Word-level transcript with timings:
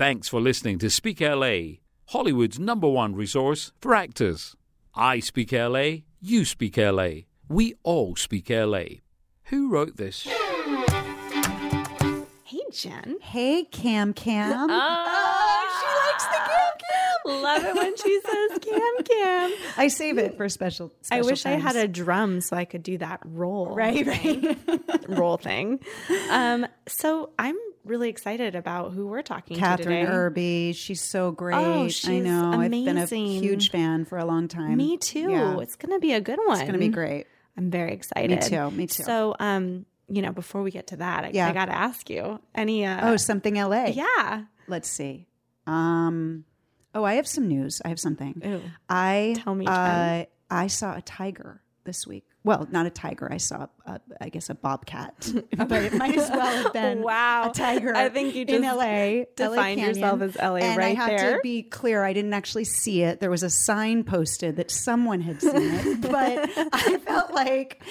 Thanks 0.00 0.30
for 0.30 0.40
listening 0.40 0.78
to 0.78 0.88
Speak 0.88 1.20
LA, 1.20 1.80
Hollywood's 2.08 2.58
number 2.58 2.88
one 2.88 3.14
resource 3.14 3.72
for 3.82 3.94
actors. 3.94 4.56
I 4.94 5.20
speak 5.20 5.52
LA, 5.52 6.04
you 6.22 6.46
speak 6.46 6.78
LA, 6.78 7.24
we 7.50 7.74
all 7.82 8.16
speak 8.16 8.48
LA. 8.48 8.84
Who 9.50 9.68
wrote 9.68 9.98
this? 9.98 10.22
Hey, 12.44 12.62
Jen. 12.72 13.18
Hey, 13.20 13.64
Cam 13.64 14.14
Cam. 14.14 14.70
Oh, 14.70 15.66
she 15.76 15.86
likes 16.08 16.24
the 16.24 16.38
Cam 16.50 16.72
Cam. 16.78 17.42
Love 17.42 17.64
it 17.64 17.74
when 17.74 17.94
she 17.98 18.20
says 18.22 18.58
Cam 18.58 19.04
Cam. 19.04 19.52
I 19.76 19.88
save 19.88 20.16
it 20.16 20.34
for 20.38 20.48
special. 20.48 20.94
I 21.10 21.16
special 21.20 21.26
wish 21.26 21.44
I 21.44 21.58
had 21.58 21.76
a 21.76 21.86
drum 21.86 22.40
so 22.40 22.56
I 22.56 22.64
could 22.64 22.82
do 22.82 22.96
that 22.96 23.20
roll. 23.22 23.74
right, 23.74 24.06
right. 24.06 24.56
roll 25.08 25.36
thing. 25.36 25.80
Um, 26.30 26.66
so 26.88 27.32
I'm 27.38 27.58
really 27.84 28.08
excited 28.08 28.54
about 28.54 28.92
who 28.92 29.06
we're 29.06 29.22
talking 29.22 29.56
to 29.58 29.76
today. 29.76 30.04
Kathryn. 30.04 30.08
Erbe. 30.10 30.74
She's 30.76 31.00
so 31.00 31.32
great. 31.32 31.56
Oh, 31.56 31.84
I 31.84 31.88
she's 31.88 32.22
know. 32.24 32.52
I've 32.52 32.70
been 32.70 32.98
a 32.98 33.06
huge 33.06 33.70
fan 33.70 34.04
for 34.04 34.18
a 34.18 34.24
long 34.24 34.48
time. 34.48 34.76
Me 34.76 34.96
too. 34.96 35.30
Yeah. 35.30 35.58
It's 35.60 35.76
going 35.76 35.92
to 35.92 35.98
be 36.00 36.12
a 36.12 36.20
good 36.20 36.38
one. 36.44 36.52
It's 36.52 36.60
going 36.62 36.72
to 36.74 36.78
be 36.78 36.88
great. 36.88 37.26
I'm 37.56 37.70
very 37.70 37.92
excited. 37.92 38.30
Me 38.42 38.48
too, 38.48 38.70
me 38.70 38.86
too. 38.86 39.02
So, 39.02 39.34
um, 39.38 39.86
you 40.08 40.22
know, 40.22 40.32
before 40.32 40.62
we 40.62 40.70
get 40.70 40.88
to 40.88 40.96
that, 40.98 41.24
I, 41.24 41.30
Yeah. 41.32 41.48
I 41.48 41.52
got 41.52 41.66
to 41.66 41.76
ask 41.76 42.08
you 42.10 42.40
any. 42.54 42.84
Uh, 42.86 43.10
Oh, 43.12 43.16
something 43.16 43.54
LA. 43.54 43.86
yeah. 43.86 44.44
Let's 44.68 44.88
see. 44.88 45.26
Um. 45.66 46.44
Oh, 46.94 47.04
I 47.04 47.14
have 47.14 47.26
some 47.28 47.46
news. 47.46 47.80
I 47.84 47.88
have 47.88 48.00
something. 48.00 48.42
Ooh. 48.44 48.62
I 48.88 49.34
Tell 49.38 49.54
me, 49.54 49.66
Uh, 49.68 50.24
I 50.50 50.66
saw 50.66 50.96
a 50.96 51.02
tiger 51.02 51.62
this 51.84 52.04
week. 52.06 52.24
Well, 52.42 52.66
not 52.70 52.86
a 52.86 52.90
tiger. 52.90 53.30
I 53.30 53.36
saw, 53.36 53.66
a, 53.84 54.00
I 54.18 54.30
guess, 54.30 54.48
a 54.48 54.54
bobcat, 54.54 55.30
but 55.56 55.72
it 55.82 55.92
might 55.92 56.16
as 56.16 56.30
well 56.30 56.62
have 56.62 56.72
been 56.72 57.02
Wow. 57.02 57.50
a 57.50 57.52
tiger. 57.52 57.94
I 57.94 58.08
think 58.08 58.34
you 58.34 58.46
just 58.46 58.56
in 58.56 58.62
LA 58.62 59.24
defined 59.36 59.78
LA 59.80 59.86
yourself 59.88 60.22
as 60.22 60.36
LA 60.36 60.56
and 60.56 60.78
right 60.78 60.92
I 60.92 60.94
have 60.94 61.08
there. 61.10 61.36
to 61.36 61.40
be 61.42 61.62
clear. 61.62 62.02
I 62.02 62.14
didn't 62.14 62.32
actually 62.32 62.64
see 62.64 63.02
it. 63.02 63.20
There 63.20 63.30
was 63.30 63.42
a 63.42 63.50
sign 63.50 64.04
posted 64.04 64.56
that 64.56 64.70
someone 64.70 65.20
had 65.20 65.42
seen 65.42 65.52
it, 65.54 66.00
but 66.10 66.50
I 66.72 66.96
felt 67.04 67.32
like 67.34 67.82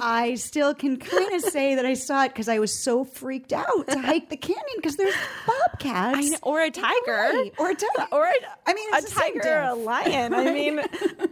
I 0.00 0.36
still 0.36 0.72
can 0.72 0.98
kind 0.98 1.34
of 1.34 1.40
say 1.40 1.74
that 1.74 1.84
I 1.84 1.94
saw 1.94 2.24
it 2.24 2.28
because 2.28 2.48
I 2.48 2.60
was 2.60 2.78
so 2.78 3.04
freaked 3.04 3.52
out 3.52 3.88
to 3.88 3.98
hike 3.98 4.28
the 4.30 4.36
canyon 4.36 4.62
because 4.76 4.94
there's 4.96 5.14
bobcats. 5.46 6.16
I 6.18 6.28
know, 6.28 6.38
or 6.42 6.60
a 6.62 6.70
tiger. 6.70 7.50
Or 7.58 7.70
a 7.70 7.74
tiger, 7.74 8.08
Or 8.12 8.24
a, 8.24 8.32
I 8.66 8.72
mean, 8.74 8.94
a 8.94 8.96
it's 8.98 9.12
the 9.12 9.20
same 9.20 9.40
tiger, 9.40 9.58
or 9.58 9.62
a 9.62 9.74
lion. 9.74 10.32
I 10.32 10.44
mean, 10.52 10.78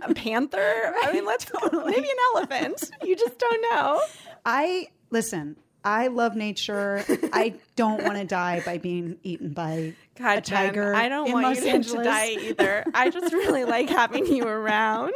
a 0.03 0.13
panther. 0.15 0.93
I 1.05 1.13
mean, 1.13 1.25
let's 1.25 1.47
maybe 1.73 2.09
an 2.09 2.17
elephant. 2.35 2.64
You 3.03 3.17
just 3.17 3.39
don't 3.39 3.63
know. 3.71 4.01
I 4.45 4.89
listen. 5.11 5.57
I 5.85 6.07
love 6.07 6.35
nature. 6.35 7.05
I 7.33 7.55
don't 7.77 8.03
want 8.03 8.17
to 8.17 8.25
die 8.25 8.63
by 8.65 8.79
being 8.79 9.19
eaten 9.23 9.53
by 9.53 9.95
God, 10.19 10.39
a 10.39 10.41
tiger. 10.41 10.93
Jen, 10.93 10.95
I 10.95 11.09
don't 11.11 11.27
in 11.27 11.33
want 11.35 11.45
Los 11.45 11.63
you 11.63 11.83
to 11.83 12.03
die 12.03 12.31
either. 12.41 12.85
I 12.95 13.11
just 13.11 13.35
really 13.35 13.65
like 13.65 13.91
having 13.91 14.27
you 14.27 14.47
around. 14.47 15.13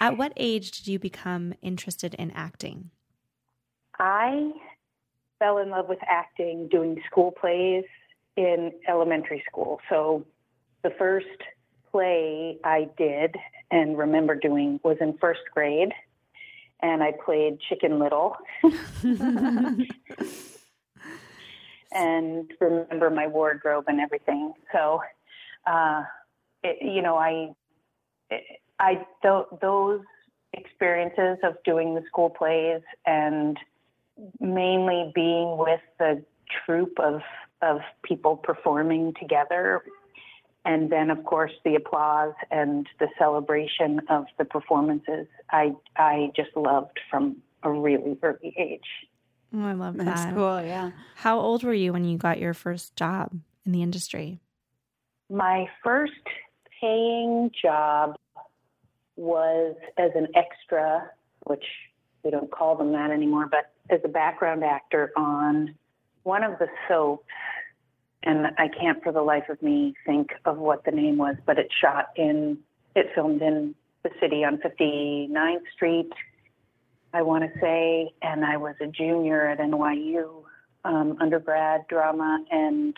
At 0.00 0.16
what 0.16 0.32
age 0.36 0.72
did 0.72 0.88
you 0.88 0.98
become 0.98 1.54
interested 1.62 2.14
in 2.14 2.32
acting? 2.32 2.90
I 4.00 4.52
fell 5.38 5.58
in 5.58 5.70
love 5.70 5.88
with 5.88 5.98
acting 6.08 6.68
doing 6.68 7.00
school 7.10 7.30
plays 7.30 7.84
in 8.36 8.72
elementary 8.88 9.42
school. 9.48 9.80
So 9.88 10.24
the 10.82 10.90
first 10.98 11.26
play 11.90 12.58
I 12.64 12.88
did 12.96 13.36
and 13.70 13.96
remember 13.98 14.34
doing 14.34 14.80
was 14.82 14.96
in 15.00 15.16
first 15.18 15.40
grade, 15.52 15.92
and 16.80 17.02
I 17.02 17.12
played 17.24 17.58
Chicken 17.68 17.98
Little. 17.98 18.36
and 21.92 22.52
remember 22.60 23.10
my 23.10 23.26
wardrobe 23.26 23.84
and 23.88 24.00
everything. 24.00 24.52
So, 24.72 25.02
uh, 25.66 26.04
it, 26.62 26.78
you 26.80 27.02
know, 27.02 27.16
I, 27.16 27.54
I 28.78 29.06
th- 29.22 29.46
those 29.60 30.00
experiences 30.52 31.38
of 31.42 31.56
doing 31.64 31.94
the 31.94 32.02
school 32.06 32.30
plays 32.30 32.80
and 33.06 33.58
mainly 34.40 35.12
being 35.14 35.58
with 35.58 35.80
the 35.98 36.24
troupe 36.64 36.98
of 36.98 37.20
of 37.60 37.80
people 38.04 38.36
performing 38.36 39.12
together 39.20 39.82
and 40.64 40.90
then 40.90 41.10
of 41.10 41.24
course 41.24 41.52
the 41.64 41.74
applause 41.74 42.34
and 42.50 42.86
the 42.98 43.08
celebration 43.18 44.00
of 44.08 44.24
the 44.38 44.44
performances 44.44 45.26
i 45.50 45.72
i 45.96 46.30
just 46.36 46.50
loved 46.56 46.98
from 47.10 47.36
a 47.62 47.70
really 47.70 48.16
early 48.22 48.54
age 48.58 49.08
Oh, 49.54 49.64
I 49.64 49.72
love 49.72 49.96
That's 49.96 50.26
that. 50.26 50.34
cool. 50.34 50.60
Yeah. 50.60 50.90
How 51.14 51.40
old 51.40 51.62
were 51.62 51.72
you 51.72 51.94
when 51.94 52.04
you 52.04 52.18
got 52.18 52.38
your 52.38 52.52
first 52.52 52.94
job 52.96 53.32
in 53.64 53.72
the 53.72 53.82
industry? 53.82 54.40
my 55.30 55.66
first 55.84 56.12
paying 56.80 57.50
job 57.62 58.14
was 59.16 59.74
as 59.98 60.10
an 60.14 60.26
extra 60.34 61.10
which 61.46 61.64
we 62.22 62.30
don't 62.30 62.50
call 62.50 62.76
them 62.76 62.92
that 62.92 63.10
anymore 63.10 63.46
but 63.50 63.72
as 63.90 64.00
a 64.04 64.08
background 64.08 64.62
actor 64.64 65.12
on 65.16 65.74
one 66.22 66.42
of 66.44 66.58
the 66.58 66.66
soaps 66.88 67.24
and 68.28 68.48
I 68.58 68.68
can't 68.68 69.02
for 69.02 69.10
the 69.10 69.22
life 69.22 69.48
of 69.48 69.60
me 69.62 69.94
think 70.04 70.32
of 70.44 70.58
what 70.58 70.84
the 70.84 70.90
name 70.90 71.16
was, 71.16 71.36
but 71.46 71.58
it 71.58 71.68
shot 71.80 72.10
in, 72.14 72.58
it 72.94 73.06
filmed 73.14 73.40
in 73.40 73.74
the 74.02 74.10
city 74.20 74.44
on 74.44 74.58
59th 74.58 75.62
Street, 75.74 76.12
I 77.14 77.22
want 77.22 77.44
to 77.44 77.58
say, 77.58 78.12
and 78.20 78.44
I 78.44 78.58
was 78.58 78.74
a 78.82 78.86
junior 78.86 79.48
at 79.48 79.58
NYU, 79.58 80.42
um, 80.84 81.16
undergrad 81.20 81.88
drama, 81.88 82.44
and 82.50 82.94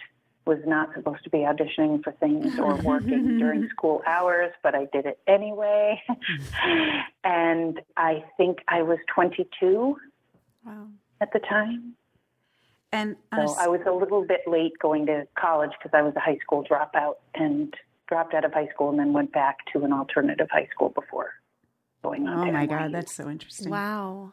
was 0.47 0.59
not 0.67 0.93
supposed 0.95 1.23
to 1.23 1.31
be 1.31 1.39
auditioning 1.39 2.03
for 2.03 2.11
things 2.19 2.59
or 2.59 2.75
working 2.83 3.39
during 3.39 3.69
school 3.77 4.03
hours, 4.09 4.53
but 4.65 4.75
I 4.75 4.87
did 4.93 5.07
it 5.07 5.21
anyway. 5.29 6.03
and 7.25 7.81
I 7.97 8.25
think 8.37 8.59
I 8.67 8.83
was 8.83 8.99
22 9.15 9.97
Wow. 10.67 10.89
at 11.21 11.33
the 11.33 11.39
time. 11.39 11.95
And 12.93 13.17
So 13.35 13.43
s- 13.43 13.57
I 13.59 13.69
was 13.69 13.81
a 13.87 13.93
little 13.93 14.25
bit 14.25 14.41
late 14.47 14.73
going 14.81 15.07
to 15.07 15.27
college 15.39 15.71
because 15.79 15.97
I 15.97 16.03
was 16.03 16.15
a 16.17 16.21
high 16.21 16.39
school 16.39 16.65
dropout 16.65 17.15
and 17.35 17.73
dropped 18.09 18.35
out 18.35 18.45
of 18.45 18.53
high 18.53 18.67
school 18.69 18.91
and 18.91 18.99
then 18.99 19.13
went 19.13 19.33
back 19.33 19.59
to 19.73 19.85
an 19.85 19.93
alternative 19.93 20.49
high 20.51 20.69
school 20.75 20.89
before 20.89 21.33
going 22.03 22.27
on. 22.27 22.41
oh 22.41 22.45
to 22.47 22.53
my 22.53 22.67
NYU. 22.67 22.71
God, 22.71 22.93
that's 22.95 23.15
so 23.15 23.29
interesting. 23.29 23.71
Wow. 23.71 24.33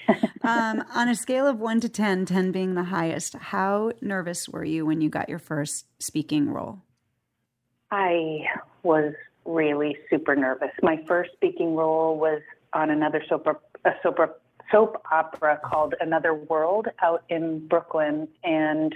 um, 0.42 0.84
on 0.94 1.08
a 1.08 1.14
scale 1.14 1.46
of 1.46 1.58
one 1.58 1.80
to 1.80 1.88
10, 1.88 2.24
10 2.26 2.52
being 2.52 2.74
the 2.74 2.84
highest, 2.84 3.34
how 3.34 3.92
nervous 4.00 4.48
were 4.48 4.64
you 4.64 4.86
when 4.86 5.00
you 5.00 5.10
got 5.10 5.28
your 5.28 5.38
first 5.40 5.86
speaking 6.02 6.50
role? 6.50 6.82
I 7.90 8.44
was 8.82 9.12
really 9.44 9.96
super 10.10 10.36
nervous. 10.36 10.70
My 10.82 11.02
first 11.06 11.32
speaking 11.32 11.74
role 11.74 12.18
was 12.18 12.40
on 12.72 12.90
another 12.90 13.22
soap 13.28 13.46
op- 13.46 13.78
a 13.84 13.92
soap 14.02 14.18
op- 14.20 14.40
soap 14.70 15.02
opera 15.10 15.60
called 15.64 15.94
Another 16.00 16.34
World 16.34 16.88
out 17.02 17.24
in 17.28 17.66
Brooklyn 17.66 18.28
and 18.44 18.94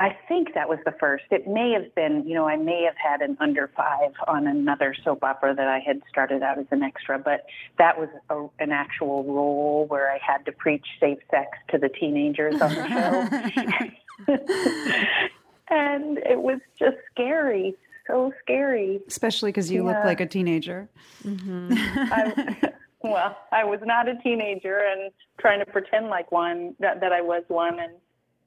I 0.00 0.16
think 0.26 0.54
that 0.54 0.68
was 0.68 0.80
the 0.84 0.92
first. 0.98 1.24
It 1.30 1.46
may 1.46 1.70
have 1.70 1.94
been, 1.94 2.26
you 2.26 2.34
know, 2.34 2.48
I 2.48 2.56
may 2.56 2.82
have 2.82 2.96
had 2.96 3.22
an 3.22 3.36
under 3.38 3.70
five 3.76 4.10
on 4.26 4.48
another 4.48 4.94
soap 5.04 5.22
opera 5.22 5.54
that 5.54 5.68
I 5.68 5.78
had 5.78 6.02
started 6.08 6.42
out 6.42 6.58
as 6.58 6.66
an 6.72 6.82
extra, 6.82 7.18
but 7.18 7.46
that 7.78 7.98
was 7.98 8.08
a, 8.28 8.46
an 8.62 8.72
actual 8.72 9.22
role 9.22 9.86
where 9.86 10.10
I 10.10 10.18
had 10.18 10.44
to 10.46 10.52
preach 10.52 10.84
safe 10.98 11.20
sex 11.30 11.58
to 11.70 11.78
the 11.78 11.88
teenagers 11.88 12.60
on 12.60 12.74
the 12.74 13.90
show. 14.26 14.34
and 15.68 16.18
it 16.18 16.42
was 16.42 16.58
just 16.76 16.96
scary, 17.12 17.76
so 18.08 18.32
scary. 18.42 19.00
Especially 19.06 19.52
because 19.52 19.70
you 19.70 19.84
look 19.84 20.04
like 20.04 20.20
a 20.20 20.26
teenager. 20.26 20.88
Mm-hmm. 21.24 21.72
I, 22.12 22.72
well, 23.04 23.36
I 23.52 23.64
was 23.64 23.80
not 23.84 24.08
a 24.08 24.16
teenager 24.16 24.78
and 24.78 25.12
trying 25.38 25.60
to 25.60 25.66
pretend 25.66 26.08
like 26.08 26.32
one 26.32 26.74
that, 26.80 27.00
that 27.00 27.12
I 27.12 27.20
was 27.20 27.44
one, 27.48 27.78
and 27.78 27.92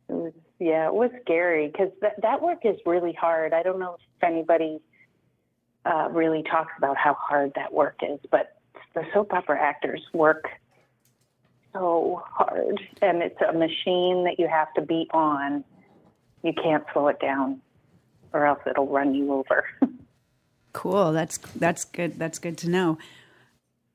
it 0.09 0.13
was 0.13 0.33
yeah, 0.59 0.87
it 0.87 0.93
was 0.93 1.11
scary 1.21 1.67
because 1.67 1.91
that 2.01 2.21
that 2.23 2.41
work 2.41 2.59
is 2.65 2.77
really 2.85 3.13
hard. 3.13 3.53
I 3.53 3.61
don't 3.61 3.79
know 3.79 3.97
if 3.99 4.23
anybody 4.23 4.79
uh, 5.85 6.09
really 6.11 6.43
talks 6.43 6.73
about 6.77 6.97
how 6.97 7.13
hard 7.13 7.53
that 7.55 7.71
work 7.71 7.99
is, 8.01 8.19
but 8.31 8.57
the 8.95 9.03
soap 9.13 9.31
opera 9.31 9.61
actors 9.61 10.01
work 10.11 10.49
so 11.71 12.23
hard, 12.25 12.81
and 13.01 13.21
it's 13.21 13.39
a 13.47 13.53
machine 13.53 14.23
that 14.23 14.35
you 14.39 14.47
have 14.47 14.73
to 14.73 14.81
be 14.81 15.07
on. 15.13 15.63
You 16.43 16.53
can't 16.53 16.83
slow 16.93 17.09
it 17.09 17.19
down, 17.19 17.61
or 18.33 18.47
else 18.47 18.59
it'll 18.65 18.87
run 18.87 19.13
you 19.13 19.33
over. 19.33 19.65
Cool. 20.77 21.11
That's 21.11 21.39
that's 21.55 21.85
good. 21.85 22.19
That's 22.19 22.37
good 22.37 22.55
to 22.59 22.69
know. 22.69 22.99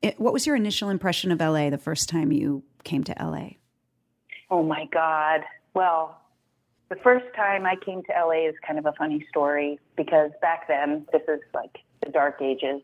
It, 0.03 0.19
what 0.21 0.33
was 0.33 0.47
your 0.47 0.57
initial 0.57 0.91
impression 0.91 1.31
of 1.31 1.41
LA 1.41 1.71
the 1.71 1.79
first 1.79 2.09
time 2.09 2.33
you 2.33 2.65
came 2.85 3.05
to 3.05 3.15
LA? 3.19 3.51
Oh 4.51 4.63
my 4.63 4.87
God. 4.93 5.43
Well, 5.75 6.21
the 6.89 6.97
first 6.97 7.25
time 7.35 7.65
I 7.65 7.77
came 7.77 8.03
to 8.03 8.13
LA 8.13 8.49
is 8.49 8.55
kind 8.67 8.79
of 8.79 8.87
a 8.87 8.93
funny 8.93 9.25
story 9.31 9.79
because 9.97 10.31
back 10.43 10.69
then, 10.69 11.07
this 11.13 11.23
is 11.29 11.41
like 11.55 11.79
the 12.05 12.11
dark 12.11 12.43
ages, 12.43 12.83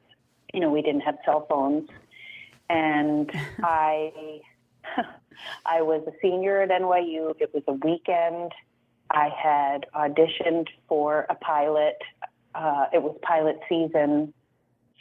you 0.54 0.60
know, 0.60 0.70
we 0.70 0.80
didn't 0.80 1.02
have 1.02 1.18
cell 1.24 1.46
phones. 1.48 1.90
And 2.70 3.30
I, 3.62 4.40
I 5.66 5.82
was 5.82 6.02
a 6.06 6.12
senior 6.22 6.62
at 6.62 6.70
NYU. 6.70 7.34
It 7.40 7.52
was 7.52 7.64
a 7.66 7.72
weekend 7.72 8.52
I 9.10 9.28
had 9.28 9.86
auditioned 9.94 10.68
for 10.88 11.26
a 11.28 11.34
pilot. 11.34 11.98
Uh, 12.54 12.86
it 12.92 13.02
was 13.02 13.16
pilot 13.22 13.58
season. 13.68 14.32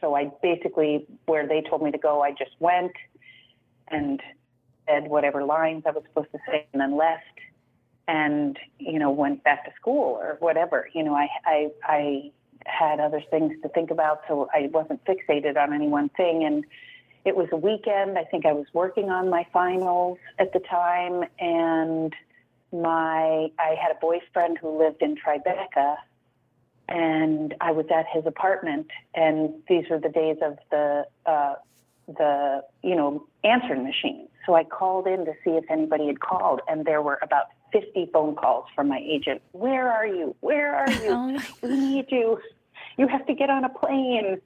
So 0.01 0.15
I 0.15 0.31
basically, 0.41 1.05
where 1.25 1.47
they 1.47 1.61
told 1.61 1.81
me 1.81 1.91
to 1.91 1.97
go, 1.97 2.21
I 2.21 2.31
just 2.31 2.51
went 2.59 2.93
and 3.89 4.21
said 4.87 5.07
whatever 5.07 5.43
lines 5.43 5.83
I 5.85 5.91
was 5.91 6.03
supposed 6.07 6.31
to 6.31 6.39
say 6.47 6.67
and 6.73 6.81
then 6.81 6.95
left 6.95 7.23
and, 8.07 8.57
you 8.79 8.99
know, 8.99 9.11
went 9.11 9.43
back 9.43 9.65
to 9.65 9.71
school 9.79 10.17
or 10.21 10.37
whatever. 10.39 10.87
You 10.93 11.03
know, 11.03 11.15
I, 11.15 11.27
I, 11.45 11.67
I 11.83 12.31
had 12.65 12.99
other 12.99 13.21
things 13.29 13.53
to 13.63 13.69
think 13.69 13.91
about, 13.91 14.21
so 14.27 14.49
I 14.53 14.69
wasn't 14.71 15.03
fixated 15.05 15.57
on 15.57 15.73
any 15.73 15.87
one 15.87 16.09
thing. 16.09 16.43
And 16.45 16.63
it 17.25 17.35
was 17.35 17.49
a 17.51 17.57
weekend. 17.57 18.17
I 18.17 18.23
think 18.23 18.45
I 18.45 18.53
was 18.53 18.65
working 18.73 19.09
on 19.09 19.29
my 19.29 19.45
finals 19.51 20.17
at 20.39 20.53
the 20.53 20.59
time, 20.59 21.25
and 21.39 22.13
my 22.71 23.51
I 23.59 23.75
had 23.81 23.91
a 23.91 23.99
boyfriend 23.99 24.57
who 24.59 24.79
lived 24.79 25.01
in 25.01 25.15
Tribeca, 25.15 25.97
and 26.87 27.53
I 27.61 27.71
was 27.71 27.85
at 27.93 28.05
his 28.13 28.25
apartment. 28.25 28.87
And 29.15 29.53
these 29.67 29.85
were 29.89 29.99
the 29.99 30.09
days 30.09 30.37
of 30.41 30.57
the 30.71 31.05
uh, 31.25 31.55
the 32.07 32.61
you 32.83 32.95
know 32.95 33.25
answering 33.43 33.83
machine. 33.83 34.27
So 34.45 34.55
I 34.55 34.63
called 34.63 35.07
in 35.07 35.25
to 35.25 35.33
see 35.43 35.51
if 35.51 35.65
anybody 35.69 36.07
had 36.07 36.19
called, 36.21 36.61
and 36.67 36.85
there 36.85 37.01
were 37.01 37.19
about 37.21 37.45
50 37.73 38.09
phone 38.13 38.35
calls 38.35 38.65
from 38.75 38.87
my 38.87 38.99
agent. 39.05 39.41
Where 39.51 39.91
are 39.91 40.07
you? 40.07 40.35
Where 40.39 40.73
are 40.75 40.91
you? 41.03 41.09
Oh. 41.11 41.41
we 41.61 41.75
need 41.75 42.05
you. 42.09 42.39
You 42.97 43.07
have 43.07 43.25
to 43.27 43.33
get 43.33 43.49
on 43.49 43.63
a 43.65 43.69
plane 43.69 44.39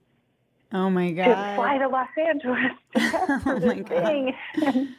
Oh 0.73 0.89
my 0.89 1.09
to 1.09 1.15
god. 1.15 1.55
fly 1.55 1.77
to 1.77 1.87
Los 1.87 2.07
Angeles 2.17 2.71
to 2.95 2.99
test 2.99 3.43
for 3.43 3.55
Oh 3.55 3.59
this 3.59 3.67
my 3.67 3.75
God. 3.81 3.87
thing. 4.03 4.95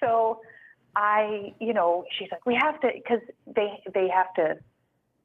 so 0.00 0.40
I, 0.94 1.52
you 1.60 1.74
know, 1.74 2.04
she's 2.18 2.28
like, 2.32 2.46
we 2.46 2.54
have 2.54 2.80
to, 2.80 2.88
because 2.94 3.20
they 3.46 3.82
they 3.92 4.08
have 4.08 4.32
to, 4.34 4.56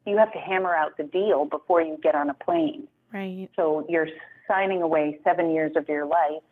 you 0.06 0.18
have 0.18 0.32
to 0.34 0.40
hammer 0.40 0.76
out 0.76 0.98
the 0.98 1.04
deal 1.04 1.46
before 1.46 1.82
you 1.82 1.98
get 2.02 2.16
on 2.16 2.30
a 2.30 2.34
plane. 2.34 2.88
Right. 3.14 3.50
So 3.56 3.86
you're 3.90 4.08
signing 4.48 4.82
away 4.82 5.20
seven 5.24 5.52
years 5.52 5.74
of 5.76 5.88
your 5.88 6.06
life, 6.06 6.44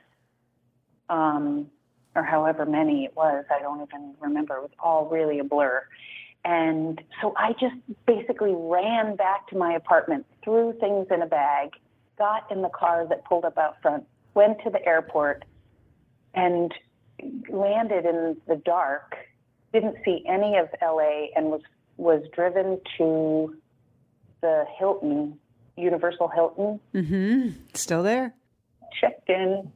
um, 1.10 1.68
or 2.16 2.24
however 2.24 2.66
many 2.66 3.06
it 3.06 3.16
was. 3.16 3.46
I 3.50 3.62
don't 3.62 3.82
even 3.82 4.16
remember. 4.20 4.58
It 4.58 4.62
was 4.62 4.72
all 4.80 5.08
really 5.10 5.40
a 5.40 5.44
blur. 5.44 5.84
And 6.46 7.02
so 7.22 7.34
I 7.38 7.54
just 7.54 7.76
basically 8.06 8.54
ran 8.56 9.16
back 9.16 9.48
to 9.50 9.58
my 9.58 9.74
apartment, 9.74 10.26
threw 10.44 10.74
things 10.80 11.08
in 11.12 11.22
a 11.22 11.26
bag, 11.26 11.72
got 12.18 12.50
in 12.52 12.62
the 12.62 12.70
car 12.70 13.06
that 13.08 13.26
pulled 13.26 13.46
up 13.46 13.58
out 13.58 13.82
front, 13.82 14.06
went 14.36 14.58
to 14.64 14.70
the 14.70 14.86
airport, 14.86 15.44
and 16.34 16.74
landed 17.50 18.06
in 18.06 18.38
the 18.48 18.56
dark. 18.56 19.16
Didn't 19.74 19.98
see 20.06 20.24
any 20.28 20.58
of 20.58 20.70
LA 20.82 21.28
and 21.36 21.48
was 21.48 21.62
was 22.00 22.24
driven 22.34 22.80
to 22.98 23.56
the 24.42 24.66
Hilton, 24.78 25.38
Universal 25.76 26.30
Hilton, 26.30 26.80
Mm-hmm. 26.96 27.50
Still 27.74 28.04
there? 28.04 28.34
checked 29.00 29.30
in 29.30 29.72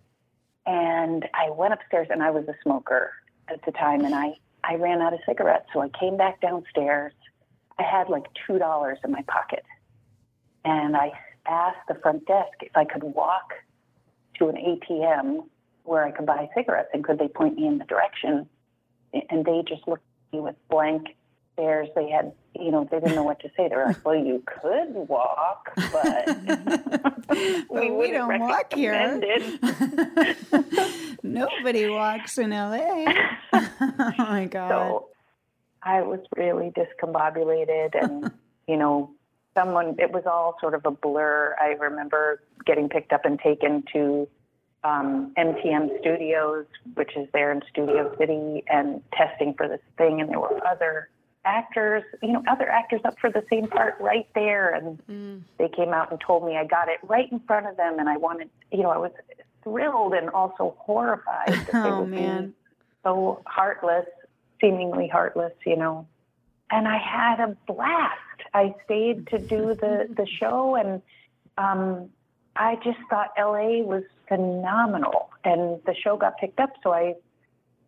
and 0.65 1.25
I 1.35 1.51
went 1.51 1.73
upstairs 1.73 2.07
and 2.09 2.23
I 2.23 2.31
was 2.31 2.45
a 2.47 2.55
smoker 2.63 3.11
at 3.47 3.63
the 3.63 3.71
time 3.71 4.03
and 4.05 4.15
I, 4.15 4.33
I 4.63 4.75
ran 4.75 5.01
out 5.01 5.13
of 5.13 5.19
cigarettes. 5.27 5.67
So 5.71 5.81
I 5.81 5.89
came 5.99 6.17
back 6.17 6.41
downstairs. 6.41 7.13
I 7.77 7.83
had 7.83 8.09
like 8.09 8.23
$2 8.49 8.95
in 9.05 9.11
my 9.11 9.21
pocket. 9.27 9.63
And 10.65 10.97
I 10.97 11.11
asked 11.45 11.85
the 11.87 11.93
front 11.95 12.25
desk 12.25 12.53
if 12.61 12.75
I 12.75 12.85
could 12.85 13.03
walk 13.03 13.53
to 14.39 14.47
an 14.49 14.55
ATM 14.55 15.45
where 15.83 16.03
I 16.05 16.11
could 16.11 16.25
buy 16.25 16.49
cigarettes 16.55 16.89
and 16.93 17.03
could 17.03 17.19
they 17.19 17.27
point 17.27 17.55
me 17.55 17.67
in 17.67 17.77
the 17.77 17.85
direction. 17.85 18.47
And 19.29 19.45
they 19.45 19.63
just 19.67 19.87
looked 19.87 20.03
at 20.31 20.37
me 20.37 20.39
with 20.39 20.55
blank 20.69 21.15
stares. 21.53 21.89
They 21.95 22.09
had, 22.09 22.33
you 22.59 22.71
know, 22.71 22.88
they 22.89 23.00
didn't 23.00 23.15
know 23.15 23.23
what 23.23 23.39
to 23.41 23.50
say. 23.55 23.69
They 23.69 23.75
were 23.75 23.88
like, 23.88 24.05
well, 24.05 24.15
you 24.15 24.44
could 24.45 25.07
walk, 25.07 25.71
but 25.75 26.25
But 27.27 27.38
we 27.69 27.91
wouldn't 27.91 28.13
don't 28.13 28.39
walk 28.39 28.73
here. 28.73 28.94
Nobody 31.23 31.89
walks 31.89 32.38
in 32.38 32.51
LA. 32.51 33.05
oh 33.53 34.13
my 34.17 34.45
god. 34.45 34.69
So 34.69 35.07
I 35.81 36.01
was 36.01 36.19
really 36.35 36.71
discombobulated 36.71 38.01
and, 38.01 38.31
you 38.67 38.77
know, 38.77 39.11
someone, 39.56 39.95
it 39.99 40.11
was 40.11 40.23
all 40.25 40.57
sort 40.59 40.73
of 40.73 40.85
a 40.85 40.91
blur. 40.91 41.56
I 41.59 41.75
remember 41.79 42.41
getting 42.65 42.89
picked 42.89 43.13
up 43.13 43.25
and 43.25 43.39
taken 43.39 43.83
to 43.94 44.27
um, 44.83 45.33
MTM 45.38 45.99
Studios, 45.99 46.65
which 46.95 47.15
is 47.15 47.27
there 47.33 47.51
in 47.51 47.61
Studio 47.71 48.15
City, 48.17 48.63
and 48.67 49.01
testing 49.13 49.53
for 49.53 49.67
this 49.67 49.81
thing. 49.97 50.21
And 50.21 50.29
there 50.29 50.39
were 50.39 50.65
other 50.67 51.09
actors, 51.45 52.04
you 52.22 52.31
know, 52.34 52.44
other 52.50 52.69
actors 52.69 53.01
up 53.06 53.19
for 53.19 53.30
the 53.30 53.44
same 53.50 53.68
part 53.68 53.95
right 54.00 54.28
there. 54.36 54.74
And 54.74 55.44
they 55.57 55.69
came 55.69 55.94
out 55.94 56.12
and 56.12 56.19
told 56.19 56.45
me 56.45 56.57
I 56.57 56.66
got 56.66 56.88
it 56.90 57.00
right 57.04 57.31
in 57.31 57.40
front 57.42 57.68
of 57.68 57.78
them. 57.78 58.00
And 58.00 58.10
I 58.10 58.18
wanted, 58.18 58.50
you 58.72 58.84
know, 58.84 58.90
I 58.90 58.98
was 58.98 59.12
thrilled 59.63 60.13
and 60.13 60.30
also 60.30 60.75
horrified 60.80 61.48
that 61.50 61.68
they 61.72 61.74
Oh, 61.74 62.01
would 62.01 62.12
be 62.12 62.18
man. 62.18 62.54
so 63.04 63.42
heartless, 63.45 64.06
seemingly 64.62 65.07
heartless, 65.07 65.54
you 65.66 65.75
know. 65.75 66.07
And 66.72 66.88
I 66.88 66.98
had 66.98 67.40
a 67.40 67.56
blast. 67.68 68.19
I 68.54 68.74
stayed 68.86 69.28
to 69.28 69.40
do 69.40 69.75
the 69.75 70.07
the 70.18 70.25
show, 70.25 70.75
and 70.75 71.01
um, 71.57 72.10
I 72.56 72.75
just 72.84 73.00
thought 73.10 73.30
LA 73.38 73.84
was 73.84 74.04
phenomenal. 74.28 75.30
And 75.44 75.81
the 75.86 75.94
show 75.94 76.18
got 76.18 76.38
picked 76.38 76.60
up, 76.60 76.72
so 76.84 76.94
I 76.94 77.16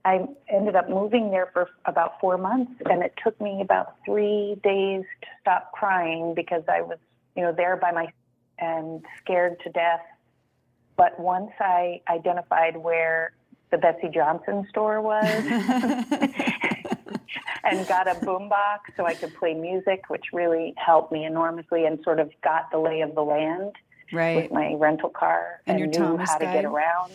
I 0.06 0.28
ended 0.48 0.75
up 0.75 0.88
moving 0.88 1.31
there 1.31 1.50
for 1.52 1.68
about 1.86 2.19
four 2.22 2.38
months, 2.38 2.74
and 2.86 3.02
it 3.02 3.16
took 3.24 3.42
me 3.42 3.60
about 3.62 3.96
three 4.06 4.56
days 4.63 5.04
to 5.22 5.28
stop 5.42 5.72
crying 5.72 6.36
because 6.36 6.62
I 6.69 6.81
was, 6.81 7.00
you 7.36 7.42
know, 7.42 7.52
there 7.52 7.75
by 7.75 7.92
my 7.92 8.13
and 8.60 9.04
scared 9.22 9.60
to 9.62 9.72
death. 9.72 10.02
But 10.96 11.19
once 11.19 11.52
I 11.60 12.02
identified 12.07 12.78
where 12.78 13.34
the 13.72 13.78
Betsey 13.80 14.10
Johnson 14.13 14.68
store 14.69 15.02
was 15.02 15.25
and 17.63 17.88
got 17.88 18.07
a 18.07 18.13
boombox 18.24 18.80
so 18.96 19.06
I 19.06 19.16
could 19.16 19.36
play 19.36 19.56
music, 19.56 20.04
which 20.07 20.25
really 20.31 20.75
helped 20.78 21.12
me 21.12 21.25
enormously 21.25 21.86
and 21.86 22.00
sort 22.04 22.19
of 22.19 22.31
got 22.44 22.69
the 22.72 22.78
lay 22.78 23.02
of 23.02 23.16
the 23.16 23.24
land 23.24 23.74
right. 24.13 24.36
with 24.36 24.52
my 24.52 24.75
rental 24.75 25.10
car 25.10 25.62
And 25.66 25.81
and, 25.81 25.92
knew 25.92 26.18
how 26.18 26.38
to 26.38 26.46
get 26.46 26.63
around 26.63 27.12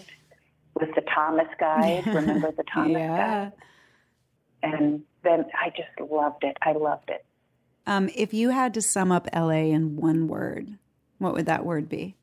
with 0.80 0.94
the 0.94 1.02
Thomas 1.02 1.48
guide. 1.58 2.06
Remember 2.14 2.50
the 2.52 2.64
Thomas 2.72 2.92
yeah. 2.92 3.16
guide? 3.16 3.52
And 4.62 5.02
then 5.22 5.44
I 5.58 5.70
just 5.70 6.10
loved 6.10 6.44
it. 6.44 6.56
I 6.62 6.72
loved 6.72 7.08
it. 7.10 7.24
Um, 7.86 8.10
if 8.14 8.34
you 8.34 8.50
had 8.50 8.74
to 8.74 8.82
sum 8.82 9.10
up 9.10 9.26
LA 9.34 9.70
in 9.72 9.96
one 9.96 10.28
word, 10.28 10.78
what 11.18 11.32
would 11.34 11.46
that 11.46 11.64
word 11.64 11.88
be? 11.88 12.14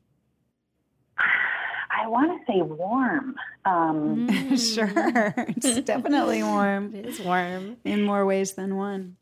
I 1.18 2.06
want 2.06 2.40
to 2.46 2.52
say 2.52 2.62
warm. 2.62 3.34
Um, 3.64 4.28
sure. 4.56 5.34
It's 5.36 5.80
definitely 5.84 6.42
warm 6.42 6.94
It 6.94 7.06
is 7.06 7.20
warm. 7.20 7.76
in 7.84 8.02
more 8.02 8.24
ways 8.24 8.52
than 8.52 8.76
one. 8.76 9.16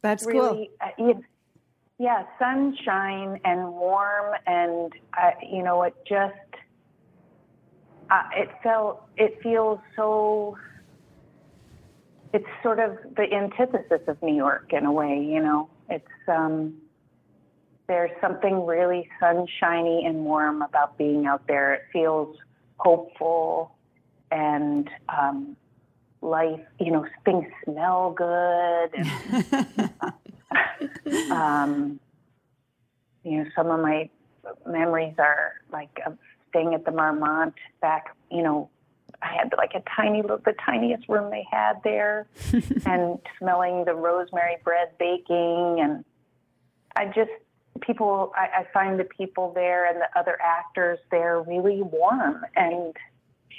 That's 0.00 0.24
cool. 0.24 0.32
really, 0.32 0.70
uh, 0.80 0.88
you- 0.98 1.24
yeah, 1.98 2.24
sunshine 2.36 3.38
and 3.44 3.74
warm, 3.74 4.34
and 4.46 4.92
uh, 5.16 5.30
you 5.48 5.62
know, 5.62 5.84
it 5.84 5.94
just 6.04 6.34
uh, 8.10 8.22
it 8.36 8.50
felt 8.62 9.02
it 9.16 9.38
feels 9.42 9.78
so. 9.96 10.56
It's 12.34 12.46
sort 12.62 12.78
of 12.78 12.96
the 13.14 13.26
antithesis 13.32 14.00
of 14.08 14.22
New 14.22 14.34
York 14.34 14.72
in 14.72 14.86
a 14.86 14.92
way, 14.92 15.22
you 15.22 15.40
know. 15.40 15.68
It's 15.90 16.06
um, 16.28 16.74
there's 17.88 18.10
something 18.20 18.64
really 18.64 19.08
sunshiny 19.20 20.04
and 20.06 20.24
warm 20.24 20.62
about 20.62 20.96
being 20.96 21.26
out 21.26 21.46
there. 21.46 21.74
It 21.74 21.82
feels 21.92 22.36
hopeful 22.78 23.76
and 24.30 24.88
um, 25.08 25.56
life. 26.22 26.60
You 26.80 26.92
know, 26.92 27.06
things 27.24 27.44
smell 27.64 28.12
good. 28.12 28.90
And, 28.94 29.90
um, 31.30 32.00
you 33.24 33.38
know, 33.38 33.44
some 33.54 33.70
of 33.70 33.80
my 33.80 34.08
memories 34.66 35.14
are 35.18 35.52
like 35.70 36.00
of 36.06 36.16
staying 36.52 36.74
at 36.74 36.84
the 36.84 36.92
Marmont 36.92 37.54
back, 37.80 38.14
you 38.30 38.42
know, 38.42 38.68
I 39.22 39.32
had 39.34 39.52
like 39.56 39.72
a 39.74 39.82
tiny 39.96 40.22
little, 40.22 40.38
the 40.38 40.54
tiniest 40.64 41.08
room 41.08 41.30
they 41.30 41.46
had 41.50 41.74
there 41.82 42.26
and 42.86 43.18
smelling 43.38 43.84
the 43.84 43.94
rosemary 43.94 44.56
bread 44.62 44.90
baking. 44.98 45.78
And 45.80 46.04
I 46.96 47.06
just, 47.06 47.30
people, 47.80 48.32
I, 48.36 48.60
I 48.60 48.66
find 48.72 48.98
the 48.98 49.04
people 49.04 49.52
there 49.54 49.88
and 49.88 50.00
the 50.00 50.18
other 50.18 50.38
actors 50.42 50.98
there 51.10 51.40
really 51.40 51.82
warm. 51.82 52.44
And, 52.56 52.96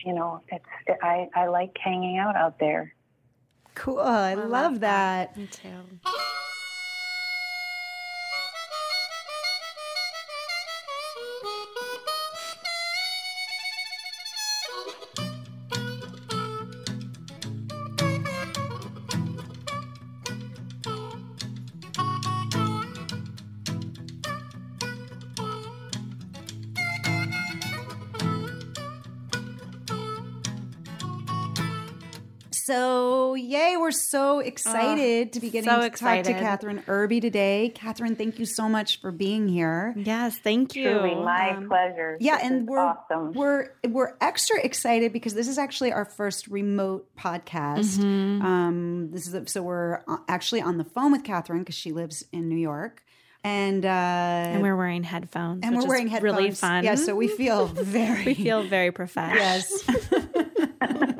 you 0.06 0.14
know, 0.14 0.42
it's, 0.50 0.66
I, 1.02 1.30
I 1.34 1.48
like 1.48 1.78
hanging 1.78 2.18
out 2.18 2.36
out 2.36 2.60
there. 2.60 2.94
Cool. 3.76 4.00
Oh, 4.00 4.04
I 4.04 4.36
love 4.36 4.82
that. 4.82 5.36
Me 5.36 5.48
too. 5.48 6.10
So, 32.65 33.36
yay, 33.36 33.75
we're 33.77 33.91
so 33.91 34.39
excited 34.39 35.34
to 35.34 35.39
be 35.41 35.50
getting 35.50 35.70
so 35.70 35.82
to 35.82 35.86
excited. 35.86 36.38
talk 36.38 36.62
to 36.62 36.67
Kathryn 36.67 36.84
Erbe 36.86 37.20
today. 37.20 37.74
Kathryn, 37.75 38.17
thank 38.17 38.39
you 38.39 38.46
so 38.46 38.70
much 38.70 39.01
for 39.01 39.12
being 39.12 39.50
here. 39.50 39.93
Yes, 39.98 40.38
thank 40.38 40.74
you. 40.75 40.89
Truly, 40.89 41.15
my 41.15 41.51
Um, 41.58 41.67
pleasure. 41.67 42.17
Yeah, 42.22 42.38
This 42.38 42.46
and 42.46 42.67
we're 42.67 42.79
awesome. 42.79 43.34
we're 43.34 43.67
we're 43.89 44.13
extra 44.22 44.60
excited 44.63 45.12
because 45.12 45.34
this 45.34 45.48
is 45.50 45.58
actually 45.58 45.91
our 45.91 46.05
first 46.05 46.48
remote 46.48 47.13
podcast. 47.17 48.01
Um, 48.01 49.10
this 49.12 49.27
is 49.27 49.51
so 49.51 49.62
we're 49.62 50.01
uh, 50.08 50.17
actually 50.29 50.62
on 50.62 50.77
the 50.77 50.86
phone 50.86 51.12
with 51.12 51.24
Kathryn 51.24 51.60
because 51.60 51.75
she 51.75 51.91
lives 51.91 52.24
in 52.32 52.48
New 52.48 52.55
York, 52.58 53.03
and 53.43 53.86
uh, 53.86 53.89
and 53.89 54.62
we're 54.62 54.77
wearing 54.77 55.03
headphones. 55.03 55.62
and 55.63 55.75
which 55.75 55.79
we're 55.82 55.84
is 55.86 55.89
wearing 55.89 56.08
headphones. 56.08 56.38
Really 56.38 56.51
fun. 56.51 56.84
Yeah, 56.86 56.96
so 56.96 57.13
we 57.13 57.27
feel 57.27 57.65
very 57.67 58.24
we 58.24 58.34
feel 58.36 58.63
very 58.63 58.91
professional. 58.93 59.38
yes 59.43 59.84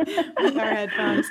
with 0.05 0.57
our 0.57 0.74
headphones. 0.74 1.27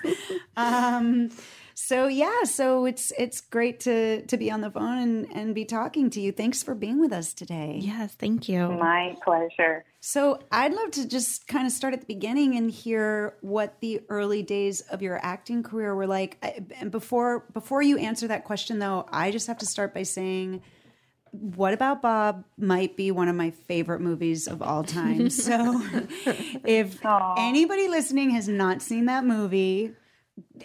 Um, 0.57 1.31
so 1.75 2.07
yeah, 2.07 2.45
so 2.45 2.85
it's 2.85 3.13
it's 3.19 3.41
great 3.41 3.81
to 3.81 4.23
to 4.27 4.37
be 4.37 4.51
on 4.51 4.61
the 4.61 4.71
phone 4.71 4.99
and 4.99 5.27
and 5.35 5.55
be 5.55 5.65
talking 5.65 6.11
to 6.11 6.21
you. 6.21 6.31
Thanks 6.31 6.63
for 6.63 6.75
being 6.75 7.01
with 7.01 7.13
us 7.13 7.33
today. 7.33 7.79
Yes, 7.81 8.15
thank 8.15 8.49
you. 8.49 8.69
my 8.69 9.17
pleasure. 9.25 9.85
So 10.01 10.39
I'd 10.51 10.75
love 10.75 10.91
to 10.93 11.09
just 11.09 11.49
kind 11.49 11.67
of 11.67 11.73
start 11.73 11.95
at 11.95 12.01
the 12.01 12.07
beginning 12.07 12.57
and 12.57 12.71
hear 12.71 13.37
what 13.41 13.81
the 13.81 14.03
early 14.09 14.43
days 14.43 14.81
of 14.83 15.01
your 15.01 15.19
acting 15.25 15.63
career 15.63 15.95
were 15.95 16.07
like. 16.07 16.39
I- 16.43 16.61
And 16.81 16.91
before 16.91 17.41
before 17.53 17.83
you 17.83 17.97
answer 17.99 18.29
that 18.29 18.45
question, 18.45 18.79
though, 18.79 19.07
I 19.11 19.31
just 19.31 19.47
have 19.47 19.59
to 19.59 19.67
start 19.67 19.95
by 19.95 20.03
saying, 20.03 20.63
"What 21.33 21.75
about 21.75 22.01
Bob?" 22.03 22.45
might 22.57 22.97
be 22.97 23.11
one 23.11 23.29
of 23.29 23.35
my 23.37 23.51
favorite 23.51 24.01
movies 24.01 24.47
of 24.47 24.63
all 24.63 24.85
time. 24.85 25.29
So 25.31 25.83
if 26.65 27.05
Aw. 27.05 27.35
anybody 27.39 27.89
listening 27.89 28.31
has 28.31 28.49
not 28.49 28.81
seen 28.83 29.07
that 29.07 29.25
movie. 29.25 29.93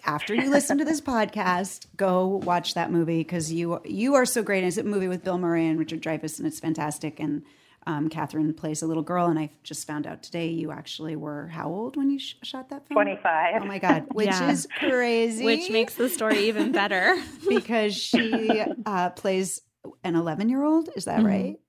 After 0.06 0.34
you 0.34 0.50
listen 0.50 0.78
to 0.78 0.86
this 0.86 1.02
podcast, 1.02 1.88
go 1.98 2.26
watch 2.28 2.74
that 2.76 2.90
movie 2.90 3.18
because 3.20 3.52
you 3.52 3.82
you 3.84 4.16
are 4.16 4.26
so 4.26 4.42
great. 4.42 4.64
It's 4.64 4.78
a 4.78 4.84
movie 4.84 5.10
with 5.10 5.24
Bill 5.26 5.38
Murray 5.38 5.68
and 5.68 5.78
Richard 5.78 6.02
Dreyfuss, 6.02 6.38
and 6.38 6.48
it's 6.48 6.60
fantastic. 6.60 7.20
And 7.20 7.44
um, 7.86 8.10
Kathryn 8.10 8.56
plays 8.56 8.82
a 8.82 8.88
little 8.88 9.04
girl, 9.04 9.28
and 9.28 9.38
I 9.38 9.50
just 9.64 9.86
found 9.86 10.08
out 10.08 10.24
today 10.24 10.48
you 10.48 10.72
actually 10.72 11.16
were 11.18 11.48
how 11.48 11.68
old 11.70 11.98
when 11.98 12.10
you 12.10 12.18
sh- 12.20 12.36
shot 12.44 12.70
that 12.70 12.88
film? 12.88 12.96
25. 12.96 13.62
Oh 13.62 13.66
my 13.66 13.78
god, 13.80 14.06
which 14.14 14.28
Yeah. 14.28 14.52
is 14.52 14.68
crazy. 14.80 15.44
Which 15.44 15.70
makes 15.70 15.96
the 15.96 16.08
story 16.10 16.48
even 16.48 16.72
better. 16.72 17.18
because 17.50 17.94
she 17.96 18.64
uh, 18.86 19.10
plays 19.12 19.62
an 20.08 20.16
eleven-year-old. 20.16 20.90
Is 20.96 21.06
that 21.06 21.24
right? 21.24 21.60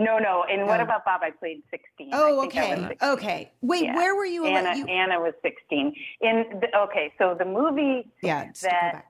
No, 0.00 0.18
no. 0.18 0.44
And 0.50 0.66
what 0.66 0.80
Oh. 0.80 0.84
about 0.84 1.04
Bob? 1.04 1.20
I 1.22 1.30
played 1.30 1.62
16. 1.70 2.12
I 2.14 2.16
Oh, 2.18 2.40
think 2.40 2.56
I 2.56 2.60
was 2.70 2.78
okay, 2.78 2.88
16. 2.88 3.08
okay. 3.10 3.52
Wait, 3.60 3.84
Yeah. 3.84 3.96
where 3.96 4.14
were 4.14 4.24
you? 4.24 4.46
Anna, 4.46 4.74
you 4.78 4.86
Anna 4.86 5.20
was 5.20 5.34
16. 5.42 5.94
In 6.22 6.44
the, 6.60 6.78
okay, 6.78 7.12
so 7.18 7.34
the 7.34 7.44
movie, 7.44 8.08
yeah, 8.22 8.46
just 8.46 8.62
to 8.62 8.68
go 8.70 8.70
that- 8.70 9.04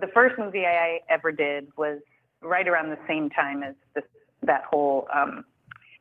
the 0.00 0.06
first 0.08 0.38
movie 0.38 0.66
I 0.66 1.00
ever 1.10 1.30
did 1.32 1.68
was 1.76 2.00
right 2.40 2.66
around 2.66 2.88
the 2.90 2.98
same 3.06 3.28
time 3.30 3.62
as 3.62 3.74
this, 3.94 4.04
that 4.42 4.64
whole 4.64 5.06
um, 5.12 5.44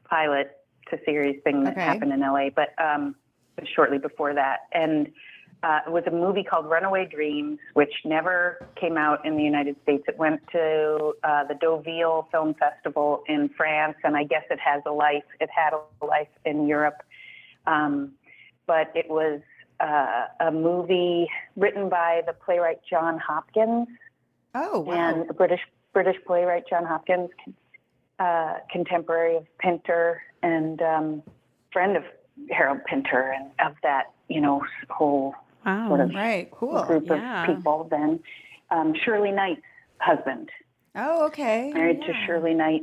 pilot 0.05 0.57
to 0.89 0.99
series 1.05 1.41
thing 1.43 1.63
that 1.65 1.73
Okay. 1.73 1.81
happened 1.81 2.13
in 2.13 2.21
LA, 2.21 2.49
but 2.49 2.69
um, 2.81 3.15
shortly 3.75 3.97
before 3.97 4.33
that. 4.33 4.61
And 4.71 5.11
uh, 5.61 5.79
it 5.87 5.91
was 5.91 6.03
a 6.07 6.11
movie 6.11 6.43
called 6.43 6.65
Runaway 6.69 7.05
Dreams, 7.05 7.59
which 7.73 7.91
never 8.05 8.65
came 8.79 8.97
out 8.97 9.25
in 9.25 9.35
the 9.35 9.43
United 9.43 9.75
States. 9.83 10.03
It 10.07 10.17
went 10.17 10.41
to 10.53 11.13
uh, 11.23 11.43
the 11.45 11.55
Deauville 11.55 12.27
Film 12.31 12.53
Festival 12.55 13.23
in 13.27 13.49
France, 13.57 13.95
and 14.03 14.15
I 14.15 14.23
guess 14.23 14.43
it 14.49 14.59
has 14.59 14.81
a 14.85 14.91
life. 14.91 15.23
It 15.41 15.49
had 15.53 15.73
a 15.73 16.05
life 16.05 16.29
in 16.45 16.65
Europe, 16.67 17.01
um, 17.67 18.13
but 18.67 18.91
it 18.95 19.09
was 19.09 19.41
uh, 19.81 20.27
a 20.39 20.51
movie 20.51 21.27
written 21.57 21.89
by 21.89 22.21
the 22.25 22.33
playwright 22.33 22.79
John 22.89 23.17
Hopkins 23.19 23.87
Oh 24.55 24.79
wow. 24.79 24.93
and 24.93 25.27
British 25.37 25.61
British 25.93 26.17
playwright 26.25 26.63
John 26.69 26.85
Hopkins, 26.85 27.29
uh, 28.19 28.55
contemporary 28.71 29.35
of 29.37 29.45
Pinter 29.57 30.21
and 30.41 30.81
um, 30.81 31.23
friend 31.73 31.97
of 31.97 32.03
Harold 32.49 32.79
Pinter 32.85 33.33
and 33.35 33.51
of 33.59 33.75
that 33.83 34.11
you 34.29 34.39
know 34.39 34.63
whole 34.89 35.35
Wow. 35.65 35.89
sort 35.89 36.01
of 36.01 36.15
right, 36.15 36.49
cool. 36.51 36.83
group 36.83 37.05
Yeah. 37.07 37.49
of 37.49 37.55
people. 37.55 37.87
Then 37.89 38.19
um, 38.71 38.93
Shirley 39.03 39.31
Knight's 39.31 39.61
husband, 39.99 40.49
Oh, 40.95 41.25
okay. 41.27 41.71
married 41.73 42.01
to 42.01 42.13
Shirley 42.25 42.53
Knight, 42.53 42.81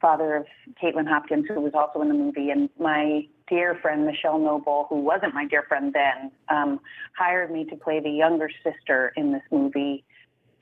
father 0.00 0.36
of 0.36 0.46
Kaitlin 0.82 1.06
Hopkins, 1.08 1.46
who 1.48 1.60
was 1.60 1.72
also 1.74 2.00
in 2.02 2.08
the 2.08 2.14
movie, 2.14 2.50
and 2.50 2.68
my 2.78 3.26
dear 3.48 3.74
friend 3.82 4.06
Michelle 4.06 4.38
Noble, 4.38 4.86
who 4.88 4.96
wasn't 5.00 5.34
my 5.34 5.46
dear 5.46 5.62
friend 5.64 5.92
then, 5.92 6.30
um, 6.48 6.80
hired 7.16 7.50
me 7.50 7.64
to 7.66 7.76
play 7.76 8.00
the 8.00 8.10
younger 8.10 8.50
sister 8.62 9.12
in 9.16 9.32
this 9.32 9.42
movie. 9.50 10.04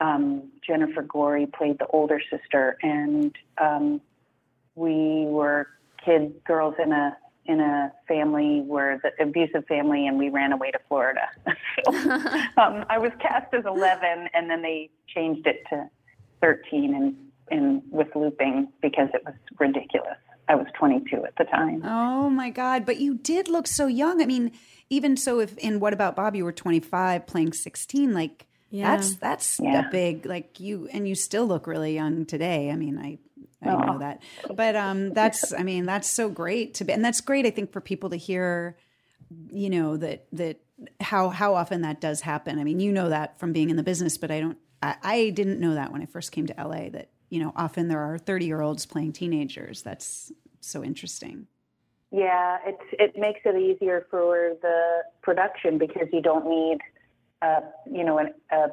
Um, 0.01 0.49
Jennifer 0.65 1.01
Gorey 1.01 1.45
played 1.45 1.77
the 1.79 1.87
older 1.87 2.21
sister, 2.29 2.77
and 2.81 3.35
um, 3.57 4.01
we 4.75 5.25
were 5.27 5.67
kids, 6.03 6.33
girls 6.45 6.75
in 6.83 6.91
a 6.93 7.17
in 7.49 7.59
a 7.59 7.91
family 8.07 8.61
where 8.65 9.01
the 9.03 9.11
abusive 9.23 9.65
family, 9.67 10.07
and 10.07 10.17
we 10.17 10.29
ran 10.29 10.51
away 10.53 10.69
to 10.71 10.79
Florida. 10.87 11.27
so, 11.85 11.91
um, 12.61 12.85
I 12.89 12.97
was 12.99 13.11
cast 13.19 13.53
as 13.53 13.65
11, 13.65 14.29
and 14.33 14.49
then 14.49 14.61
they 14.61 14.89
changed 15.13 15.47
it 15.47 15.63
to 15.69 15.89
13 16.41 16.93
and, 16.93 17.15
and 17.49 17.81
with 17.91 18.15
looping 18.15 18.67
because 18.81 19.09
it 19.13 19.23
was 19.25 19.33
ridiculous. 19.59 20.17
I 20.47 20.55
was 20.55 20.67
22 20.79 21.25
at 21.25 21.35
the 21.37 21.43
time. 21.45 21.81
Oh 21.85 22.29
my 22.29 22.49
God. 22.49 22.85
But 22.85 22.99
you 22.99 23.15
did 23.15 23.47
look 23.49 23.67
so 23.67 23.85
young. 23.87 24.21
I 24.21 24.25
mean, 24.25 24.51
even 24.89 25.15
so 25.17 25.39
if 25.39 25.57
in 25.57 25.79
What 25.79 25.93
About 25.93 26.15
Bob 26.15 26.35
you 26.35 26.43
were 26.43 26.51
25 26.51 27.27
playing 27.27 27.53
16, 27.53 28.13
like 28.13 28.47
Yeah. 28.71 28.95
that's 28.95 29.15
that's 29.15 29.59
Yeah. 29.59 29.87
a 29.87 29.91
big 29.91 30.25
like 30.25 30.59
you 30.59 30.87
and 30.91 31.07
you 31.07 31.13
still 31.13 31.45
look 31.45 31.67
really 31.67 31.93
young 31.93 32.25
today. 32.25 32.71
I 32.71 32.75
mean, 32.75 32.97
I 32.97 33.19
I 33.61 33.69
Aw. 33.69 33.85
know 33.85 33.99
that. 33.99 34.21
But 34.55 34.75
um 34.75 35.09
that's 35.13 35.53
I 35.53 35.63
mean, 35.63 35.85
that's 35.85 36.09
so 36.09 36.29
great 36.29 36.73
to 36.75 36.85
be 36.85 36.93
and 36.93 37.03
that's 37.03 37.21
great 37.21 37.45
I 37.45 37.51
think 37.51 37.71
for 37.71 37.81
people 37.81 38.09
to 38.11 38.17
hear 38.17 38.77
you 39.51 39.69
know 39.69 39.97
that 39.97 40.25
that 40.33 40.59
how 41.01 41.29
how 41.29 41.55
often 41.55 41.81
that 41.81 42.01
does 42.01 42.21
happen. 42.21 42.59
I 42.59 42.63
mean, 42.63 42.79
you 42.79 42.91
know 42.91 43.09
that 43.09 43.39
from 43.39 43.53
being 43.53 43.69
in 43.69 43.75
the 43.75 43.83
business, 43.83 44.17
but 44.17 44.31
I 44.31 44.39
don't 44.39 44.57
I, 44.81 44.95
I 45.03 45.29
didn't 45.29 45.59
know 45.59 45.73
that 45.73 45.91
when 45.91 46.01
I 46.01 46.05
first 46.05 46.31
came 46.31 46.47
to 46.47 46.55
LA 46.57 46.89
that, 46.89 47.09
you 47.29 47.39
know, 47.39 47.51
often 47.55 47.87
there 47.87 47.99
are 47.99 48.17
30-year-olds 48.17 48.85
playing 48.85 49.13
teenagers. 49.13 49.81
That's 49.81 50.31
so 50.61 50.83
interesting. 50.83 51.47
Yeah, 52.11 52.57
it 52.65 52.77
it 52.93 53.19
makes 53.19 53.41
it 53.45 53.55
easier 53.55 54.07
for 54.09 54.55
the 54.63 55.03
production 55.21 55.77
because 55.77 56.07
you 56.11 56.21
don't 56.23 56.47
need, 56.47 56.79
uh, 57.43 57.61
you 57.85 58.03
know, 58.03 58.17
an, 58.17 58.33
a 58.51 58.69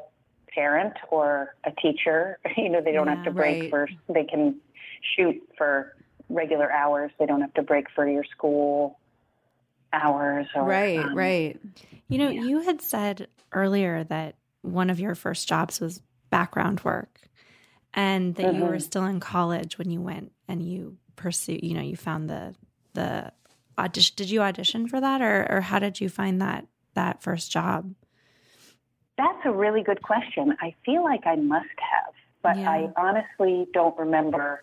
parent 0.56 0.94
or 1.10 1.54
a 1.64 1.70
teacher. 1.82 2.38
You 2.56 2.70
know, 2.70 2.80
they 2.80 2.92
don't 2.92 3.08
have 3.08 3.24
to 3.24 3.30
break 3.30 3.60
right. 3.62 3.70
for. 3.70 3.88
They 4.08 4.24
can 4.24 4.56
shoot 5.14 5.36
for 5.58 5.92
regular 6.30 6.72
hours. 6.72 7.10
They 7.18 7.26
don't 7.26 7.42
have 7.42 7.54
to 7.54 7.62
break 7.62 7.86
for 7.94 8.08
your 8.08 8.24
school 8.24 8.98
hours. 9.92 10.46
Or, 10.54 10.62
Right, 10.68 11.04
um, 11.04 11.14
right. 11.14 11.60
You 12.08 12.18
know, 12.18 12.30
Yeah. 12.30 12.40
you 12.42 12.60
had 12.60 12.80
said 12.80 13.28
earlier 13.52 14.04
that 14.04 14.36
one 14.62 14.90
of 14.90 14.98
your 14.98 15.14
first 15.14 15.46
jobs 15.48 15.80
was 15.80 16.00
background 16.30 16.80
work 16.82 17.20
and 17.94 18.34
that 18.34 18.54
you 18.54 18.62
were 18.62 18.76
Mhm. 18.76 18.82
still 18.82 19.04
in 19.04 19.20
college 19.20 19.78
when 19.78 19.90
you 19.90 20.00
went 20.00 20.32
and 20.48 20.62
you 20.62 20.96
pursued, 21.16 21.62
you 21.62 21.74
know, 21.74 21.82
you 21.82 21.96
found 21.96 22.28
the 22.28 22.54
the 22.94 23.32
audition. 23.78 24.14
Did 24.16 24.30
you 24.30 24.40
audition 24.42 24.88
for 24.88 25.00
that 25.00 25.20
or 25.20 25.46
or 25.50 25.60
how 25.60 25.78
did 25.78 26.00
you 26.00 26.08
find 26.08 26.40
that 26.40 26.66
that 26.94 27.22
first 27.22 27.52
job? 27.52 27.94
That's 29.18 29.38
a 29.44 29.52
really 29.52 29.82
good 29.82 30.02
question. 30.02 30.56
I 30.60 30.74
feel 30.84 31.02
like 31.02 31.26
I 31.26 31.36
must 31.36 31.66
have, 31.78 32.14
but 32.42 32.58
Yeah. 32.58 32.70
I 32.70 32.88
honestly 32.96 33.66
don't 33.72 33.96
remember. 33.98 34.62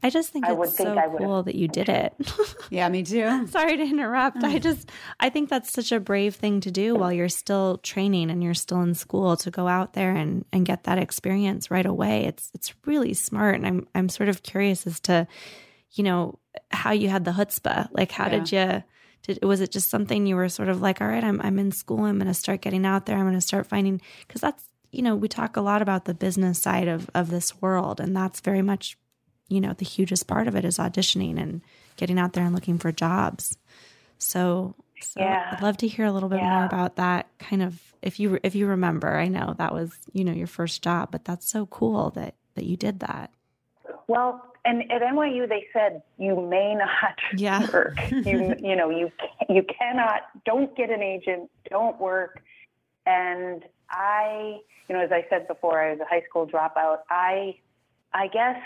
I 0.00 0.10
just 0.10 0.30
think 0.30 0.44
I 0.46 0.52
would 0.52 0.68
it's 0.68 0.76
think 0.76 0.90
so 0.90 0.94
I 0.96 1.08
would've- 1.08 1.24
cool 1.26 1.42
that 1.42 1.56
you 1.56 1.66
did 1.66 1.88
it. 1.88 2.14
Yeah, 2.70 2.88
me 2.88 3.02
too. 3.02 3.46
Sorry 3.48 3.76
to 3.78 3.82
interrupt. 3.82 4.36
Mm. 4.36 4.44
I 4.44 4.58
just 4.58 4.90
I 5.18 5.28
think 5.30 5.48
that's 5.48 5.72
such 5.72 5.90
a 5.90 5.98
brave 5.98 6.34
thing 6.36 6.60
to 6.60 6.70
do 6.70 6.94
while 6.94 7.12
you're 7.12 7.28
still 7.30 7.78
training 7.78 8.30
and 8.30 8.44
you're 8.44 8.54
still 8.54 8.80
in 8.82 8.94
school 8.94 9.36
to 9.38 9.50
go 9.50 9.66
out 9.66 9.94
there 9.94 10.14
and 10.14 10.44
and 10.52 10.64
get 10.66 10.84
that 10.84 10.98
experience 10.98 11.70
right 11.70 11.86
away. 11.86 12.26
It's 12.26 12.50
it's 12.54 12.74
really 12.84 13.14
smart 13.14 13.56
and 13.56 13.66
I'm 13.66 13.88
I'm 13.94 14.08
sort 14.08 14.28
of 14.28 14.42
curious 14.44 14.86
as 14.86 15.00
to 15.00 15.26
you 15.92 16.04
know 16.04 16.38
how 16.70 16.92
you 16.92 17.08
had 17.08 17.24
the 17.24 17.32
chutzpah. 17.32 17.88
Like 17.90 18.12
how 18.12 18.28
did 18.28 18.52
you 18.52 18.84
did 19.28 19.44
was 19.44 19.60
it 19.60 19.70
just 19.70 19.90
something 19.90 20.26
you 20.26 20.34
were 20.34 20.48
sort 20.48 20.68
of 20.68 20.80
like 20.80 21.00
all 21.00 21.06
right, 21.08 21.22
I'm 21.22 21.40
I'm 21.40 21.58
in 21.58 21.70
school, 21.70 22.04
I'm 22.04 22.18
going 22.18 22.26
to 22.26 22.34
start 22.34 22.60
getting 22.60 22.84
out 22.84 23.06
there, 23.06 23.16
I'm 23.16 23.24
going 23.24 23.34
to 23.34 23.40
start 23.40 23.66
finding 23.66 24.00
cuz 24.28 24.40
that's 24.40 24.64
you 24.90 25.02
know, 25.02 25.14
we 25.14 25.28
talk 25.28 25.56
a 25.56 25.60
lot 25.60 25.82
about 25.82 26.06
the 26.06 26.14
business 26.14 26.60
side 26.60 26.88
of 26.88 27.08
of 27.14 27.30
this 27.30 27.60
world 27.62 28.00
and 28.00 28.16
that's 28.16 28.40
very 28.40 28.62
much 28.62 28.96
you 29.48 29.60
know, 29.60 29.72
the 29.72 29.84
hugest 29.84 30.26
part 30.26 30.46
of 30.46 30.54
it 30.54 30.64
is 30.64 30.78
auditioning 30.78 31.40
and 31.40 31.62
getting 31.96 32.18
out 32.18 32.34
there 32.34 32.44
and 32.44 32.54
looking 32.54 32.78
for 32.78 32.92
jobs. 32.92 33.56
So, 34.18 34.74
so 35.00 35.20
Yeah. 35.20 35.52
I'd 35.52 35.62
love 35.62 35.78
to 35.78 35.88
hear 35.88 36.04
a 36.04 36.12
little 36.12 36.28
bit 36.28 36.42
more 36.42 36.64
about 36.64 36.96
that 36.96 37.28
kind 37.38 37.62
of 37.62 37.80
if 38.02 38.20
you 38.20 38.38
if 38.42 38.54
you 38.54 38.66
remember. 38.66 39.16
I 39.16 39.28
know 39.28 39.54
that 39.58 39.72
was, 39.72 39.96
you 40.12 40.24
know, 40.24 40.32
your 40.32 40.46
first 40.46 40.82
job, 40.82 41.10
but 41.10 41.24
that's 41.24 41.48
so 41.48 41.66
cool 41.66 42.10
that 42.10 42.34
that 42.54 42.64
you 42.64 42.76
did 42.76 43.00
that. 43.00 43.30
Well, 44.08 44.42
and 44.64 44.90
at 44.90 45.02
NYU 45.02 45.48
they 45.48 45.66
said 45.72 46.02
you 46.18 46.40
may 46.40 46.74
not 46.74 47.16
Yeah. 47.36 47.66
work. 47.72 47.96
You 48.24 48.54
you 48.60 48.74
know 48.74 48.90
you 48.90 49.10
you 49.48 49.62
cannot 49.78 50.22
don't 50.44 50.74
get 50.76 50.90
an 50.90 51.02
agent, 51.02 51.50
don't 51.70 51.98
work, 52.00 52.40
and 53.06 53.64
I, 53.90 54.58
you 54.88 54.94
know, 54.94 55.02
as 55.02 55.10
I 55.12 55.24
said 55.30 55.48
before, 55.48 55.80
I 55.80 55.92
was 55.92 56.00
a 56.00 56.04
high 56.04 56.22
school 56.28 56.46
dropout. 56.46 56.98
I, 57.10 57.56
I 58.12 58.28
guess 58.28 58.60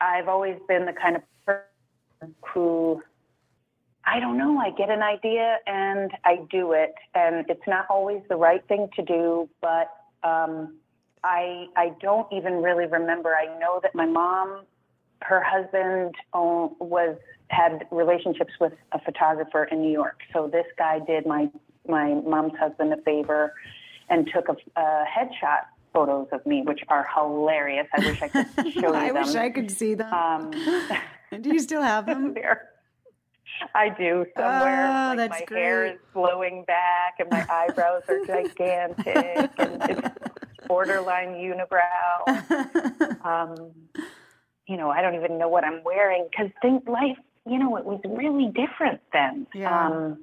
I've 0.00 0.28
always 0.28 0.56
been 0.68 0.86
the 0.86 0.92
kind 0.92 1.16
of 1.16 1.22
person 1.44 2.34
who, 2.54 3.02
I 4.04 4.20
don't 4.20 4.38
know, 4.38 4.58
I 4.58 4.70
get 4.70 4.90
an 4.90 5.02
idea 5.02 5.58
and 5.66 6.12
I 6.24 6.40
do 6.50 6.72
it, 6.72 6.94
and 7.14 7.44
it's 7.48 7.66
not 7.66 7.86
always 7.90 8.22
the 8.28 8.36
right 8.36 8.66
thing 8.68 8.88
to 8.96 9.02
do, 9.02 9.48
but 9.60 9.90
um, 10.22 10.76
I, 11.24 11.66
I 11.76 11.92
don't 12.00 12.32
even 12.32 12.62
really 12.62 12.86
remember. 12.86 13.34
I 13.34 13.46
know 13.58 13.80
that 13.82 13.94
my 13.94 14.06
mom, 14.06 14.64
her 15.22 15.42
husband 15.42 16.14
was 16.32 17.16
had 17.48 17.86
relationships 17.90 18.52
with 18.60 18.72
a 18.92 19.00
photographer 19.00 19.64
in 19.64 19.82
New 19.82 19.92
York. 19.92 20.20
So 20.32 20.48
this 20.48 20.66
guy 20.78 20.98
did 21.00 21.26
my 21.26 21.50
my 21.86 22.14
mom's 22.14 22.56
husband 22.58 22.92
a 22.92 22.96
favor 23.02 23.52
and 24.08 24.28
took 24.32 24.48
a, 24.48 24.56
a 24.80 25.04
headshot 25.04 25.62
photos 25.92 26.28
of 26.32 26.44
me, 26.46 26.62
which 26.62 26.80
are 26.88 27.06
hilarious. 27.14 27.86
I 27.92 27.98
wish 28.00 28.22
I 28.22 28.28
could 28.28 28.46
show 28.72 28.80
you 28.80 28.94
I 28.94 29.12
them. 29.12 29.26
wish 29.26 29.34
I 29.34 29.50
could 29.50 29.70
see 29.70 29.94
them. 29.94 30.12
Um, 30.12 30.50
do 31.40 31.52
you 31.52 31.58
still 31.60 31.82
have 31.82 32.06
them? 32.06 32.34
there. 32.34 32.68
I 33.74 33.90
do 33.90 34.24
somewhere. 34.36 34.86
Oh, 34.86 35.08
like 35.14 35.30
that's 35.30 35.50
my 35.50 35.56
hair 35.56 35.86
is 35.86 35.98
blowing 36.14 36.64
back, 36.66 37.14
and 37.20 37.30
my 37.30 37.46
eyebrows 37.50 38.02
are 38.08 38.24
gigantic, 38.24 39.50
and 39.58 39.82
it's 39.90 40.08
borderline 40.66 41.34
unibrow. 41.34 43.24
Um, 43.24 43.72
you 44.66 44.76
know, 44.76 44.90
I 44.90 45.02
don't 45.02 45.14
even 45.14 45.38
know 45.38 45.48
what 45.48 45.64
I'm 45.64 45.82
wearing 45.84 46.28
because 46.30 46.50
life. 46.86 47.18
You 47.44 47.58
know, 47.58 47.76
it 47.76 47.84
was 47.84 48.00
really 48.04 48.52
different 48.52 49.00
then. 49.12 49.48
Yeah. 49.52 49.86
Um, 49.86 50.18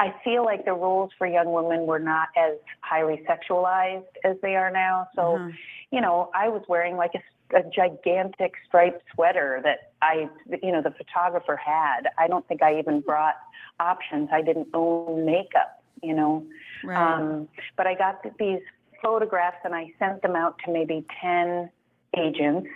I 0.00 0.12
feel 0.24 0.44
like 0.44 0.64
the 0.64 0.72
roles 0.72 1.12
for 1.16 1.28
young 1.28 1.52
women 1.52 1.86
were 1.86 2.00
not 2.00 2.28
as 2.36 2.56
highly 2.80 3.24
sexualized 3.28 4.02
as 4.24 4.36
they 4.42 4.56
are 4.56 4.70
now. 4.70 5.06
So, 5.14 5.38
Mhm. 5.38 5.54
you 5.92 6.00
know, 6.00 6.30
I 6.34 6.48
was 6.48 6.66
wearing 6.66 6.96
like 6.96 7.14
a, 7.14 7.22
a 7.56 7.62
gigantic 7.70 8.54
striped 8.66 9.04
sweater 9.14 9.60
that 9.62 9.92
I, 10.02 10.28
you 10.60 10.72
know, 10.72 10.82
the 10.82 10.90
photographer 10.90 11.56
had. 11.56 12.08
I 12.18 12.26
don't 12.26 12.46
think 12.48 12.62
I 12.62 12.80
even 12.80 13.00
brought 13.00 13.36
options. 13.78 14.30
I 14.32 14.42
didn't 14.42 14.68
own 14.74 15.24
makeup, 15.24 15.80
you 16.02 16.14
know. 16.14 16.44
Right. 16.82 16.98
Um, 16.98 17.48
but 17.76 17.86
I 17.86 17.94
got 17.94 18.24
these 18.38 18.62
photographs 19.02 19.58
and 19.64 19.74
I 19.74 19.92
sent 19.98 20.22
them 20.22 20.34
out 20.34 20.58
to 20.64 20.72
maybe 20.72 21.04
10 21.20 21.70
agents, 22.16 22.68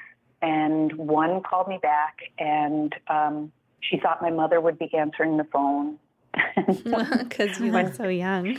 and 0.43 0.93
one 0.95 1.43
called 1.43 1.69
me 1.69 1.78
back 1.83 2.19
and 2.38 2.95
um, 3.09 3.52
she 3.81 3.99
thought 3.99 4.21
my 4.23 4.31
mother 4.31 4.61
would 4.61 4.78
be 4.78 4.90
answering 4.95 5.37
the 5.37 5.45
phone. 5.45 5.99
Because 7.28 7.59
you 7.61 7.73
look 7.73 7.95
so 7.95 8.09
young. 8.09 8.59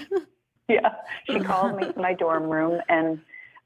yeah, 0.68 0.96
she 1.30 1.40
called 1.40 1.76
me 1.78 1.88
in 1.96 2.02
my 2.02 2.14
dorm 2.14 2.44
room 2.44 2.82
and 2.90 3.20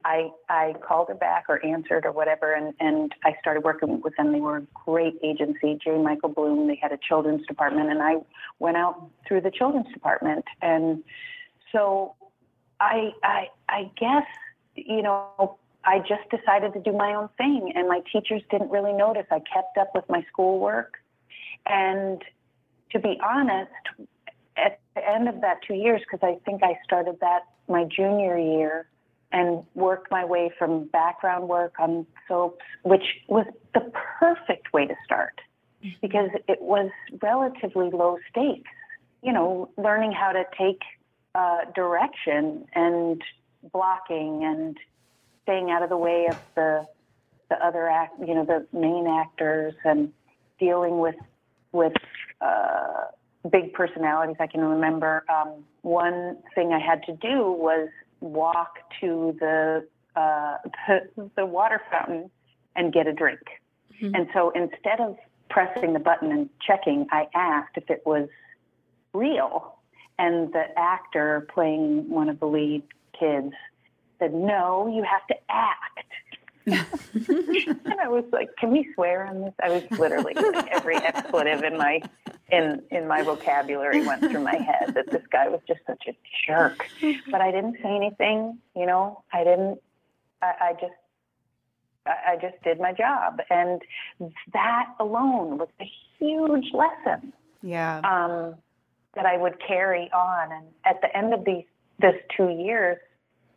I 0.04 0.30
I 0.50 0.74
called 0.86 1.10
her 1.10 1.16
back 1.16 1.46
or 1.48 1.64
answered 1.66 2.06
or 2.06 2.12
whatever 2.12 2.54
and 2.54 2.74
and 2.80 3.14
I 3.24 3.36
started 3.40 3.64
working 3.64 4.02
with 4.02 4.16
them. 4.18 4.32
They 4.32 4.40
were 4.40 4.58
a 4.58 4.68
great 4.86 5.18
agency, 5.24 5.80
J. 5.84 5.98
Michael 5.98 6.30
Bloom. 6.30 6.68
They 6.68 6.80
had 6.82 6.92
a 6.92 6.98
children's 7.08 7.46
department 7.48 7.90
and 7.90 8.02
I 8.02 8.16
went 8.60 8.78
out 8.78 9.10
through 9.28 9.42
the 9.42 9.52
children's 9.52 9.92
department 9.94 10.46
and 10.62 11.04
so 11.72 12.16
I 12.80 13.12
I 13.24 13.48
I 13.70 13.92
guess 14.00 14.26
you 14.76 15.02
know 15.02 15.58
I 15.84 16.00
just 16.00 16.30
decided 16.30 16.74
to 16.74 16.80
do 16.80 16.92
my 16.92 17.14
own 17.14 17.30
thing 17.38 17.74
and 17.76 17.88
my 17.88 18.02
teachers 18.12 18.42
didn't 18.52 18.70
really 18.70 18.94
notice. 18.94 19.26
I 19.32 19.40
kept 19.40 19.78
up 19.80 19.92
with 19.96 20.06
my 20.10 20.24
schoolwork 20.32 20.98
and 21.66 22.22
to 22.92 23.00
be 23.00 23.20
honest, 23.24 23.72
at 24.58 24.80
the 24.96 25.08
end 25.08 25.28
of 25.28 25.42
that 25.42 25.60
two 25.66 25.76
years, 25.76 26.02
because 26.02 26.20
I 26.22 26.40
think 26.46 26.64
I 26.64 26.78
started 26.84 27.18
that 27.22 27.44
my 27.68 27.86
junior 27.86 28.38
year 28.38 28.88
and 29.32 29.64
worked 29.76 30.12
my 30.12 30.26
way 30.26 30.52
from 30.60 30.86
background 30.86 31.48
work 31.48 31.74
on 31.80 32.06
soaps, 32.28 32.64
which 32.84 33.06
was 33.28 33.46
the 33.74 33.92
perfect 34.20 34.74
way 34.74 34.86
to 34.86 34.96
start 35.06 35.40
because 36.02 36.30
it 36.48 36.62
was 36.62 36.92
relatively 37.22 37.90
low 37.90 38.18
stakes. 38.30 38.70
You 39.24 39.34
know, 39.34 39.70
learning 39.78 40.12
how 40.12 40.32
to 40.32 40.44
take 40.58 40.82
uh, 41.34 41.60
direction 41.74 42.66
and 42.76 43.22
blocking 43.72 44.44
and 44.44 44.78
staying 45.44 45.72
out 45.72 45.84
of 45.84 45.90
the 45.90 45.98
way 45.98 46.28
of 46.30 46.38
the 46.56 46.88
the 47.50 47.66
other 47.66 47.90
act, 47.90 48.14
you 48.26 48.34
know, 48.34 48.46
the 48.46 48.66
main 48.72 49.08
actors 49.08 49.74
and 49.84 50.14
dealing 50.60 51.00
with 51.00 51.16
with 51.74 51.94
uh, 52.40 53.06
big 53.52 53.74
personalities. 53.74 54.38
I 54.40 54.48
can 54.48 54.62
remember 54.62 55.26
um, 55.30 55.64
one 55.82 56.38
thing 56.56 56.72
I 56.72 56.80
had 56.80 57.04
to 57.04 57.14
do 57.14 57.52
was 57.52 57.90
walk 58.22 58.78
to 59.02 59.36
the, 59.40 59.88
uh, 60.16 60.58
the 60.88 61.30
the 61.36 61.46
water 61.46 61.82
fountain 61.92 62.30
and 62.76 62.94
get 62.94 63.08
a 63.08 63.14
drink. 63.14 63.42
And 64.02 64.28
so 64.34 64.52
instead 64.56 65.00
of 65.00 65.16
pressing 65.52 65.94
the 65.94 66.00
button 66.00 66.32
and 66.32 66.50
checking, 66.66 67.06
I 67.12 67.28
asked 67.36 67.78
if 67.78 67.88
it 67.92 68.02
was 68.04 68.30
real. 69.14 69.76
And 70.18 70.52
the 70.54 70.64
actor 70.76 71.48
playing 71.54 72.10
one 72.10 72.28
of 72.28 72.40
the 72.40 72.48
lead 72.48 72.82
kids 73.20 73.54
said, 74.22 74.34
"No, 74.34 74.88
you 74.88 75.04
have 75.04 75.26
to 75.28 75.36
act." 75.50 76.06
and 76.66 78.00
I 78.00 78.08
was 78.08 78.26
like, 78.32 78.50
"Can 78.58 78.72
we 78.72 78.88
swear 78.94 79.26
on 79.26 79.42
this?" 79.42 79.54
I 79.64 79.70
was 79.70 79.84
literally 80.00 80.34
like, 80.34 80.68
every 80.72 80.96
expletive 80.98 81.64
in 81.64 81.78
my 81.78 82.02
in 82.52 82.82
in 82.92 83.08
my 83.08 83.24
vocabulary 83.24 84.06
went 84.06 84.22
through 84.22 84.44
my 84.44 84.56
head 84.56 84.94
that 84.94 85.10
this 85.10 85.24
guy 85.32 85.48
was 85.50 85.62
just 85.68 85.82
such 85.88 86.04
a 86.08 86.16
jerk. 86.46 86.88
But 87.30 87.42
I 87.42 87.52
didn't 87.52 87.78
say 87.82 87.96
anything. 87.96 88.60
You 88.76 88.86
know, 88.86 89.24
I 89.34 89.44
didn't. 89.44 89.82
I, 90.42 90.54
I 90.62 90.74
just 90.74 90.94
I 92.06 92.34
I 92.34 92.36
just 92.36 92.62
did 92.64 92.80
my 92.80 92.94
job, 92.94 93.40
and 93.50 93.82
that 94.54 94.86
alone 95.00 95.58
was 95.58 95.70
a 95.80 95.92
huge 96.20 96.72
lesson 96.74 97.34
yeah. 97.64 97.98
um, 98.00 98.56
that 99.16 99.26
I 99.26 99.38
would 99.38 99.56
carry 99.66 100.12
on. 100.14 100.52
And 100.52 100.66
at 100.86 101.02
the 101.02 101.16
end 101.16 101.34
of 101.34 101.46
these 101.46 101.66
this 102.00 102.16
two 102.36 102.50
years, 102.50 102.98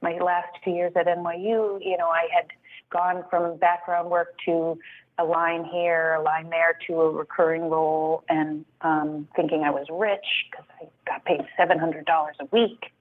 my 0.04 0.18
last 0.18 0.48
two 0.62 0.70
years 0.70 0.92
at 0.94 1.06
NYU, 1.06 1.80
you 1.82 1.96
know, 1.96 2.08
I 2.08 2.28
had 2.32 2.48
gone 2.90 3.24
from 3.30 3.56
background 3.56 4.10
work 4.10 4.36
to 4.44 4.78
a 5.18 5.24
line 5.24 5.64
here, 5.64 6.14
a 6.14 6.22
line 6.22 6.50
there, 6.50 6.78
to 6.86 7.00
a 7.00 7.10
recurring 7.10 7.70
role, 7.70 8.22
and 8.28 8.64
um, 8.82 9.26
thinking 9.34 9.62
I 9.64 9.70
was 9.70 9.86
rich 9.90 10.26
because 10.50 10.66
I 10.80 10.88
got 11.06 11.24
paid 11.24 11.40
seven 11.56 11.78
hundred 11.78 12.04
dollars 12.04 12.36
a 12.38 12.44
week. 12.52 12.92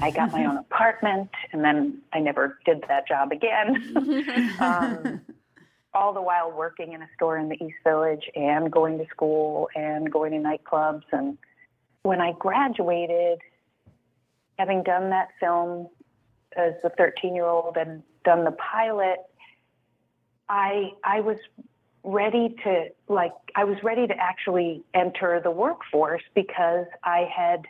I 0.00 0.10
got 0.10 0.32
my 0.32 0.44
own 0.44 0.56
apartment, 0.70 1.30
and 1.52 1.62
then 1.64 2.02
I 2.12 2.18
never 2.18 2.58
did 2.64 2.84
that 2.88 3.06
job 3.06 3.30
again. 3.30 3.94
um, 4.60 5.20
all 5.94 6.12
the 6.12 6.22
while 6.22 6.50
working 6.50 6.92
in 6.92 7.02
a 7.02 7.08
store 7.14 7.36
in 7.36 7.50
the 7.50 7.62
East 7.62 7.76
Village 7.84 8.24
and 8.34 8.72
going 8.72 8.98
to 8.98 9.06
school 9.08 9.68
and 9.76 10.10
going 10.10 10.32
to 10.32 10.38
nightclubs. 10.38 11.02
And 11.12 11.36
when 12.02 12.20
I 12.20 12.32
graduated, 12.38 13.40
having 14.58 14.82
done 14.82 15.10
that 15.10 15.28
film 15.38 15.88
as 16.56 16.74
a 16.84 16.90
13 16.90 17.34
year 17.34 17.46
old 17.46 17.76
and 17.76 18.02
done 18.24 18.44
the 18.44 18.52
pilot, 18.52 19.18
I 20.48 20.92
I 21.04 21.20
was 21.20 21.38
ready 22.04 22.56
to 22.64 22.86
like 23.08 23.32
I 23.54 23.64
was 23.64 23.76
ready 23.82 24.06
to 24.06 24.14
actually 24.14 24.82
enter 24.94 25.40
the 25.42 25.50
workforce 25.50 26.22
because 26.34 26.86
I 27.04 27.28
had 27.34 27.66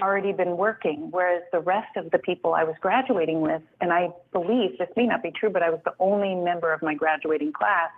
already 0.00 0.32
been 0.32 0.56
working, 0.56 1.08
whereas 1.10 1.42
the 1.52 1.60
rest 1.60 1.96
of 1.96 2.10
the 2.10 2.18
people 2.18 2.54
I 2.54 2.64
was 2.64 2.74
graduating 2.80 3.40
with, 3.40 3.62
and 3.80 3.92
I 3.92 4.08
believe 4.32 4.78
this 4.78 4.88
may 4.96 5.06
not 5.06 5.22
be 5.22 5.30
true, 5.30 5.50
but 5.50 5.62
I 5.62 5.70
was 5.70 5.80
the 5.84 5.94
only 5.98 6.34
member 6.34 6.72
of 6.72 6.82
my 6.82 6.94
graduating 6.94 7.52
class, 7.52 7.90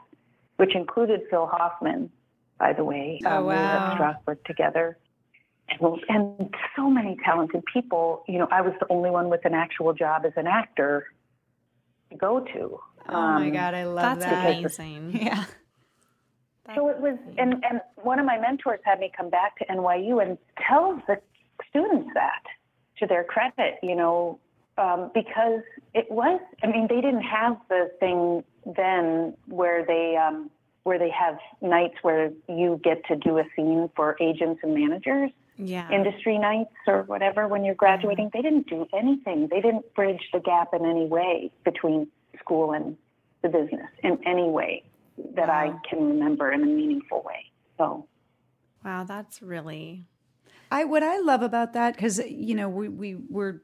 which 0.57 0.75
included 0.75 1.23
Phil 1.31 1.47
Hoffman, 1.47 2.11
by 2.59 2.73
the 2.73 2.85
way. 2.85 3.21
Oh, 3.25 3.37
Um, 3.39 3.43
We 3.45 3.49
were 3.53 3.55
at 3.55 3.97
Strasberg 3.97 4.45
together. 4.45 4.99
And, 5.81 6.01
and 6.09 6.55
so 6.77 6.89
many 6.91 7.17
talented 7.25 7.63
people. 7.73 8.25
You 8.29 8.39
know, 8.39 8.49
I 8.51 8.61
was 8.61 8.73
the 8.81 8.87
only 8.91 9.11
one 9.11 9.29
with 9.29 9.45
an 9.45 9.55
actual 9.55 9.93
job 9.93 10.25
as 10.25 10.33
an 10.37 10.47
actor 10.47 11.07
to 12.11 12.17
go 12.17 12.41
to. 12.41 12.81
oh 13.09 13.13
my 13.13 13.47
Um, 13.47 13.53
God, 13.53 13.75
I 13.75 13.85
love 13.85 14.19
that. 14.19 14.21
That's 14.21 14.77
that. 14.77 14.85
amazing. 14.85 15.21
Yeah. 15.25 15.45
So 16.75 16.89
it 16.89 16.99
was, 16.99 17.19
and, 17.37 17.63
and 17.69 17.83
one 17.97 18.19
of 18.19 18.25
my 18.25 18.39
mentors 18.39 18.81
had 18.85 18.99
me 18.99 19.13
come 19.15 19.29
back 19.29 19.59
to 19.59 19.67
NYU 19.67 20.23
and 20.23 20.39
tell 20.67 20.99
the 21.07 21.21
students 21.69 22.09
that 22.15 22.43
to 22.99 23.07
their 23.07 23.23
credit, 23.23 23.75
you 23.83 23.95
know, 23.95 24.39
um, 24.79 25.11
because 25.13 25.61
it 25.93 26.11
was, 26.11 26.41
I 26.63 26.69
mean, 26.69 26.87
they 26.89 27.03
didn't 27.03 27.23
have 27.23 27.59
the 27.69 27.91
thing 28.01 28.45
then 28.65 29.37
where 29.47 29.85
they, 29.85 30.17
um, 30.17 30.51
where 30.85 30.99
they 30.99 31.11
have 31.11 31.37
nights 31.61 31.97
where 32.01 32.31
you 32.49 32.81
get 32.83 33.05
to 33.09 33.17
do 33.17 33.39
a 33.39 33.45
scene 33.55 33.91
for 33.95 34.17
agents 34.21 34.61
and 34.63 34.75
managers, 34.75 35.31
Yeah. 35.57 35.89
industry 35.91 36.37
nights 36.39 36.75
or 36.87 37.03
whatever 37.03 37.47
when 37.47 37.65
you're 37.65 37.77
graduating. 37.77 38.31
They 38.33 38.43
didn't 38.43 38.69
do 38.69 38.87
anything. 38.93 39.49
They 39.51 39.61
didn't 39.61 39.95
bridge 39.95 40.23
the 40.33 40.41
gap 40.41 40.75
in 40.75 40.85
any 40.85 41.07
way 41.07 41.53
between 41.65 42.09
school 42.41 42.73
and 42.73 42.97
the 43.43 43.49
business 43.49 43.89
in 44.03 44.19
any 44.27 44.49
way 44.51 44.83
that 45.37 45.49
I 45.49 45.75
can 45.89 46.05
remember 46.09 46.51
in 46.51 46.63
a 46.63 46.67
meaningful 46.67 47.23
way. 47.25 47.45
So 47.79 48.07
wow, 48.85 49.05
that's 49.05 49.43
really 49.43 50.07
I 50.71 50.85
what 50.85 51.03
I 51.03 51.21
love 51.21 51.43
about 51.43 51.75
that 51.75 51.95
because 51.95 52.19
you 52.19 52.55
know 52.55 52.69
we 52.69 52.89
we 52.89 53.15
we're 53.15 53.61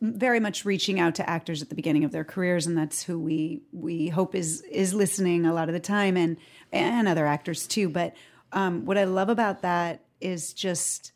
very 0.00 0.40
much 0.40 0.64
reaching 0.64 1.00
out 1.00 1.14
to 1.16 1.28
actors 1.28 1.62
at 1.62 1.68
the 1.68 1.74
beginning 1.74 2.04
of 2.04 2.12
their 2.12 2.24
careers, 2.24 2.66
and 2.66 2.76
that's 2.76 3.02
who 3.02 3.18
we 3.18 3.62
we 3.72 4.08
hope 4.08 4.34
is 4.34 4.62
is 4.62 4.92
listening 4.94 5.46
a 5.46 5.54
lot 5.54 5.68
of 5.68 5.72
the 5.72 5.80
time, 5.80 6.16
and 6.16 6.36
and 6.72 7.08
other 7.08 7.26
actors 7.26 7.66
too. 7.66 7.88
But 7.88 8.14
um, 8.52 8.84
what 8.84 8.98
I 8.98 9.04
love 9.04 9.28
about 9.28 9.62
that 9.62 10.03
is 10.24 10.52
just 10.52 11.12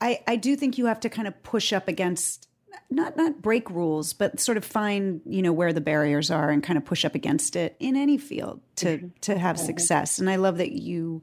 I 0.00 0.20
I 0.26 0.36
do 0.36 0.56
think 0.56 0.78
you 0.78 0.86
have 0.86 1.00
to 1.00 1.08
kind 1.08 1.28
of 1.28 1.42
push 1.42 1.72
up 1.72 1.88
against 1.88 2.48
not 2.90 3.16
not 3.16 3.42
break 3.42 3.70
rules, 3.70 4.12
but 4.12 4.40
sort 4.40 4.56
of 4.56 4.64
find 4.64 5.20
you 5.26 5.42
know 5.42 5.52
where 5.52 5.72
the 5.72 5.80
barriers 5.80 6.30
are 6.30 6.50
and 6.50 6.62
kind 6.62 6.76
of 6.76 6.84
push 6.84 7.04
up 7.04 7.14
against 7.14 7.56
it 7.56 7.76
in 7.78 7.96
any 7.96 8.18
field 8.18 8.60
to 8.76 8.98
mm-hmm. 8.98 9.08
to 9.22 9.38
have 9.38 9.58
success. 9.58 10.18
And 10.18 10.30
I 10.30 10.36
love 10.36 10.58
that 10.58 10.72
you 10.72 11.22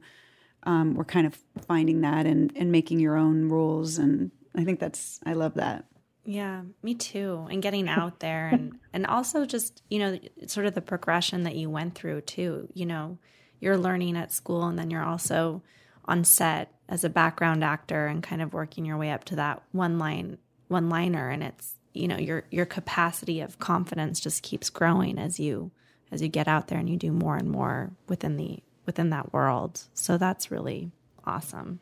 um, 0.62 0.94
were 0.94 1.04
kind 1.04 1.26
of 1.26 1.38
finding 1.66 2.02
that 2.02 2.26
and 2.26 2.52
and 2.56 2.70
making 2.70 3.00
your 3.00 3.16
own 3.16 3.48
rules. 3.48 3.98
And 3.98 4.30
I 4.54 4.64
think 4.64 4.80
that's 4.80 5.20
I 5.24 5.32
love 5.32 5.54
that. 5.54 5.86
Yeah, 6.24 6.62
me 6.82 6.94
too. 6.94 7.46
And 7.50 7.62
getting 7.62 7.88
out 7.88 8.20
there 8.20 8.48
and 8.48 8.78
and 8.92 9.06
also 9.06 9.46
just, 9.46 9.82
you 9.88 9.98
know, 9.98 10.18
sort 10.46 10.66
of 10.66 10.74
the 10.74 10.80
progression 10.80 11.44
that 11.44 11.54
you 11.54 11.70
went 11.70 11.94
through 11.94 12.22
too. 12.22 12.68
You 12.74 12.86
know, 12.86 13.18
you're 13.60 13.78
learning 13.78 14.16
at 14.16 14.32
school 14.32 14.64
and 14.64 14.78
then 14.78 14.90
you're 14.90 15.04
also 15.04 15.62
on 16.04 16.24
set 16.24 16.72
as 16.88 17.04
a 17.04 17.10
background 17.10 17.64
actor 17.64 18.06
and 18.06 18.22
kind 18.22 18.40
of 18.42 18.52
working 18.52 18.84
your 18.84 18.96
way 18.96 19.10
up 19.10 19.24
to 19.24 19.36
that 19.36 19.62
one 19.72 19.98
line 19.98 20.38
one 20.68 20.88
liner 20.88 21.30
and 21.30 21.42
it's, 21.42 21.74
you 21.92 22.08
know, 22.08 22.16
your 22.16 22.44
your 22.50 22.66
capacity 22.66 23.40
of 23.40 23.58
confidence 23.58 24.20
just 24.20 24.42
keeps 24.42 24.70
growing 24.70 25.18
as 25.18 25.38
you 25.38 25.70
as 26.10 26.22
you 26.22 26.28
get 26.28 26.48
out 26.48 26.68
there 26.68 26.78
and 26.78 26.88
you 26.88 26.96
do 26.96 27.12
more 27.12 27.36
and 27.36 27.50
more 27.50 27.90
within 28.08 28.36
the 28.36 28.62
within 28.84 29.10
that 29.10 29.32
world. 29.32 29.82
So 29.94 30.18
that's 30.18 30.50
really 30.50 30.90
awesome. 31.24 31.80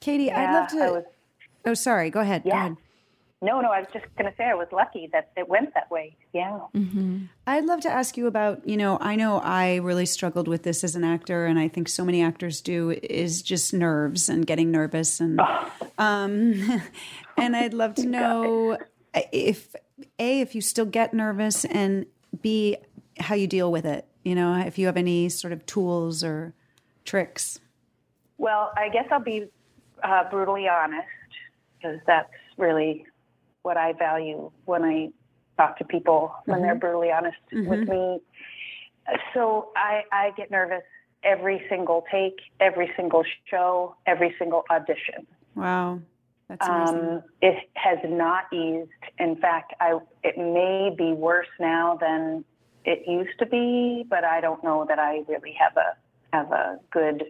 Katie, 0.00 0.24
yeah, 0.24 0.50
I'd 0.50 0.54
love 0.54 0.68
to 0.68 0.94
was, 0.94 1.04
Oh, 1.64 1.74
sorry. 1.74 2.10
Go 2.10 2.20
ahead. 2.20 2.42
Yeah. 2.44 2.52
Go 2.52 2.58
ahead. 2.58 2.76
No, 3.40 3.60
no, 3.60 3.70
I 3.70 3.80
was 3.80 3.88
just 3.92 4.04
going 4.16 4.28
to 4.28 4.36
say 4.36 4.44
I 4.44 4.54
was 4.54 4.66
lucky 4.72 5.08
that 5.12 5.30
it 5.36 5.48
went 5.48 5.72
that 5.74 5.88
way. 5.92 6.16
Yeah. 6.32 6.58
Mm-hmm. 6.74 7.26
I'd 7.46 7.66
love 7.66 7.80
to 7.82 7.90
ask 7.90 8.16
you 8.16 8.26
about, 8.26 8.68
you 8.68 8.76
know, 8.76 8.98
I 9.00 9.14
know 9.14 9.38
I 9.38 9.76
really 9.76 10.06
struggled 10.06 10.48
with 10.48 10.64
this 10.64 10.82
as 10.82 10.96
an 10.96 11.04
actor, 11.04 11.46
and 11.46 11.56
I 11.56 11.68
think 11.68 11.88
so 11.88 12.04
many 12.04 12.20
actors 12.20 12.60
do, 12.60 12.98
is 13.00 13.42
just 13.42 13.72
nerves 13.72 14.28
and 14.28 14.44
getting 14.44 14.72
nervous. 14.72 15.20
And, 15.20 15.40
oh. 15.40 15.70
um, 15.98 16.82
and 17.36 17.54
I'd 17.54 17.74
love 17.74 17.94
to 17.96 18.06
know 18.06 18.76
if, 19.14 19.72
A, 20.18 20.40
if 20.40 20.56
you 20.56 20.60
still 20.60 20.86
get 20.86 21.14
nervous, 21.14 21.64
and 21.64 22.06
B, 22.40 22.76
how 23.20 23.36
you 23.36 23.46
deal 23.46 23.70
with 23.70 23.86
it. 23.86 24.04
You 24.24 24.34
know, 24.34 24.58
if 24.66 24.78
you 24.78 24.86
have 24.86 24.96
any 24.96 25.28
sort 25.28 25.52
of 25.52 25.64
tools 25.64 26.24
or 26.24 26.54
tricks. 27.04 27.60
Well, 28.36 28.72
I 28.76 28.88
guess 28.88 29.06
I'll 29.12 29.20
be 29.20 29.46
uh, 30.02 30.28
brutally 30.28 30.68
honest 30.68 31.06
because 31.76 31.98
that's 32.04 32.28
really 32.56 33.06
what 33.68 33.76
I 33.76 33.92
value 33.92 34.50
when 34.64 34.82
I 34.82 35.10
talk 35.58 35.76
to 35.76 35.84
people 35.84 36.34
when 36.46 36.56
mm-hmm. 36.56 36.64
they're 36.64 36.74
brutally 36.74 37.12
honest 37.12 37.36
mm-hmm. 37.52 37.68
with 37.68 37.86
me. 37.86 38.20
So 39.34 39.68
I, 39.76 40.04
I 40.10 40.30
get 40.38 40.50
nervous 40.50 40.82
every 41.22 41.60
single 41.68 42.04
take, 42.10 42.38
every 42.60 42.90
single 42.96 43.24
show, 43.50 43.94
every 44.06 44.34
single 44.38 44.64
audition. 44.70 45.26
Wow. 45.54 46.00
That's 46.48 46.66
amazing. 46.66 47.08
Um, 47.10 47.22
it 47.42 47.68
has 47.74 47.98
not 48.06 48.44
eased. 48.54 48.88
In 49.18 49.36
fact, 49.36 49.74
I 49.80 49.98
it 50.24 50.38
may 50.38 50.94
be 50.96 51.12
worse 51.12 51.52
now 51.60 51.98
than 52.00 52.42
it 52.86 53.06
used 53.06 53.38
to 53.40 53.44
be, 53.46 54.06
but 54.08 54.24
I 54.24 54.40
don't 54.40 54.64
know 54.64 54.86
that 54.88 54.98
I 54.98 55.24
really 55.28 55.54
have 55.60 55.76
a 55.76 55.88
have 56.34 56.50
a 56.52 56.78
good, 56.90 57.24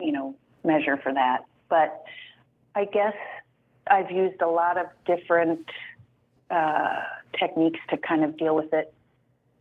you 0.00 0.12
know, 0.12 0.34
measure 0.64 0.96
for 1.02 1.12
that. 1.12 1.44
But 1.68 2.04
I 2.74 2.86
guess 2.86 3.16
I've 3.86 4.10
used 4.10 4.40
a 4.40 4.48
lot 4.48 4.78
of 4.78 4.86
different 5.06 5.68
uh, 6.50 7.02
techniques 7.38 7.80
to 7.90 7.96
kind 7.96 8.24
of 8.24 8.36
deal 8.36 8.54
with 8.54 8.72
it. 8.72 8.92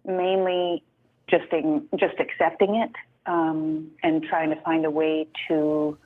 Mainly, 0.06 0.84
just 1.30 1.52
in, 1.52 1.88
just 1.98 2.16
accepting 2.20 2.76
it 2.76 2.92
um, 3.26 3.92
and 4.04 4.24
trying 4.24 4.50
to 4.50 4.62
find 4.62 4.86
a 4.86 4.92
way 4.92 5.28
to 5.48 5.98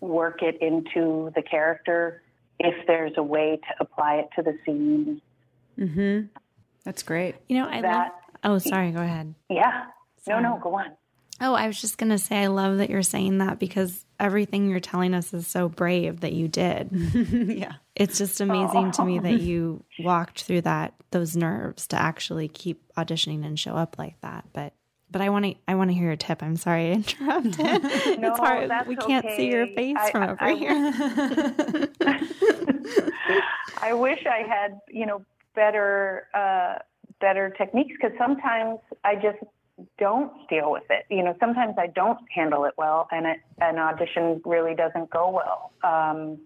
work 0.00 0.42
it 0.42 0.60
into 0.60 1.32
the 1.34 1.42
character. 1.42 2.22
If 2.58 2.86
there's 2.86 3.12
a 3.16 3.22
way 3.22 3.58
to 3.68 3.74
apply 3.80 4.16
it 4.16 4.28
to 4.36 4.42
the 4.42 4.56
scene. 4.64 5.20
Mm-hmm. 5.78 6.26
That's 6.84 7.02
great. 7.02 7.34
You 7.48 7.60
know, 7.60 7.68
I 7.68 7.82
that, 7.82 7.98
love. 7.98 8.12
Oh, 8.44 8.58
sorry. 8.58 8.92
Go 8.92 9.00
ahead. 9.00 9.34
Yeah. 9.50 9.86
Sorry. 10.24 10.42
No, 10.42 10.54
no. 10.54 10.60
Go 10.62 10.74
on. 10.74 10.92
Oh, 11.40 11.54
I 11.54 11.66
was 11.66 11.80
just 11.80 11.98
going 11.98 12.10
to 12.10 12.18
say, 12.18 12.44
I 12.44 12.46
love 12.46 12.78
that 12.78 12.88
you're 12.88 13.02
saying 13.02 13.38
that 13.38 13.58
because 13.58 14.04
everything 14.18 14.70
you're 14.70 14.80
telling 14.80 15.12
us 15.14 15.34
is 15.34 15.46
so 15.46 15.68
brave 15.68 16.20
that 16.20 16.32
you 16.32 16.48
did. 16.48 16.88
yeah. 16.92 17.74
It's 17.94 18.18
just 18.18 18.40
amazing 18.40 18.92
to 18.92 19.04
me 19.04 19.18
that 19.18 19.40
you 19.40 19.84
walked 19.98 20.42
through 20.42 20.62
that, 20.62 20.94
those 21.10 21.36
nerves 21.36 21.86
to 21.88 21.96
actually 21.96 22.48
keep 22.48 22.82
auditioning 22.96 23.44
and 23.44 23.58
show 23.58 23.74
up 23.74 23.98
like 23.98 24.18
that. 24.22 24.46
But, 24.52 24.72
but 25.10 25.20
I 25.20 25.28
want 25.28 25.44
to, 25.44 25.54
I 25.68 25.74
want 25.74 25.90
to 25.90 25.94
hear 25.94 26.06
your 26.06 26.16
tip. 26.16 26.42
I'm 26.42 26.56
sorry 26.56 26.90
I 26.90 26.92
interrupted. 26.94 27.58
no, 27.58 28.28
it's 28.30 28.38
hard. 28.38 28.70
We 28.86 28.96
can't 28.96 29.24
okay. 29.26 29.36
see 29.36 29.50
your 29.50 29.66
face 29.68 29.96
I, 29.98 30.10
from 30.10 30.22
over 30.22 30.36
I, 30.40 30.54
here. 30.54 30.92
I 33.82 33.92
wish 33.92 34.24
I 34.26 34.46
had, 34.48 34.80
you 34.88 35.04
know, 35.04 35.22
better, 35.54 36.28
uh, 36.34 36.76
better 37.20 37.50
techniques 37.50 37.94
because 38.00 38.16
sometimes 38.18 38.78
I 39.04 39.16
just 39.16 39.38
don't 39.98 40.32
deal 40.48 40.70
with 40.70 40.84
it. 40.90 41.06
You 41.10 41.22
know, 41.22 41.34
sometimes 41.40 41.76
I 41.78 41.86
don't 41.86 42.18
handle 42.30 42.64
it 42.64 42.74
well, 42.76 43.08
and 43.10 43.26
it, 43.26 43.40
an 43.60 43.78
audition 43.78 44.42
really 44.44 44.74
doesn't 44.74 45.10
go 45.10 45.30
well. 45.30 45.72
Um, 45.82 46.38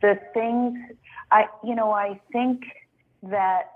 the 0.00 0.18
things 0.34 0.78
I, 1.30 1.46
you 1.64 1.74
know, 1.74 1.92
I 1.92 2.20
think 2.32 2.64
that 3.22 3.70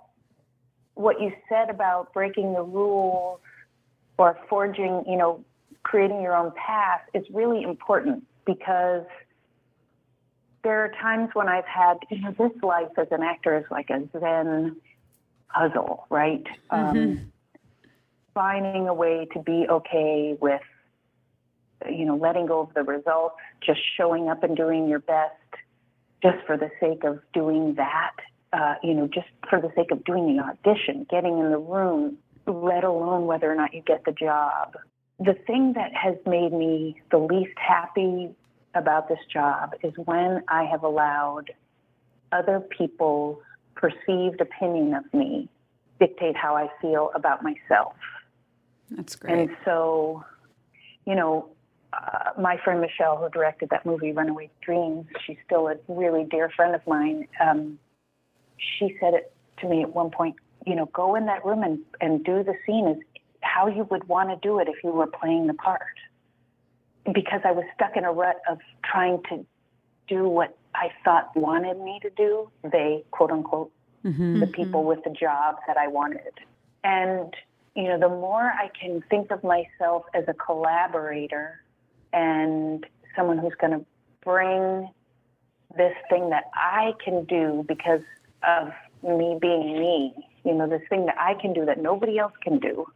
what 0.95 1.21
you 1.21 1.33
said 1.49 1.71
about 1.71 2.13
breaking 2.13 2.53
the 2.53 2.63
rules 2.63 3.41
or 4.19 4.39
forging, 4.49 5.05
you 5.07 5.17
know, 5.17 5.45
creating 5.83 6.21
your 6.21 6.35
own 6.35 6.53
path 6.57 7.03
is 7.15 7.25
really 7.31 7.63
important 7.63 8.27
because 8.45 9.05
there 10.65 10.85
are 10.85 10.91
times 11.01 11.31
when 11.35 11.49
I've 11.49 11.67
had, 11.67 11.99
you 12.11 12.23
know, 12.23 12.35
this 12.37 12.63
life 12.63 12.89
as 12.99 13.07
an 13.13 13.23
actor 13.23 13.57
is 13.57 13.65
like 13.71 13.89
a 13.91 14.03
Zen 14.19 14.77
puzzle, 15.55 16.07
right? 16.11 16.45
Mm-hmm. 16.73 16.99
Um, 16.99 17.33
finding 18.37 18.87
a 18.87 18.93
way 18.93 19.27
to 19.33 19.41
be 19.41 19.67
okay 19.69 20.37
with, 20.39 20.61
you 21.91 22.05
know, 22.05 22.17
letting 22.17 22.45
go 22.45 22.61
of 22.61 22.75
the 22.75 22.83
results, 22.83 23.37
just 23.65 23.81
showing 23.97 24.29
up 24.29 24.43
and 24.43 24.55
doing 24.55 24.87
your 24.87 24.99
best 24.99 25.33
just 26.23 26.37
for 26.47 26.59
the 26.59 26.71
sake 26.79 27.03
of 27.05 27.19
doing 27.33 27.75
that, 27.77 28.13
uh, 28.53 28.75
you 28.83 28.93
know, 28.93 29.07
just 29.07 29.27
for 29.49 29.59
the 29.59 29.71
sake 29.75 29.91
of 29.91 30.05
doing 30.05 30.37
the 30.37 30.43
audition, 30.43 31.07
getting 31.09 31.39
in 31.39 31.51
the 31.51 31.59
room, 31.59 32.19
let 32.47 32.85
alone 32.85 33.27
whether 33.27 33.51
or 33.51 33.55
not 33.55 33.73
you 33.73 33.81
get 33.81 34.05
the 34.05 34.13
job. 34.13 34.77
The 35.19 35.35
thing 35.47 35.73
that 35.75 35.93
has 35.95 36.17
made 36.27 36.53
me 36.53 37.01
the 37.11 37.19
least 37.19 37.57
happy 37.57 38.35
about 38.75 39.09
this 39.09 39.19
job 39.33 39.73
is 39.83 39.95
when 40.05 40.43
I 40.49 40.65
have 40.65 40.83
allowed 40.83 41.53
other 42.33 42.61
people's 42.61 43.39
perceived 43.75 44.43
opinion 44.43 44.93
of 44.95 45.05
me 45.15 45.49
dictate 45.99 46.37
how 46.37 46.55
I 46.55 46.69
feel 46.83 47.11
about 47.15 47.43
myself. 47.43 47.95
That's 48.91 49.17
great. 49.17 49.39
And 49.39 49.57
so, 49.65 50.25
you 51.07 51.15
know, 51.15 51.49
uh, 51.93 52.41
my 52.41 52.57
friend 52.63 52.81
Michelle, 52.81 53.17
who 53.17 53.29
directed 53.31 53.71
that 53.71 53.87
movie, 53.87 54.13
Runaway 54.13 54.51
Dreams, 54.61 55.07
she's 55.25 55.37
still 55.45 55.69
a 55.69 55.77
really 55.89 56.25
dear 56.25 56.51
friend 56.51 56.75
of 56.75 56.87
mine. 56.87 57.27
Um, 57.41 57.79
she 58.59 58.97
said 59.01 59.15
it 59.15 59.33
to 59.59 59.69
me 59.69 59.83
at 59.83 59.95
one 59.95 60.11
point, 60.11 60.37
you 60.67 60.75
know, 60.75 60.87
go 60.87 61.15
in 61.15 61.27
that 61.27 61.45
room 61.45 61.63
and, 61.63 61.79
and 62.01 62.25
do 62.25 62.43
the 62.43 62.55
scene 62.67 62.89
as 62.89 62.97
how 63.41 63.67
you 63.69 63.85
would 63.91 64.09
want 64.09 64.31
to 64.31 64.37
do 64.47 64.59
it 64.59 64.69
if 64.69 64.77
you 64.83 64.91
were 64.91 65.07
playing 65.07 65.47
the 65.47 65.55
part. 65.55 65.83
Because 67.13 67.41
I 67.45 67.53
was 67.53 67.65
stuck 67.75 67.97
in 67.97 68.05
a 68.05 68.13
rut 68.13 68.37
of 68.49 68.59
trying 68.85 69.23
to 69.31 69.47
do 70.09 70.29
what 70.29 70.57
I 70.75 70.91
thought 71.05 71.35
wanted 71.37 71.79
me 71.81 72.01
to 72.03 72.11
do, 72.11 72.51
they, 72.63 73.05
quote 73.11 73.31
unquote, 73.31 73.73
mm-hmm. 74.05 74.41
the 74.41 74.47
people 74.47 74.85
with 74.85 75.03
the 75.05 75.11
job 75.11 75.57
that 75.67 75.77
I 75.77 75.89
wanted. 75.89 76.33
And 76.85 77.33
you 77.77 77.85
know, 77.85 77.99
the 77.99 78.09
more 78.09 78.43
I 78.43 78.71
can 78.81 79.03
think 79.11 79.31
of 79.31 79.45
myself 79.45 80.05
as 80.15 80.25
a 80.29 80.35
collaborator 80.35 81.63
and 82.13 82.85
someone 83.15 83.37
who's 83.37 83.55
going 83.61 83.79
to 83.79 83.85
bring 84.25 84.89
this 85.77 85.93
thing 86.09 86.31
that 86.31 86.45
I 86.55 86.95
can 87.05 87.25
do 87.25 87.65
because 87.69 88.01
of 88.43 88.69
me 89.03 89.37
being 89.41 89.79
me, 89.79 90.15
you 90.45 90.55
know, 90.55 90.67
this 90.67 90.81
thing 90.89 91.05
that 91.07 91.17
I 91.19 91.35
can 91.35 91.53
do 91.53 91.67
that 91.67 91.81
nobody 91.81 92.19
else 92.19 92.33
can 92.41 92.59
do, 92.59 92.87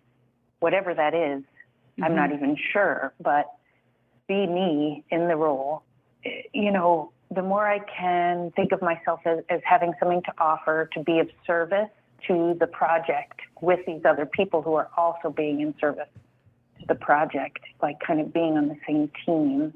whatever 0.61 0.95
that 0.95 1.15
is, 1.15 1.43
mm-hmm. 1.43 2.05
I'm 2.05 2.17
not 2.17 2.31
mm-hmm. 2.31 2.45
even 2.45 2.57
sure, 2.73 3.13
but 3.21 3.53
be 4.29 4.47
me 4.47 5.05
in 5.11 5.29
the 5.29 5.37
role, 5.37 5.83
you 6.55 6.73
know, 6.73 7.13
the 7.31 7.43
more 7.43 7.67
I 7.67 7.81
can 7.81 8.51
think 8.57 8.73
of 8.73 8.81
myself 8.81 9.21
as, 9.27 9.41
as 9.51 9.61
having 9.65 9.93
something 10.01 10.23
to 10.23 10.33
offer, 10.39 10.89
to 10.95 11.03
be 11.03 11.19
of 11.19 11.29
service 11.47 11.91
to 12.27 12.57
the 12.59 12.67
project 12.67 13.41
with 13.61 13.81
these 13.87 14.03
other 14.05 14.27
people 14.27 14.63
who 14.63 14.75
are 14.75 14.89
also 14.97 15.31
being 15.31 15.61
in 15.61 15.75
service 15.81 16.09
to 16.81 16.87
the 16.87 16.95
project, 16.95 17.61
like 17.83 17.97
kind 18.07 18.21
of 18.21 18.33
being 18.33 18.57
on 18.57 18.69
the 18.69 18.77
same 18.87 19.11
team, 19.25 19.75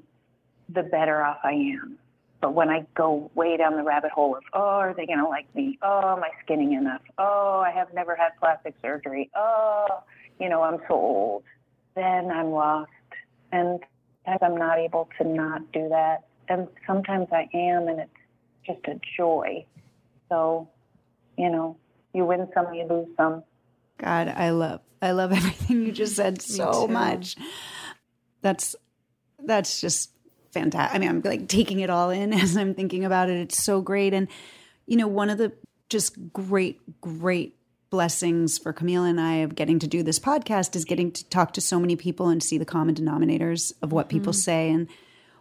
the 0.68 0.82
better 0.82 1.22
off 1.22 1.38
I 1.44 1.52
am. 1.52 1.98
But 2.40 2.54
when 2.54 2.68
I 2.68 2.84
go 2.94 3.30
way 3.34 3.56
down 3.56 3.76
the 3.76 3.82
rabbit 3.82 4.10
hole 4.10 4.36
of, 4.36 4.42
oh, 4.52 4.60
are 4.60 4.94
they 4.94 5.06
going 5.06 5.18
to 5.18 5.28
like 5.28 5.52
me? 5.54 5.78
Oh, 5.82 6.16
am 6.16 6.22
I 6.22 6.28
skinny 6.44 6.74
enough? 6.74 7.00
Oh, 7.16 7.62
I 7.64 7.70
have 7.70 7.92
never 7.94 8.14
had 8.14 8.30
plastic 8.38 8.74
surgery. 8.82 9.30
Oh, 9.34 10.02
you 10.38 10.48
know, 10.48 10.62
I'm 10.62 10.78
so 10.88 10.94
old. 10.94 11.44
Then 11.94 12.30
I'm 12.30 12.50
lost. 12.50 12.90
And 13.50 13.80
I'm 14.26 14.56
not 14.56 14.78
able 14.78 15.08
to 15.18 15.26
not 15.26 15.72
do 15.72 15.88
that. 15.88 16.24
And 16.48 16.68
sometimes 16.86 17.28
I 17.32 17.48
am, 17.54 17.88
and 17.88 18.00
it's 18.00 18.10
just 18.66 18.80
a 18.88 19.00
joy. 19.16 19.64
So, 20.28 20.68
you 21.38 21.50
know, 21.50 21.76
you 22.14 22.24
win 22.24 22.48
some, 22.54 22.72
you 22.72 22.86
lose 22.88 23.08
some. 23.16 23.42
God, 23.98 24.28
I 24.28 24.50
love 24.50 24.80
I 25.02 25.12
love 25.12 25.32
everything 25.36 25.84
you 25.84 25.92
just 25.92 26.16
said 26.16 26.40
so 26.42 26.86
much. 26.86 27.36
That's 28.40 28.76
that's 29.38 29.80
just 29.80 30.10
fantastic. 30.52 30.94
I 30.94 30.98
mean, 30.98 31.08
I'm 31.08 31.20
like 31.22 31.48
taking 31.48 31.80
it 31.80 31.90
all 31.90 32.10
in 32.10 32.32
as 32.32 32.56
I'm 32.56 32.74
thinking 32.74 33.04
about 33.04 33.28
it. 33.28 33.38
It's 33.38 33.62
so 33.62 33.80
great. 33.80 34.14
And 34.14 34.28
you 34.86 34.96
know, 34.96 35.08
one 35.08 35.30
of 35.30 35.38
the 35.38 35.52
just 35.88 36.32
great, 36.32 36.80
great 37.00 37.56
blessings 37.90 38.58
for 38.58 38.72
Camille 38.72 39.04
and 39.04 39.20
I 39.20 39.36
of 39.36 39.54
getting 39.54 39.78
to 39.78 39.86
do 39.86 40.02
this 40.02 40.18
podcast 40.18 40.74
is 40.74 40.84
getting 40.84 41.12
to 41.12 41.24
talk 41.28 41.52
to 41.52 41.60
so 41.60 41.78
many 41.78 41.94
people 41.94 42.28
and 42.28 42.42
see 42.42 42.58
the 42.58 42.64
common 42.64 42.94
denominators 42.94 43.72
of 43.82 43.92
what 43.92 44.08
mm-hmm. 44.08 44.18
people 44.18 44.32
say. 44.32 44.70
And 44.70 44.88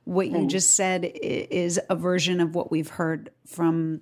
what 0.03 0.27
you 0.27 0.37
mm. 0.37 0.49
just 0.49 0.75
said 0.75 1.03
is 1.03 1.79
a 1.89 1.95
version 1.95 2.39
of 2.39 2.53
what 2.53 2.69
we've 2.69 2.89
heard 2.89 3.31
from 3.47 4.01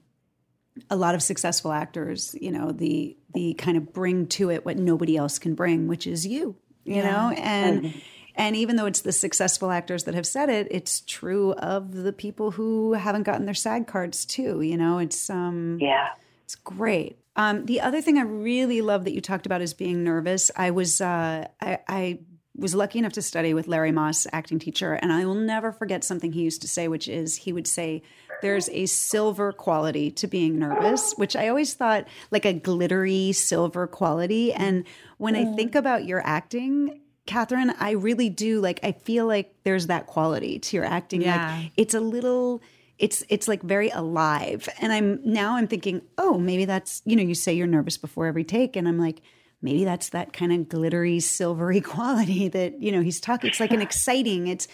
a 0.89 0.95
lot 0.95 1.15
of 1.15 1.23
successful 1.23 1.71
actors, 1.71 2.35
you 2.39 2.51
know, 2.51 2.71
the 2.71 3.15
the 3.33 3.53
kind 3.55 3.77
of 3.77 3.93
bring 3.93 4.27
to 4.27 4.49
it 4.49 4.65
what 4.65 4.77
nobody 4.77 5.17
else 5.17 5.39
can 5.39 5.55
bring, 5.55 5.87
which 5.87 6.05
is 6.07 6.25
you, 6.25 6.55
you 6.83 6.95
yeah. 6.95 7.11
know, 7.11 7.35
and 7.37 7.83
mm-hmm. 7.83 7.99
and 8.35 8.55
even 8.55 8.75
though 8.75 8.85
it's 8.85 9.01
the 9.01 9.11
successful 9.11 9.71
actors 9.71 10.03
that 10.05 10.15
have 10.15 10.27
said 10.27 10.49
it, 10.49 10.67
it's 10.71 11.01
true 11.01 11.53
of 11.53 11.93
the 11.93 12.13
people 12.13 12.51
who 12.51 12.93
haven't 12.93 13.23
gotten 13.23 13.45
their 13.45 13.53
SAG 13.53 13.87
cards 13.87 14.25
too. 14.25 14.61
You 14.61 14.77
know, 14.77 14.99
it's 14.99 15.29
um, 15.29 15.77
yeah, 15.79 16.09
it's 16.43 16.55
great. 16.55 17.17
Um, 17.35 17.65
the 17.65 17.81
other 17.81 18.01
thing 18.01 18.17
I 18.17 18.23
really 18.23 18.81
love 18.81 19.05
that 19.05 19.13
you 19.13 19.21
talked 19.21 19.45
about 19.45 19.61
is 19.61 19.73
being 19.73 20.03
nervous. 20.03 20.51
I 20.55 20.71
was 20.71 20.99
uh, 20.99 21.47
I, 21.61 21.79
I 21.87 22.19
was 22.55 22.75
lucky 22.75 22.99
enough 22.99 23.13
to 23.13 23.21
study 23.21 23.53
with 23.53 23.67
Larry 23.67 23.91
Moss, 23.91 24.27
acting 24.33 24.59
teacher, 24.59 24.93
and 24.93 25.11
I 25.11 25.25
will 25.25 25.35
never 25.35 25.71
forget 25.71 26.03
something 26.03 26.33
he 26.33 26.41
used 26.41 26.61
to 26.61 26.67
say, 26.67 26.87
which 26.87 27.07
is 27.07 27.37
he 27.37 27.53
would 27.53 27.67
say, 27.67 28.03
there's 28.41 28.69
a 28.69 28.85
silver 28.85 29.51
quality 29.51 30.11
to 30.11 30.27
being 30.27 30.59
nervous, 30.59 31.13
which 31.13 31.35
I 31.35 31.47
always 31.47 31.73
thought 31.73 32.07
like 32.31 32.45
a 32.45 32.53
glittery 32.53 33.31
silver 33.31 33.87
quality. 33.87 34.53
And 34.53 34.85
when 35.17 35.35
I 35.35 35.45
think 35.55 35.73
mm. 35.73 35.79
about 35.79 36.05
your 36.05 36.21
acting, 36.25 37.01
Kathryn, 37.27 37.73
I 37.79 37.91
really 37.91 38.29
do 38.29 38.59
like, 38.59 38.79
I 38.83 38.91
feel 38.91 39.25
like 39.25 39.53
there's 39.63 39.87
that 39.87 40.07
quality 40.07 40.59
to 40.59 40.77
your 40.77 40.85
acting. 40.85 41.21
Yeah. 41.21 41.57
Like 41.57 41.71
it's 41.77 41.93
a 41.93 42.01
little, 42.01 42.61
it's 43.01 43.23
it's 43.29 43.47
like 43.47 43.63
very 43.63 43.89
alive 43.89 44.69
and 44.79 44.93
i'm 44.93 45.19
now 45.25 45.55
i'm 45.55 45.67
thinking 45.67 46.03
oh 46.19 46.37
maybe 46.37 46.65
that's 46.65 47.01
you 47.03 47.15
know 47.15 47.23
you 47.23 47.33
say 47.33 47.51
you're 47.51 47.65
nervous 47.65 47.97
before 47.97 48.27
every 48.27 48.43
take 48.43 48.75
and 48.75 48.87
i'm 48.87 48.99
like 48.99 49.21
maybe 49.59 49.83
that's 49.83 50.09
that 50.09 50.33
kind 50.33 50.53
of 50.53 50.69
glittery 50.69 51.19
silvery 51.19 51.81
quality 51.81 52.47
that 52.47 52.79
you 52.79 52.91
know 52.91 53.01
he's 53.01 53.19
talking 53.19 53.49
it's 53.49 53.59
like 53.59 53.71
an 53.71 53.81
exciting 53.81 54.47
it's 54.47 54.67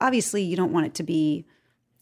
obviously 0.00 0.42
you 0.42 0.56
don't 0.56 0.72
want 0.72 0.86
it 0.86 0.94
to 0.94 1.02
be 1.02 1.46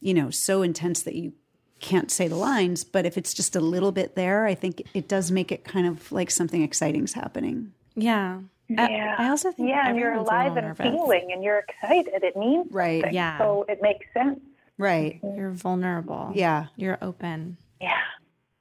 you 0.00 0.14
know, 0.14 0.30
so 0.30 0.62
intense 0.62 1.02
that 1.02 1.14
you 1.14 1.32
can't 1.80 2.10
say 2.10 2.28
the 2.28 2.36
lines, 2.36 2.84
but 2.84 3.06
if 3.06 3.16
it's 3.16 3.32
just 3.32 3.54
a 3.54 3.60
little 3.60 3.92
bit 3.92 4.14
there, 4.16 4.46
I 4.46 4.54
think 4.54 4.82
it 4.94 5.08
does 5.08 5.30
make 5.30 5.52
it 5.52 5.64
kind 5.64 5.86
of 5.86 6.10
like 6.10 6.30
something 6.30 6.62
exciting's 6.62 7.12
happening. 7.12 7.72
Yeah. 7.94 8.40
Yeah. 8.68 9.16
I, 9.18 9.24
I 9.24 9.28
also 9.30 9.50
think 9.50 9.70
yeah, 9.70 9.88
and 9.88 9.98
you're 9.98 10.12
alive 10.12 10.56
and 10.56 10.66
nervous. 10.66 10.86
feeling, 10.86 11.30
and 11.32 11.42
you're 11.42 11.64
excited. 11.66 12.22
It 12.22 12.36
means 12.36 12.66
right. 12.70 13.00
Something. 13.00 13.14
Yeah. 13.14 13.38
So 13.38 13.64
it 13.68 13.80
makes 13.80 14.06
sense. 14.12 14.40
Right. 14.76 15.20
You're 15.22 15.52
vulnerable. 15.52 16.32
Yeah. 16.34 16.66
You're 16.76 16.98
open. 17.00 17.56
Yeah. 17.80 17.94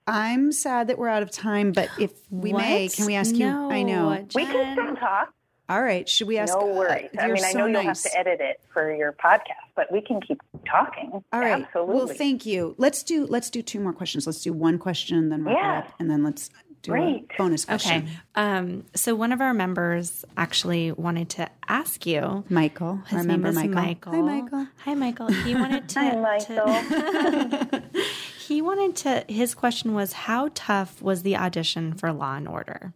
I'm 0.08 0.54
sad 0.54 0.88
that 0.88 0.98
we're 0.98 1.10
out 1.10 1.22
of 1.22 1.32
time, 1.32 1.74
but 1.74 1.90
if 2.00 2.12
we 2.30 2.54
what? 2.54 2.62
may, 2.62 2.88
can 2.88 3.06
we 3.06 3.16
ask 3.16 3.36
no, 3.36 3.68
you? 3.68 3.76
I 3.76 3.84
know 3.84 4.16
Jen. 4.16 4.28
we 4.34 4.46
can 4.46 4.74
still 4.74 4.96
talk. 4.96 5.34
All 5.70 5.84
right. 5.84 6.08
Should 6.08 6.28
we 6.28 6.38
ask? 6.38 6.54
No 6.54 6.66
worries. 6.66 7.10
Uh, 7.18 7.22
I 7.22 7.28
mean, 7.28 7.38
so 7.38 7.48
I 7.48 7.52
know 7.54 7.68
you'll 7.68 7.82
have 7.82 8.02
to 8.02 8.18
edit 8.18 8.40
it 8.40 8.62
for 8.72 8.94
your 8.94 9.12
podcast, 9.12 9.68
but 9.76 9.92
we 9.92 10.02
can 10.02 10.22
keep 10.22 10.42
talking. 10.66 11.24
All 11.34 11.40
right. 11.40 11.64
Absolutely. 11.64 11.96
Well, 11.96 12.08
thank 12.08 12.46
you. 12.46 12.76
Let's 12.78 13.04
do 13.04 13.26
let's 13.26 13.50
do 13.50 13.62
two 13.62 13.80
more 13.80 13.94
questions. 13.94 14.26
Let's 14.26 14.42
do 14.42 14.54
one 14.54 14.80
question, 14.80 15.30
then 15.30 15.44
wrap 15.44 15.58
yeah. 15.58 15.80
it 15.80 15.86
up, 15.86 15.94
and 16.00 16.10
then 16.10 16.24
let's 16.24 16.50
do 16.84 16.92
Great. 16.92 17.28
a 17.32 17.38
bonus 17.38 17.66
question. 17.66 18.04
Okay. 18.04 18.12
Um, 18.36 18.86
so 18.96 19.14
one 19.14 19.34
of 19.34 19.42
our 19.42 19.54
members 19.54 20.24
actually 20.38 20.94
wanted 20.94 21.30
to 21.32 21.50
ask 21.68 22.06
you, 22.06 22.46
Michael. 22.50 23.02
His 23.08 23.26
name 23.26 23.46
is 23.46 23.56
Michael. 23.56 23.74
Michael. 23.74 24.14
Hi, 24.14 24.22
Michael. 24.22 24.68
Hi, 24.86 24.94
Michael. 24.94 25.28
He 25.28 25.56
wanted 25.56 25.90
to. 25.90 26.00
Hi, 26.00 26.16
Michael. 26.16 26.66
To, 26.66 27.84
he 28.48 28.62
wanted 28.62 28.96
to. 28.98 29.26
His 29.28 29.54
question 29.54 29.94
was, 29.94 30.14
how 30.14 30.50
tough 30.56 31.02
was 31.02 31.24
the 31.24 31.36
audition 31.36 31.94
for 31.94 32.14
Law 32.14 32.36
and 32.36 32.48
Order? 32.48 32.94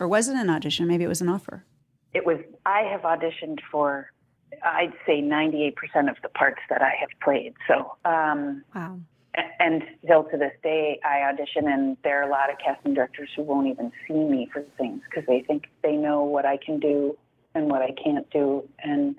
Or 0.00 0.08
was 0.08 0.28
it 0.28 0.36
an 0.36 0.48
audition? 0.48 0.86
Maybe 0.86 1.04
it 1.04 1.08
was 1.08 1.20
an 1.20 1.28
offer 1.28 1.64
it 2.14 2.24
was 2.24 2.38
I 2.66 2.80
have 2.82 3.02
auditioned 3.02 3.58
for 3.70 4.10
I'd 4.64 4.94
say 5.06 5.20
98% 5.20 5.74
of 6.08 6.16
the 6.22 6.28
parts 6.30 6.60
that 6.70 6.82
I 6.82 6.92
have 7.00 7.10
played. 7.22 7.54
So 7.66 7.96
um, 8.04 8.64
wow. 8.74 8.98
And 9.60 9.84
still 10.02 10.24
to 10.24 10.36
this 10.36 10.54
day, 10.64 10.98
I 11.04 11.22
audition, 11.28 11.68
and 11.68 11.96
there 12.02 12.20
are 12.20 12.28
a 12.28 12.30
lot 12.30 12.50
of 12.50 12.56
casting 12.58 12.94
directors 12.94 13.28
who 13.36 13.42
won't 13.42 13.68
even 13.68 13.92
see 14.06 14.14
me 14.14 14.48
for 14.52 14.64
things 14.76 15.00
because 15.08 15.24
they 15.28 15.44
think 15.46 15.66
they 15.82 15.94
know 15.94 16.24
what 16.24 16.44
I 16.44 16.56
can 16.56 16.80
do 16.80 17.16
and 17.54 17.70
what 17.70 17.82
I 17.82 17.92
can't 17.92 18.28
do, 18.30 18.68
and 18.82 19.16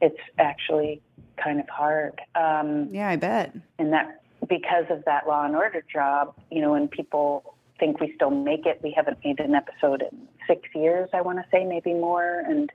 it's 0.00 0.18
actually 0.38 1.02
kind 1.42 1.60
of 1.60 1.68
hard. 1.68 2.20
Um, 2.34 2.88
yeah, 2.92 3.08
I 3.08 3.16
bet. 3.16 3.54
And 3.78 3.92
that 3.92 4.22
because 4.48 4.86
of 4.90 5.04
that 5.04 5.26
Law 5.26 5.44
and 5.44 5.54
Order 5.54 5.84
job, 5.92 6.34
you 6.50 6.60
know, 6.60 6.74
and 6.74 6.90
people 6.90 7.54
think 7.82 7.98
we 7.98 8.12
still 8.14 8.30
make 8.30 8.64
it. 8.64 8.78
We 8.80 8.92
haven't 8.92 9.18
made 9.24 9.40
an 9.40 9.56
episode 9.56 10.02
in 10.02 10.28
six 10.46 10.68
years, 10.72 11.08
I 11.12 11.20
want 11.20 11.38
to 11.38 11.44
say, 11.50 11.64
maybe 11.64 11.92
more. 11.92 12.44
And 12.46 12.70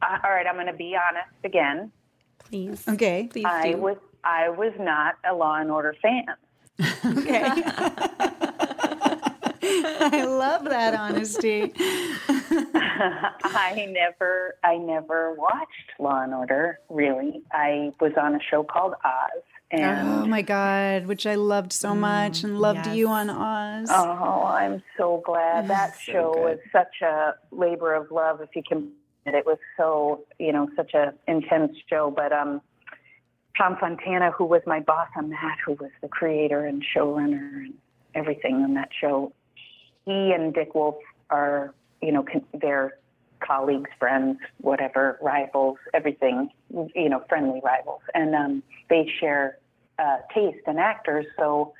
uh, 0.00 0.16
all 0.24 0.30
right, 0.30 0.46
I'm 0.46 0.54
going 0.54 0.66
to 0.66 0.72
be 0.72 0.96
honest 0.96 1.28
again. 1.44 1.92
Please. 2.38 2.82
Okay. 2.88 3.28
Please 3.30 3.44
I 3.44 3.72
do. 3.72 3.76
was 3.76 3.98
I 4.24 4.48
was 4.48 4.72
not 4.80 5.16
a 5.28 5.34
Law 5.34 5.56
and 5.56 5.70
Order 5.70 5.94
fan. 6.00 6.24
okay. 7.04 7.42
I 9.62 10.24
love 10.24 10.64
that 10.64 10.94
honesty. 10.94 11.74
I 12.74 13.86
never 13.90 14.56
I 14.62 14.76
never 14.76 15.34
watched 15.34 15.98
Law 15.98 16.22
and 16.22 16.34
Order 16.34 16.78
really. 16.88 17.42
I 17.52 17.92
was 18.00 18.12
on 18.20 18.34
a 18.34 18.40
show 18.50 18.62
called 18.62 18.94
Oz 19.04 19.42
and 19.70 20.08
oh 20.08 20.26
my 20.26 20.42
God, 20.42 21.06
which 21.06 21.26
I 21.26 21.36
loved 21.36 21.72
so 21.72 21.94
much 21.94 22.42
and 22.42 22.58
loved 22.58 22.86
yes. 22.86 22.96
you 22.96 23.08
on 23.08 23.30
Oz. 23.30 23.88
Oh, 23.90 24.44
I'm 24.44 24.82
so 24.96 25.22
glad. 25.24 25.68
That 25.68 25.94
so 25.94 26.12
show 26.12 26.32
good. 26.34 26.42
was 26.42 26.58
such 26.72 27.00
a 27.02 27.34
labor 27.52 27.94
of 27.94 28.10
love, 28.10 28.40
if 28.40 28.50
you 28.56 28.62
can. 28.68 28.90
It 29.26 29.46
was 29.46 29.58
so, 29.76 30.24
you 30.40 30.52
know, 30.52 30.68
such 30.74 30.94
a 30.94 31.14
intense 31.28 31.76
show. 31.88 32.10
But 32.10 32.32
um, 32.32 32.60
Tom 33.56 33.76
Fontana, 33.78 34.32
who 34.32 34.44
was 34.44 34.62
my 34.66 34.80
boss 34.80 35.08
on 35.16 35.30
that, 35.30 35.58
who 35.64 35.74
was 35.74 35.90
the 36.02 36.08
creator 36.08 36.66
and 36.66 36.82
showrunner 36.96 37.64
and 37.64 37.74
everything 38.16 38.56
on 38.56 38.74
that 38.74 38.88
show, 39.00 39.32
he 40.04 40.32
and 40.32 40.52
Dick 40.52 40.74
Wolf 40.74 40.96
are, 41.28 41.74
you 42.02 42.12
know, 42.12 42.24
they're 42.54 42.98
colleagues, 43.40 43.90
friends, 43.98 44.38
whatever, 44.58 45.18
rivals, 45.22 45.78
everything, 45.94 46.50
you 46.94 47.08
know, 47.08 47.24
friendly 47.28 47.60
rivals. 47.64 48.02
And 48.14 48.34
um, 48.34 48.62
they 48.88 49.10
share 49.18 49.58
uh, 49.98 50.18
taste 50.34 50.60
in 50.66 50.78
actors. 50.78 51.26
So 51.38 51.72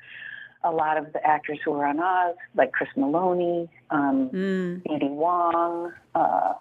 a 0.63 0.71
lot 0.71 0.97
of 0.97 1.13
the 1.13 1.25
actors 1.25 1.59
who 1.63 1.73
are 1.73 1.85
on 1.85 1.99
Oz, 1.99 2.35
like 2.55 2.71
Chris 2.71 2.89
Meloni, 2.97 3.69
um, 3.89 4.29
mm. 4.29 4.83
B.D. 4.83 5.07
Wong, 5.09 5.93
uh, 6.15 6.53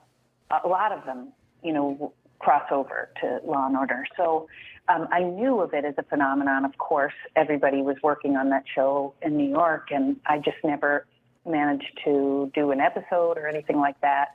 a 0.65 0.69
lot 0.69 0.93
of 0.93 1.05
them, 1.05 1.33
you 1.63 1.73
know, 1.73 2.13
cross 2.39 2.65
over 2.71 3.11
to 3.21 3.41
Law 3.45 3.67
and 3.67 3.77
Order. 3.77 4.07
So 4.17 4.49
um, 4.89 5.07
I 5.13 5.23
knew 5.23 5.61
of 5.61 5.75
it 5.75 5.85
as 5.85 5.95
a 5.99 6.03
phenomenon. 6.03 6.65
Of 6.65 6.79
course, 6.79 7.13
everybody 7.37 7.83
was 7.83 7.97
working 8.03 8.37
on 8.37 8.49
that 8.51 8.65
show 8.75 9.15
in 9.23 9.37
New 9.37 9.49
York, 9.49 9.89
and 9.91 10.17
I 10.27 10.39
just 10.39 10.57
never 10.65 11.07
managed 11.47 12.01
to 12.05 12.51
do 12.55 12.71
an 12.71 12.81
episode 12.81 13.39
or 13.39 13.47
anything 13.47 13.79
like 13.79 14.01
that. 14.01 14.29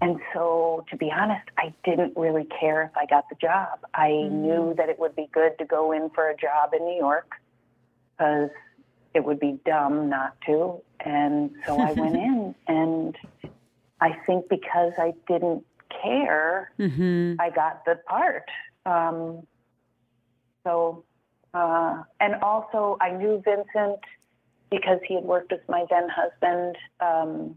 And 0.00 0.18
so, 0.34 0.84
to 0.90 0.96
be 0.96 1.10
honest, 1.10 1.48
I 1.56 1.72
didn't 1.84 2.14
really 2.16 2.46
care 2.60 2.82
if 2.82 2.96
I 2.96 3.06
got 3.06 3.28
the 3.30 3.36
job. 3.36 3.78
I 3.94 4.08
mm. 4.08 4.30
knew 4.30 4.74
that 4.76 4.90
it 4.90 4.98
would 4.98 5.16
be 5.16 5.28
good 5.32 5.56
to 5.58 5.64
go 5.64 5.92
in 5.92 6.10
for 6.10 6.28
a 6.28 6.36
job 6.36 6.74
in 6.78 6.84
New 6.84 6.98
York 6.98 7.32
because 8.10 8.50
it 9.14 9.24
would 9.24 9.40
be 9.40 9.58
dumb 9.64 10.10
not 10.10 10.36
to. 10.46 10.82
And 11.00 11.50
so 11.64 11.80
I 11.80 11.92
went 11.96 12.14
in, 12.14 12.54
and 12.68 13.16
I 14.00 14.16
think 14.26 14.50
because 14.50 14.92
I 14.98 15.14
didn't 15.26 15.64
care, 16.02 16.72
mm-hmm. 16.78 17.40
I 17.40 17.50
got 17.50 17.84
the 17.86 17.98
part. 18.06 18.44
Um, 18.84 19.46
so, 20.64 21.04
uh, 21.54 22.02
and 22.20 22.34
also 22.42 22.98
I 23.00 23.12
knew 23.12 23.42
Vincent 23.44 24.00
because 24.70 24.98
he 25.06 25.14
had 25.14 25.24
worked 25.24 25.52
with 25.52 25.62
my 25.68 25.84
then 25.90 26.08
husband. 26.08 26.76
Um, 27.00 27.56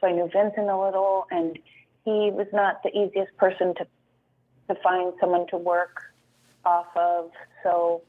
so 0.00 0.06
I 0.06 0.12
knew 0.12 0.28
Vincent 0.32 0.68
a 0.68 0.78
little, 0.78 1.26
and 1.30 1.58
he 2.04 2.30
was 2.32 2.46
not 2.52 2.82
the 2.82 2.90
easiest 2.90 3.36
person 3.36 3.74
to 3.76 3.86
to 4.68 4.80
find 4.82 5.12
someone 5.20 5.46
to 5.48 5.56
work 5.56 6.00
off 6.64 6.86
of. 6.96 7.30
So, 7.64 8.02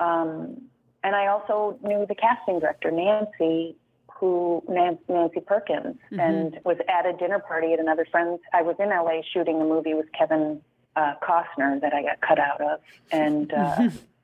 um, 0.00 0.62
and 1.04 1.14
I 1.14 1.26
also 1.26 1.78
knew 1.82 2.06
the 2.08 2.14
casting 2.14 2.60
director, 2.60 2.90
Nancy, 2.90 3.76
who 4.18 4.62
Nancy 4.68 5.40
Perkins, 5.40 5.96
mm-hmm. 6.10 6.20
and 6.20 6.60
was 6.64 6.78
at 6.88 7.06
a 7.06 7.12
dinner 7.16 7.38
party 7.38 7.72
at 7.72 7.78
another 7.78 8.06
friend's. 8.10 8.40
I 8.52 8.62
was 8.62 8.76
in 8.78 8.88
LA 8.88 9.20
shooting 9.32 9.60
a 9.60 9.64
movie 9.64 9.94
with 9.94 10.06
Kevin 10.18 10.60
uh, 10.96 11.14
Costner 11.22 11.80
that 11.80 11.92
I 11.92 12.02
got 12.02 12.20
cut 12.20 12.38
out 12.38 12.60
of, 12.60 12.80
and 13.12 13.52
uh, 13.52 13.90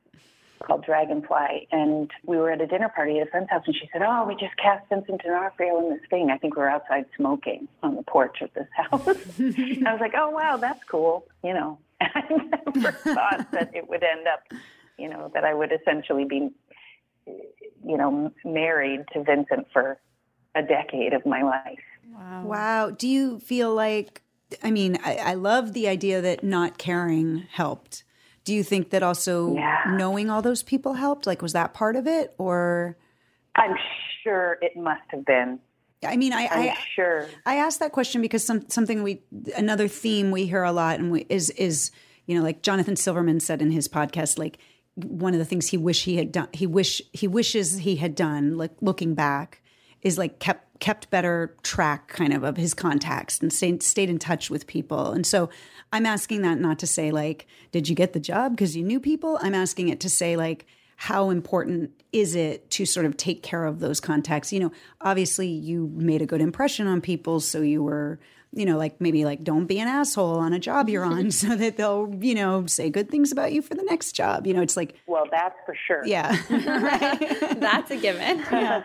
called 0.63 0.85
Dragonfly. 0.85 1.69
And 1.73 2.11
we 2.25 2.37
were 2.37 2.51
at 2.51 2.61
a 2.61 2.67
dinner 2.67 2.91
party 2.95 3.19
at 3.19 3.27
a 3.27 3.31
friend's 3.31 3.51
house, 3.51 3.63
and 3.67 3.75
she 3.75 3.89
said, 3.93 4.03
"Oh, 4.03 4.25
we 4.27 4.35
just 4.35 4.57
cast 4.57 4.89
Vincent 4.89 5.23
D'Onofrio 5.23 5.79
in 5.81 5.91
this 5.91 6.03
thing." 6.11 6.31
I 6.31 6.39
think 6.39 6.57
we're 6.57 6.69
outside 6.69 7.07
smoking 7.17 7.69
on 7.83 7.97
the 7.97 8.03
porch 8.03 8.41
of 8.41 8.53
this 8.55 8.69
house. 8.75 9.07
I 9.39 9.93
was 9.93 10.01
like, 10.01 10.15
"Oh, 10.17 10.31
wow, 10.31 10.57
that's 10.57 10.83
cool," 10.85 11.27
you 11.43 11.55
know. 11.55 11.79
I 12.01 12.25
never 12.75 12.93
thought 12.93 13.51
that 13.53 13.75
it 13.75 13.89
would 13.89 14.03
end 14.03 14.27
up, 14.27 14.41
you 14.99 15.09
know, 15.09 15.31
that 15.35 15.45
I 15.45 15.55
would 15.55 15.73
essentially 15.73 16.25
be, 16.25 16.51
you 17.27 17.97
know, 17.97 18.33
married 18.45 19.05
to 19.13 19.23
Vincent 19.23 19.69
for 19.73 19.99
a 20.55 20.63
decade 20.63 21.13
of 21.13 21.25
my 21.27 21.43
life. 21.43 21.79
Wow. 22.13 22.45
Wow. 22.45 22.91
Do 22.91 23.09
you 23.09 23.41
feel 23.41 23.75
like, 23.75 24.23
I 24.63 24.71
mean, 24.71 24.99
I, 25.05 25.17
I 25.17 25.35
love 25.35 25.73
the 25.73 25.89
idea 25.89 26.21
that 26.21 26.45
not 26.45 26.79
caring 26.79 27.47
helped. 27.51 28.05
Do 28.45 28.55
you 28.55 28.63
think 28.63 28.91
that 28.91 29.03
also 29.03 29.55
yeah. 29.55 29.83
knowing 29.89 30.31
all 30.31 30.43
those 30.43 30.63
people 30.63 30.95
helped? 30.95 31.27
Like, 31.27 31.43
was 31.43 31.55
that 31.55 31.75
part 31.75 31.97
of 31.97 32.07
it 32.07 32.35
or? 32.39 32.97
I'm 33.57 33.75
sure 34.23 34.59
it 34.61 34.77
must 34.77 35.03
have 35.09 35.25
been. 35.25 35.59
I 36.05 36.17
mean, 36.17 36.33
I, 36.33 36.47
I'm 36.47 36.69
I 36.69 36.79
sure 36.95 37.29
I 37.47 37.57
asked 37.57 37.81
that 37.81 37.93
question 37.93 38.21
because 38.21 38.45
some 38.45 38.69
something 38.69 39.03
we 39.03 39.23
another 39.57 39.89
theme 39.89 40.31
we 40.31 40.47
hear 40.47 40.63
a 40.63 40.73
lot 40.73 40.99
and 40.99 41.11
we, 41.11 41.27
is 41.29 41.51
is 41.51 41.91
you 42.27 42.37
know 42.37 42.43
like 42.43 42.63
Jonathan 42.63 42.97
Silverman 42.97 43.41
said 43.41 43.63
in 43.63 43.71
his 43.71 43.89
podcast 43.89 44.39
like 44.39 44.59
one 44.97 45.33
of 45.33 45.39
the 45.39 45.45
things 45.45 45.69
he 45.69 45.77
wish 45.77 46.05
he 46.05 46.17
had 46.17 46.31
done 46.31 46.49
he 46.53 46.67
wish 46.67 47.01
he 47.13 47.27
wishes 47.27 47.79
he 47.79 47.97
had 47.97 48.15
done 48.15 48.57
like 48.57 48.73
looking 48.81 49.15
back 49.15 49.63
is 50.03 50.19
like 50.19 50.39
kept 50.39 50.64
kept 50.81 51.11
better 51.11 51.55
track 51.63 52.09
kind 52.09 52.33
of 52.33 52.43
of 52.43 52.57
his 52.57 52.75
contacts 52.75 53.39
and 53.41 53.53
stayed 53.53 53.83
stayed 53.83 54.11
in 54.11 54.19
touch 54.19 54.51
with 54.51 54.67
people 54.67 55.13
and 55.13 55.27
so 55.27 55.49
I'm 55.93 56.07
asking 56.07 56.43
that 56.43 56.59
not 56.59 56.79
to 56.81 56.87
say 56.87 57.11
like 57.11 57.47
did 57.73 57.89
you 57.89 57.95
get 57.95 58.13
the 58.13 58.21
job 58.21 58.53
because 58.53 58.77
you 58.77 58.83
knew 58.83 59.01
people 59.01 59.39
I'm 59.41 59.55
asking 59.55 59.89
it 59.89 60.01
to 60.01 60.11
say 60.11 60.37
like 60.37 60.67
how 60.97 61.31
important 61.31 61.91
is 62.13 62.35
it 62.35 62.71
to 62.71 62.87
sort 62.87 63.07
of 63.07 63.17
take 63.17 63.43
care 63.43 63.65
of 63.65 63.81
those 63.81 64.01
contacts? 64.01 64.53
You 64.53 64.61
know, 64.61 64.73
obviously 65.01 65.49
you 65.49 65.91
made 65.95 66.23
a 66.23 66.27
good 66.27 66.41
impression 66.41 66.87
on 66.87 67.01
people, 67.01 67.41
so 67.41 67.61
you 67.61 67.83
were, 67.83 68.21
you 68.53 68.65
know, 68.65 68.79
like 68.79 69.01
maybe 69.01 69.25
like 69.25 69.43
don't 69.43 69.67
be 69.67 69.81
an 69.81 69.89
asshole 69.89 70.39
on 70.39 70.53
a 70.53 70.59
job 70.59 70.89
you're 70.89 71.05
on 71.05 71.31
so 71.31 71.57
that 71.57 71.77
they'll, 71.77 72.15
you 72.21 72.35
know, 72.35 72.67
say 72.67 72.91
good 72.91 73.11
things 73.11 73.33
about 73.33 73.53
you 73.53 73.63
for 73.63 73.75
the 73.75 73.83
next 73.83 74.13
job. 74.13 74.47
You 74.47 74.55
know, 74.55 74.63
it's 74.63 74.77
like 74.77 74.95
Well, 75.07 75.27
that's 75.31 75.57
for 75.67 75.77
sure. 75.87 76.07
Yeah. 76.07 76.37
right. 76.51 77.59
that's 77.61 77.91
a 77.91 77.97
given. 77.97 78.39
Yeah. 78.39 78.83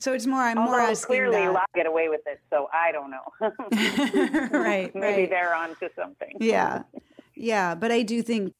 So 0.00 0.14
it's 0.14 0.26
more. 0.26 0.40
I'm 0.40 0.58
Although 0.58 0.70
more 0.70 0.80
asking. 0.80 1.06
Clearly, 1.06 1.36
that. 1.36 1.50
a 1.50 1.52
lot 1.52 1.70
get 1.74 1.86
away 1.86 2.08
with 2.08 2.22
it. 2.26 2.40
So 2.48 2.68
I 2.72 2.90
don't 2.90 3.10
know. 3.10 4.50
right. 4.58 4.92
Maybe 4.94 5.20
right. 5.22 5.30
they're 5.30 5.54
onto 5.54 5.88
something. 5.94 6.36
Yeah, 6.40 6.82
yeah. 7.34 7.74
But 7.74 7.92
I 7.92 8.02
do 8.02 8.22
think 8.22 8.54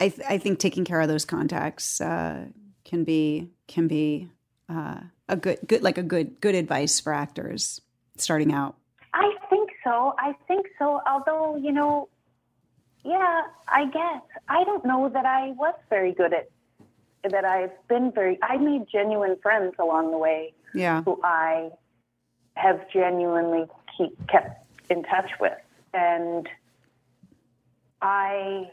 I, 0.00 0.08
th- 0.08 0.28
I 0.28 0.38
think 0.38 0.58
taking 0.58 0.84
care 0.84 1.00
of 1.00 1.08
those 1.08 1.24
contacts 1.24 2.00
uh, 2.00 2.46
can 2.84 3.04
be 3.04 3.50
can 3.68 3.86
be 3.86 4.30
uh, 4.68 5.00
a 5.28 5.36
good 5.36 5.60
good 5.68 5.82
like 5.82 5.96
a 5.96 6.02
good 6.02 6.40
good 6.40 6.56
advice 6.56 6.98
for 6.98 7.12
actors 7.12 7.80
starting 8.16 8.52
out. 8.52 8.76
I 9.14 9.32
think 9.48 9.70
so. 9.84 10.14
I 10.18 10.34
think 10.48 10.66
so. 10.76 11.00
Although 11.06 11.56
you 11.56 11.70
know, 11.70 12.08
yeah, 13.04 13.42
I 13.68 13.84
guess 13.86 14.22
I 14.48 14.64
don't 14.64 14.84
know 14.84 15.08
that 15.08 15.24
I 15.24 15.52
was 15.52 15.74
very 15.88 16.12
good 16.12 16.32
at 16.32 16.48
that. 17.30 17.44
I've 17.44 17.70
been 17.86 18.10
very. 18.10 18.40
I 18.42 18.56
made 18.56 18.86
genuine 18.90 19.36
friends 19.40 19.74
along 19.78 20.10
the 20.10 20.18
way. 20.18 20.52
Yeah, 20.74 21.02
who 21.02 21.20
I 21.24 21.70
have 22.54 22.80
genuinely 22.92 23.66
keep 23.96 24.14
kept 24.28 24.66
in 24.90 25.02
touch 25.04 25.30
with, 25.40 25.58
and 25.94 26.48
I 28.02 28.70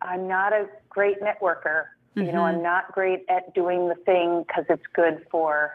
I'm 0.00 0.28
not 0.28 0.52
a 0.52 0.66
great 0.88 1.20
networker. 1.20 1.86
Mm-hmm. 2.16 2.26
You 2.26 2.32
know, 2.32 2.42
I'm 2.42 2.56
mm-hmm. 2.56 2.64
not 2.64 2.92
great 2.92 3.24
at 3.28 3.54
doing 3.54 3.88
the 3.88 3.96
thing 3.96 4.44
because 4.46 4.64
it's 4.68 4.86
good 4.94 5.26
for 5.30 5.72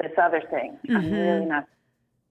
this 0.00 0.12
other 0.20 0.40
thing. 0.50 0.78
Mm-hmm. 0.86 0.96
I'm 0.96 1.12
really 1.12 1.46
not. 1.46 1.66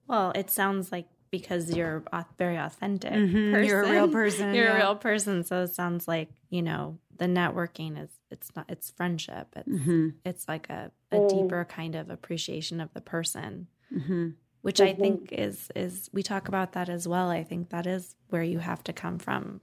Well, 0.06 0.32
it 0.34 0.50
sounds 0.50 0.92
like 0.92 1.06
because 1.38 1.74
you're 1.74 2.04
a 2.12 2.24
very 2.38 2.56
authentic 2.56 3.12
mm-hmm. 3.12 3.52
person. 3.52 3.68
You're 3.68 3.82
a 3.82 3.90
real 3.90 4.08
person. 4.08 4.54
You're 4.54 4.66
yeah. 4.66 4.74
a 4.74 4.76
real 4.76 4.96
person. 4.96 5.42
So 5.42 5.62
it 5.62 5.74
sounds 5.74 6.06
like, 6.06 6.28
you 6.48 6.62
know, 6.62 6.98
the 7.16 7.26
networking 7.26 8.00
is 8.00 8.10
it's 8.30 8.54
not 8.54 8.66
it's 8.68 8.90
friendship. 8.90 9.48
It's 9.56 9.68
mm-hmm. 9.68 10.08
it's 10.24 10.46
like 10.46 10.70
a, 10.70 10.92
a 11.10 11.16
mm. 11.16 11.28
deeper 11.28 11.64
kind 11.64 11.96
of 11.96 12.10
appreciation 12.10 12.80
of 12.80 12.92
the 12.94 13.00
person. 13.00 13.66
Mm-hmm. 13.92 14.30
Which 14.62 14.80
I 14.80 14.94
think 14.94 15.32
is 15.32 15.68
is 15.74 16.08
we 16.12 16.22
talk 16.22 16.48
about 16.48 16.72
that 16.72 16.88
as 16.88 17.06
well. 17.06 17.30
I 17.30 17.42
think 17.42 17.70
that 17.70 17.86
is 17.86 18.14
where 18.28 18.42
you 18.42 18.60
have 18.60 18.82
to 18.84 18.92
come 18.92 19.18
from 19.18 19.60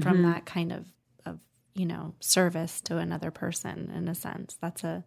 from 0.00 0.22
that 0.22 0.46
kind 0.46 0.72
of 0.72 0.86
of 1.26 1.38
you 1.74 1.86
know, 1.86 2.14
service 2.20 2.80
to 2.82 2.98
another 2.98 3.30
person 3.30 3.92
in 3.94 4.08
a 4.08 4.14
sense. 4.14 4.56
That's 4.60 4.84
a, 4.84 5.04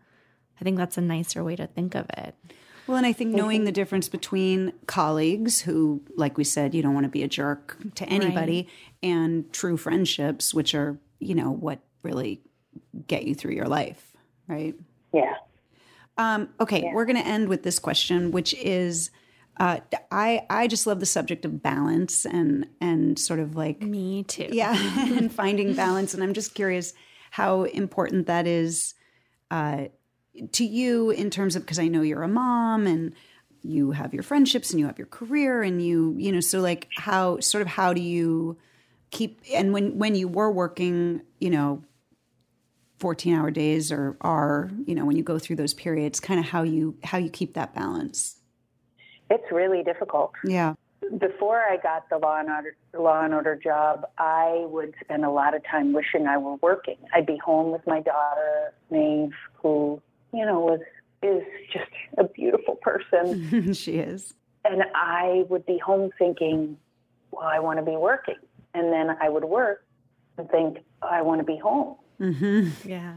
I 0.60 0.63
think 0.63 0.78
that's 0.78 0.97
a 0.97 1.02
nicer 1.02 1.43
way 1.43 1.56
to 1.56 1.67
think 1.67 1.95
of 1.95 2.06
it. 2.17 2.36
Well, 2.88 2.98
and 2.98 3.06
I 3.06 3.13
think 3.13 3.34
knowing 3.34 3.63
the 3.63 3.72
difference 3.72 4.10
between 4.10 4.74
colleagues 4.88 5.62
who, 5.62 6.02
like 6.17 6.38
we 6.38 6.43
said, 6.43 6.76
you 6.76 6.82
don't 6.82 6.93
want 6.93 7.06
to 7.06 7.10
be 7.10 7.24
a 7.24 7.28
jerk 7.28 7.78
to 7.96 8.06
anybody, 8.06 8.67
right. 8.67 9.10
and 9.10 9.52
true 9.54 9.78
friendships, 9.78 10.54
which 10.54 10.76
are, 10.76 10.98
you 11.19 11.34
know, 11.34 11.52
what 11.52 11.80
really 12.02 12.41
get 13.08 13.24
you 13.24 13.36
through 13.36 13.54
your 13.54 13.67
life, 13.67 14.13
right? 14.48 14.76
Yeah. 15.13 15.36
Um, 16.17 16.50
okay, 16.60 16.84
yeah. 16.84 16.93
we're 16.93 17.06
going 17.06 17.22
to 17.22 17.26
end 17.26 17.48
with 17.48 17.63
this 17.63 17.80
question, 17.80 18.32
which 18.32 18.54
is 18.56 19.10
uh, 19.58 19.80
I 20.12 20.46
I 20.50 20.67
just 20.67 20.88
love 20.88 21.00
the 21.00 21.06
subject 21.06 21.46
of 21.46 21.62
balance 21.62 22.26
and 22.26 22.67
and 22.82 23.17
sort 23.17 23.39
of 23.39 23.56
like 23.56 23.82
me 23.82 24.24
too. 24.24 24.50
Yeah, 24.52 24.76
and 25.17 25.32
finding 25.32 25.74
balance. 25.74 26.13
And 26.13 26.24
I'm 26.24 26.34
just 26.34 26.54
curious 26.54 26.93
how 27.32 27.63
important 27.63 28.28
that 28.28 28.46
is 28.46 28.93
uh, 29.50 29.86
to 30.52 30.65
you 30.65 31.10
in 31.12 31.30
terms 31.30 31.56
of 31.56 31.63
because 31.63 31.80
I 31.80 31.88
know 31.88 32.02
you're 32.02 32.24
a 32.24 32.28
mom 32.28 32.88
and 32.88 33.13
you 33.62 33.91
have 33.91 34.13
your 34.13 34.24
friendships 34.24 34.72
and 34.72 34.80
you 34.80 34.88
have 34.88 34.98
your 34.98 35.08
career 35.08 35.62
and 35.62 35.82
you 35.82 36.15
you 36.17 36.32
know 36.32 36.41
so 36.41 36.60
like 36.60 36.89
how 36.98 37.39
sort 37.39 37.62
of 37.62 37.67
how 37.67 37.93
do 37.93 38.02
you 38.02 38.58
keep 39.10 39.41
and 39.54 39.74
when 39.74 39.98
when 39.98 40.15
you 40.15 40.28
were 40.28 40.52
working 40.52 41.22
you 41.39 41.50
know 41.50 41.84
14 43.00 43.36
hour 43.36 43.52
days 43.52 43.91
or 43.91 44.17
are 44.22 44.69
you 44.86 44.96
know 44.96 45.06
when 45.06 45.15
you 45.15 45.24
go 45.24 45.39
through 45.39 45.56
those 45.56 45.74
periods 45.74 46.19
kind 46.19 46.39
of 46.39 46.46
how 46.48 46.63
you 46.63 46.98
how 47.04 47.17
you 47.17 47.30
keep 47.30 47.54
that 47.54 47.74
balance 47.74 48.38
it's 49.34 49.52
really 49.52 49.84
difficult. 49.84 50.34
Yeah. 50.46 50.76
Before 51.17 51.60
I 51.60 51.78
got 51.78 52.08
the 52.10 52.17
law 52.17 52.39
and 52.39 52.50
order 52.50 52.76
law 52.93 53.24
and 53.24 53.34
order 53.34 53.56
job, 53.56 54.06
I 54.17 54.65
would 54.67 54.93
spend 55.04 55.26
a 55.26 55.32
lot 55.32 55.56
of 55.56 55.63
time 55.69 55.91
wishing 55.91 56.28
I 56.28 56.38
were 56.38 56.56
working. 56.58 56.98
I'd 57.13 57.26
be 57.26 57.38
home 57.38 57.72
with 57.72 57.86
my 57.86 58.00
daughter, 58.00 58.74
Maeve, 58.89 59.34
who, 59.56 60.02
you 60.34 60.46
know, 60.46 60.60
was 60.60 60.80
is 61.22 61.43
just 61.72 61.91
a 62.17 62.26
beautiful 62.26 62.76
person. 62.76 63.74
she 63.74 63.98
is. 63.98 64.34
And 64.65 64.84
I 64.93 65.46
would 65.50 65.65
be 65.65 65.78
home 65.78 66.12
thinking, 66.17 66.78
well, 67.32 67.48
I 67.48 67.60
want 67.60 67.80
to 67.80 67.86
be 67.86 67.96
working. 67.96 68.36
And 68.74 68.91
then 68.91 69.15
I 69.22 69.30
would 69.30 69.46
work 69.46 69.86
and 70.38 70.50
think, 70.50 70.80
oh, 71.02 71.08
I 71.10 71.22
want 71.22 71.39
to 71.39 71.46
be 71.46 71.58
home. 71.58 71.96
Mm-hmm. 72.19 72.90
Yeah. 72.90 73.15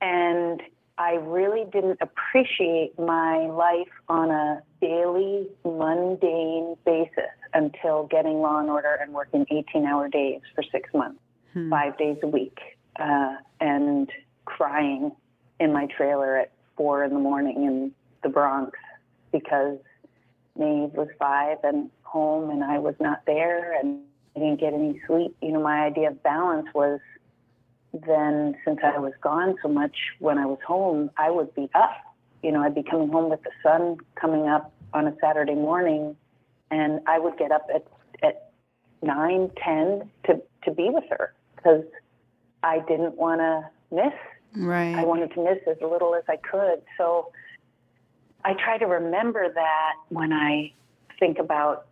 And 0.00 0.62
I 0.98 1.14
really 1.14 1.64
didn't 1.72 1.98
appreciate 2.00 2.98
my 2.98 3.46
life 3.46 3.88
on 4.08 4.30
a 4.30 4.62
daily, 4.80 5.48
mundane 5.64 6.76
basis 6.84 7.32
until 7.52 8.06
getting 8.06 8.40
Law 8.40 8.60
and 8.60 8.70
Order 8.70 8.98
and 9.00 9.12
working 9.12 9.46
18 9.50 9.86
hour 9.86 10.08
days 10.08 10.40
for 10.54 10.62
six 10.70 10.92
months, 10.94 11.20
hmm. 11.52 11.70
five 11.70 11.96
days 11.98 12.18
a 12.22 12.26
week, 12.26 12.58
uh, 13.00 13.36
and 13.60 14.10
crying 14.44 15.10
in 15.60 15.72
my 15.72 15.86
trailer 15.86 16.36
at 16.36 16.52
four 16.76 17.04
in 17.04 17.12
the 17.12 17.20
morning 17.20 17.64
in 17.64 17.92
the 18.22 18.28
Bronx 18.28 18.78
because 19.32 19.78
Maeve 20.56 20.92
was 20.94 21.08
five 21.18 21.58
and 21.62 21.90
home 22.02 22.50
and 22.50 22.62
I 22.64 22.78
was 22.78 22.94
not 23.00 23.22
there 23.26 23.78
and 23.78 24.00
I 24.36 24.40
didn't 24.40 24.60
get 24.60 24.72
any 24.72 25.00
sleep. 25.06 25.36
You 25.40 25.52
know, 25.52 25.62
my 25.62 25.84
idea 25.84 26.08
of 26.08 26.22
balance 26.22 26.66
was 26.74 27.00
then 27.92 28.56
since 28.64 28.80
I 28.82 28.98
was 28.98 29.12
gone 29.20 29.56
so 29.62 29.68
much 29.68 29.96
when 30.18 30.38
I 30.38 30.46
was 30.46 30.58
home, 30.66 31.10
I 31.16 31.30
would 31.30 31.54
be 31.54 31.68
up. 31.74 31.94
You 32.42 32.52
know, 32.52 32.62
I'd 32.62 32.74
be 32.74 32.82
coming 32.82 33.08
home 33.08 33.30
with 33.30 33.42
the 33.42 33.50
sun 33.62 33.98
coming 34.20 34.48
up 34.48 34.72
on 34.92 35.06
a 35.06 35.14
Saturday 35.20 35.54
morning, 35.54 36.16
and 36.70 37.00
I 37.06 37.18
would 37.18 37.38
get 37.38 37.52
up 37.52 37.66
at 37.74 37.86
at 38.22 38.50
nine, 39.02 39.50
ten 39.62 40.10
to 40.26 40.42
to 40.64 40.70
be 40.70 40.90
with 40.90 41.04
her 41.10 41.32
because 41.56 41.84
I 42.62 42.80
didn't 42.80 43.16
want 43.16 43.40
to 43.40 43.70
miss. 43.94 44.12
Right. 44.56 44.94
I 44.94 45.04
wanted 45.04 45.32
to 45.34 45.44
miss 45.44 45.58
as 45.68 45.76
little 45.80 46.14
as 46.14 46.24
I 46.28 46.36
could. 46.36 46.82
So 46.96 47.32
I 48.44 48.54
try 48.54 48.78
to 48.78 48.86
remember 48.86 49.52
that 49.52 49.92
when 50.08 50.32
I 50.32 50.72
think 51.18 51.38
about 51.38 51.86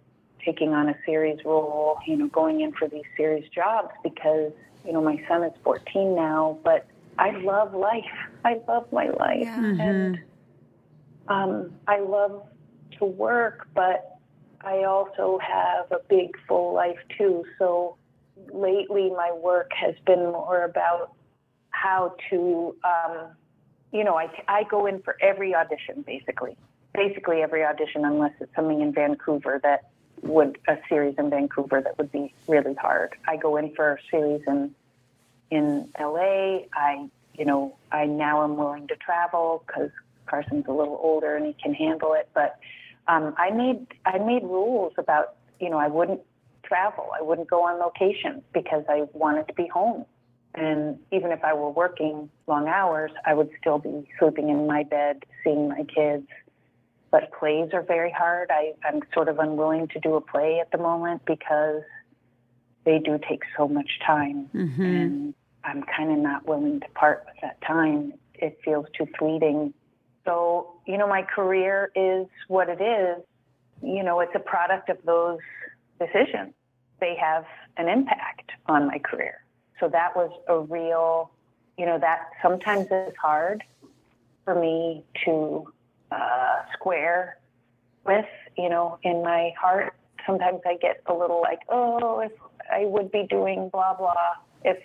taking 0.44 0.72
on 0.72 0.88
a 0.88 0.94
series 1.06 1.44
role, 1.44 1.98
you 2.06 2.16
know, 2.16 2.28
going 2.28 2.60
in 2.60 2.72
for 2.72 2.88
these 2.88 3.04
series 3.16 3.48
jobs 3.50 3.90
because 4.02 4.52
you 4.84 4.92
know, 4.92 5.00
my 5.00 5.22
son 5.28 5.44
is 5.44 5.52
14 5.62 6.14
now, 6.14 6.58
but 6.64 6.86
I 7.18 7.30
love 7.38 7.74
life. 7.74 8.04
I 8.44 8.60
love 8.66 8.90
my 8.92 9.08
life. 9.10 9.42
Yeah. 9.42 9.64
And 9.64 10.18
um, 11.28 11.72
I 11.86 12.00
love 12.00 12.42
to 12.98 13.04
work, 13.04 13.68
but 13.74 14.18
I 14.62 14.84
also 14.84 15.38
have 15.38 15.90
a 15.92 16.00
big 16.08 16.30
full 16.48 16.74
life 16.74 16.98
too. 17.16 17.44
So 17.58 17.96
lately, 18.52 19.10
my 19.10 19.32
work 19.32 19.70
has 19.74 19.94
been 20.06 20.24
more 20.32 20.64
about 20.64 21.12
how 21.72 22.14
to, 22.30 22.74
um, 22.84 23.28
you 23.92 24.04
know, 24.04 24.16
I, 24.16 24.30
I 24.48 24.64
go 24.64 24.86
in 24.86 25.02
for 25.02 25.16
every 25.20 25.54
audition 25.54 26.02
basically, 26.06 26.56
basically 26.94 27.42
every 27.42 27.64
audition, 27.64 28.04
unless 28.04 28.32
it's 28.40 28.54
something 28.54 28.80
in 28.80 28.92
Vancouver 28.92 29.60
that 29.62 29.90
would 30.22 30.58
a 30.68 30.76
series 30.88 31.16
in 31.18 31.30
Vancouver 31.30 31.80
that 31.80 31.98
would 31.98 32.12
be 32.12 32.32
really 32.46 32.74
hard. 32.74 33.14
I 33.26 33.36
go 33.36 33.56
in 33.56 33.74
for 33.74 33.94
a 33.94 33.98
series 34.10 34.42
in 34.46 34.74
in 35.50 35.88
LA. 36.00 36.60
I, 36.74 37.08
you 37.34 37.44
know, 37.44 37.76
I 37.90 38.06
now 38.06 38.44
am 38.44 38.56
willing 38.56 38.88
to 38.88 38.96
travel 38.96 39.64
because 39.66 39.90
Carson's 40.26 40.66
a 40.66 40.72
little 40.72 40.98
older 41.02 41.36
and 41.36 41.46
he 41.46 41.54
can 41.54 41.74
handle 41.74 42.14
it. 42.14 42.28
But 42.32 42.58
um, 43.08 43.34
I 43.36 43.50
made 43.50 43.86
I 44.06 44.18
made 44.18 44.44
rules 44.44 44.94
about, 44.96 45.34
you 45.60 45.68
know, 45.68 45.78
I 45.78 45.88
wouldn't 45.88 46.22
travel. 46.62 47.10
I 47.18 47.22
wouldn't 47.22 47.50
go 47.50 47.64
on 47.64 47.78
location 47.78 48.42
because 48.54 48.84
I 48.88 49.04
wanted 49.12 49.48
to 49.48 49.54
be 49.54 49.66
home. 49.66 50.06
And 50.54 50.98
even 51.10 51.32
if 51.32 51.42
I 51.44 51.54
were 51.54 51.70
working 51.70 52.28
long 52.46 52.68
hours, 52.68 53.10
I 53.24 53.34
would 53.34 53.50
still 53.58 53.78
be 53.78 54.06
sleeping 54.18 54.50
in 54.50 54.66
my 54.66 54.82
bed, 54.82 55.24
seeing 55.42 55.68
my 55.68 55.84
kids. 55.84 56.26
But 57.10 57.30
plays 57.32 57.70
are 57.72 57.82
very 57.82 58.10
hard. 58.10 58.50
I, 58.50 58.72
I'm 58.84 59.00
sort 59.14 59.28
of 59.28 59.38
unwilling 59.38 59.88
to 59.88 60.00
do 60.00 60.14
a 60.14 60.20
play 60.20 60.60
at 60.60 60.70
the 60.70 60.78
moment 60.78 61.22
because 61.26 61.82
they 62.84 62.98
do 62.98 63.18
take 63.28 63.42
so 63.56 63.68
much 63.68 63.98
time. 64.06 64.48
Mm-hmm. 64.54 64.82
And 64.82 65.34
I'm 65.64 65.84
kind 65.84 66.10
of 66.10 66.18
not 66.18 66.46
willing 66.46 66.80
to 66.80 66.88
part 66.94 67.24
with 67.26 67.36
that 67.42 67.60
time. 67.66 68.14
It 68.34 68.58
feels 68.64 68.86
too 68.96 69.06
fleeting. 69.18 69.72
So, 70.24 70.74
you 70.86 70.98
know, 70.98 71.08
my 71.08 71.22
career 71.22 71.90
is 71.94 72.26
what 72.48 72.68
it 72.68 72.80
is. 72.80 73.22
You 73.82 74.02
know, 74.02 74.20
it's 74.20 74.32
a 74.34 74.40
product 74.40 74.88
of 74.88 74.98
those 75.04 75.38
decisions. 75.98 76.54
They 77.00 77.16
have 77.20 77.44
an 77.76 77.88
impact 77.88 78.52
on 78.66 78.86
my 78.86 78.98
career. 78.98 79.41
So 79.82 79.88
that 79.88 80.14
was 80.14 80.30
a 80.48 80.60
real, 80.60 81.32
you 81.76 81.86
know, 81.86 81.98
that 81.98 82.28
sometimes 82.40 82.86
is 82.92 83.12
hard 83.20 83.64
for 84.44 84.54
me 84.54 85.02
to 85.24 85.66
uh, 86.12 86.62
square 86.72 87.38
with, 88.06 88.24
you 88.56 88.68
know, 88.68 89.00
in 89.02 89.24
my 89.24 89.50
heart. 89.60 89.92
Sometimes 90.24 90.60
I 90.64 90.76
get 90.76 91.02
a 91.06 91.12
little 91.12 91.40
like, 91.40 91.58
oh, 91.68 92.20
if 92.20 92.30
I 92.72 92.84
would 92.84 93.10
be 93.10 93.26
doing 93.28 93.70
blah, 93.72 93.94
blah, 93.94 94.14
if 94.64 94.78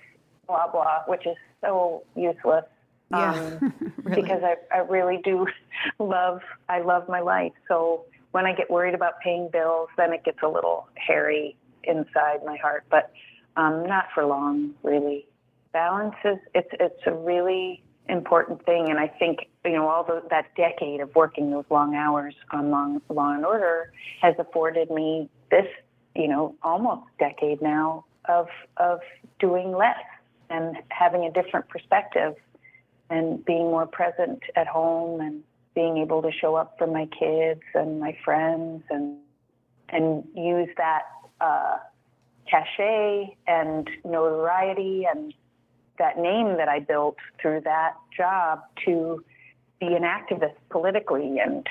blah, 0.48 0.66
blah, 0.72 1.04
which 1.08 1.28
is 1.28 1.38
so 1.62 2.04
useless. 2.16 2.66
Yeah, 3.12 3.34
Um, 3.34 3.74
really. 4.04 4.24
because 4.24 4.42
I, 4.44 4.56
I 4.76 4.80
really 4.80 5.20
do 5.24 5.46
love 6.00 6.42
I 6.70 6.82
love 6.82 7.08
my 7.08 7.20
life. 7.20 7.54
So 7.68 8.06
when 8.32 8.48
I 8.48 8.54
get 8.54 8.72
worried 8.72 8.96
about 8.96 9.20
paying 9.24 9.48
bills, 9.54 9.90
then 9.96 10.12
it 10.12 10.24
gets 10.26 10.40
a 10.42 10.48
little 10.48 10.88
hairy 10.96 11.56
inside 11.84 12.40
my 12.44 12.58
heart. 12.58 12.84
But 12.90 13.12
um, 13.58 13.86
not 13.86 14.06
for 14.14 14.26
long, 14.26 14.74
really. 14.84 15.28
Balance 15.74 16.16
is 16.24 16.38
it's 16.56 16.70
it's 16.80 17.02
a 17.06 17.14
really 17.14 17.84
important 18.08 18.64
thing, 18.66 18.90
and 18.90 19.00
I 19.00 19.08
think 19.08 19.50
you 19.66 19.74
know 19.74 19.88
all 19.88 20.04
the, 20.04 20.24
that 20.30 20.56
decade 20.56 21.02
of 21.02 21.14
working 21.16 21.52
those 21.52 21.66
long 21.70 21.96
hours 21.96 22.36
on 22.52 22.72
long 22.72 23.02
Law 23.10 23.34
and 23.34 23.46
Order 23.46 23.92
has 24.22 24.36
afforded 24.40 24.90
me 24.90 25.30
this 25.52 25.68
you 26.16 26.28
know 26.28 26.56
almost 26.64 27.08
decade 27.20 27.62
now 27.62 28.06
of 28.26 28.48
of 28.78 29.00
doing 29.40 29.72
less 29.76 29.98
and 30.50 30.78
having 30.90 31.26
a 31.26 31.32
different 31.32 31.68
perspective 31.68 32.36
and 33.10 33.44
being 33.44 33.66
more 33.66 33.86
present 33.86 34.42
at 34.56 34.68
home 34.68 35.20
and 35.20 35.44
being 35.76 35.98
able 35.98 36.22
to 36.22 36.32
show 36.32 36.56
up 36.56 36.76
for 36.78 36.88
my 36.88 37.08
kids 37.20 37.62
and 37.74 38.00
my 38.00 38.18
friends 38.24 38.84
and 38.90 39.18
and 39.90 40.24
use 40.36 40.70
that 40.78 41.04
uh, 41.42 41.78
cachet 42.50 43.36
and 43.48 43.90
notoriety 44.04 45.06
and 45.10 45.34
that 46.00 46.18
name 46.18 46.58
that 46.58 46.70
I 46.70 46.80
built 46.80 47.18
through 47.42 47.62
that 47.62 47.96
job 48.16 48.62
to 48.86 49.24
be 49.80 49.88
an 49.88 50.04
activist 50.04 50.56
politically 50.70 51.40
and 51.40 51.68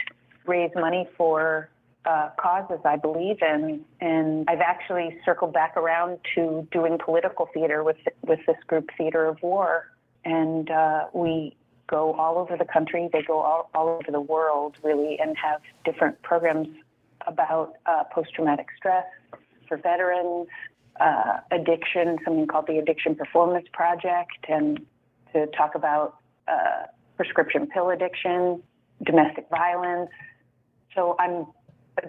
raise 0.47 0.70
money 0.74 1.09
for 1.16 1.68
uh, 2.05 2.31
causes 2.41 2.79
I 2.85 2.97
believe 2.97 3.39
in. 3.43 3.85
And 4.01 4.49
I've 4.49 4.61
actually 4.61 5.18
circled 5.24 5.53
back 5.53 5.77
around 5.77 6.18
to 6.35 6.66
doing 6.70 6.99
political 7.05 7.49
theater 7.53 7.83
with 7.83 7.97
with 8.22 8.41
this 8.47 8.57
group, 8.66 8.91
Theater 8.97 9.27
of 9.27 9.43
War, 9.43 9.91
and 10.24 10.70
uh, 10.70 11.07
we 11.12 11.57
go 11.89 12.14
all 12.14 12.39
over 12.39 12.57
the 12.57 12.64
country. 12.64 13.09
They 13.12 13.22
go 13.22 13.41
all, 13.41 13.70
all 13.74 13.89
over 13.89 14.11
the 14.11 14.20
world, 14.20 14.77
really, 14.83 15.18
and 15.20 15.37
have 15.37 15.61
different 15.85 16.20
programs 16.22 16.68
about 17.27 17.74
uh, 17.87 18.05
post-traumatic 18.12 18.66
stress 18.77 19.05
for 19.69 19.77
veterans, 19.77 20.49
uh, 21.01 21.39
addiction, 21.51 22.19
something 22.25 22.47
called 22.47 22.67
the 22.67 22.79
Addiction 22.79 23.14
Performance 23.14 23.67
Project, 23.73 24.47
and 24.49 24.81
to 25.33 25.47
talk 25.49 25.75
about 25.75 26.17
uh, 26.49 26.85
prescription 27.17 27.67
pill 27.67 27.91
addiction, 27.91 28.62
domestic 29.05 29.47
violence. 29.51 30.11
So 30.95 31.17
I'm. 31.19 31.47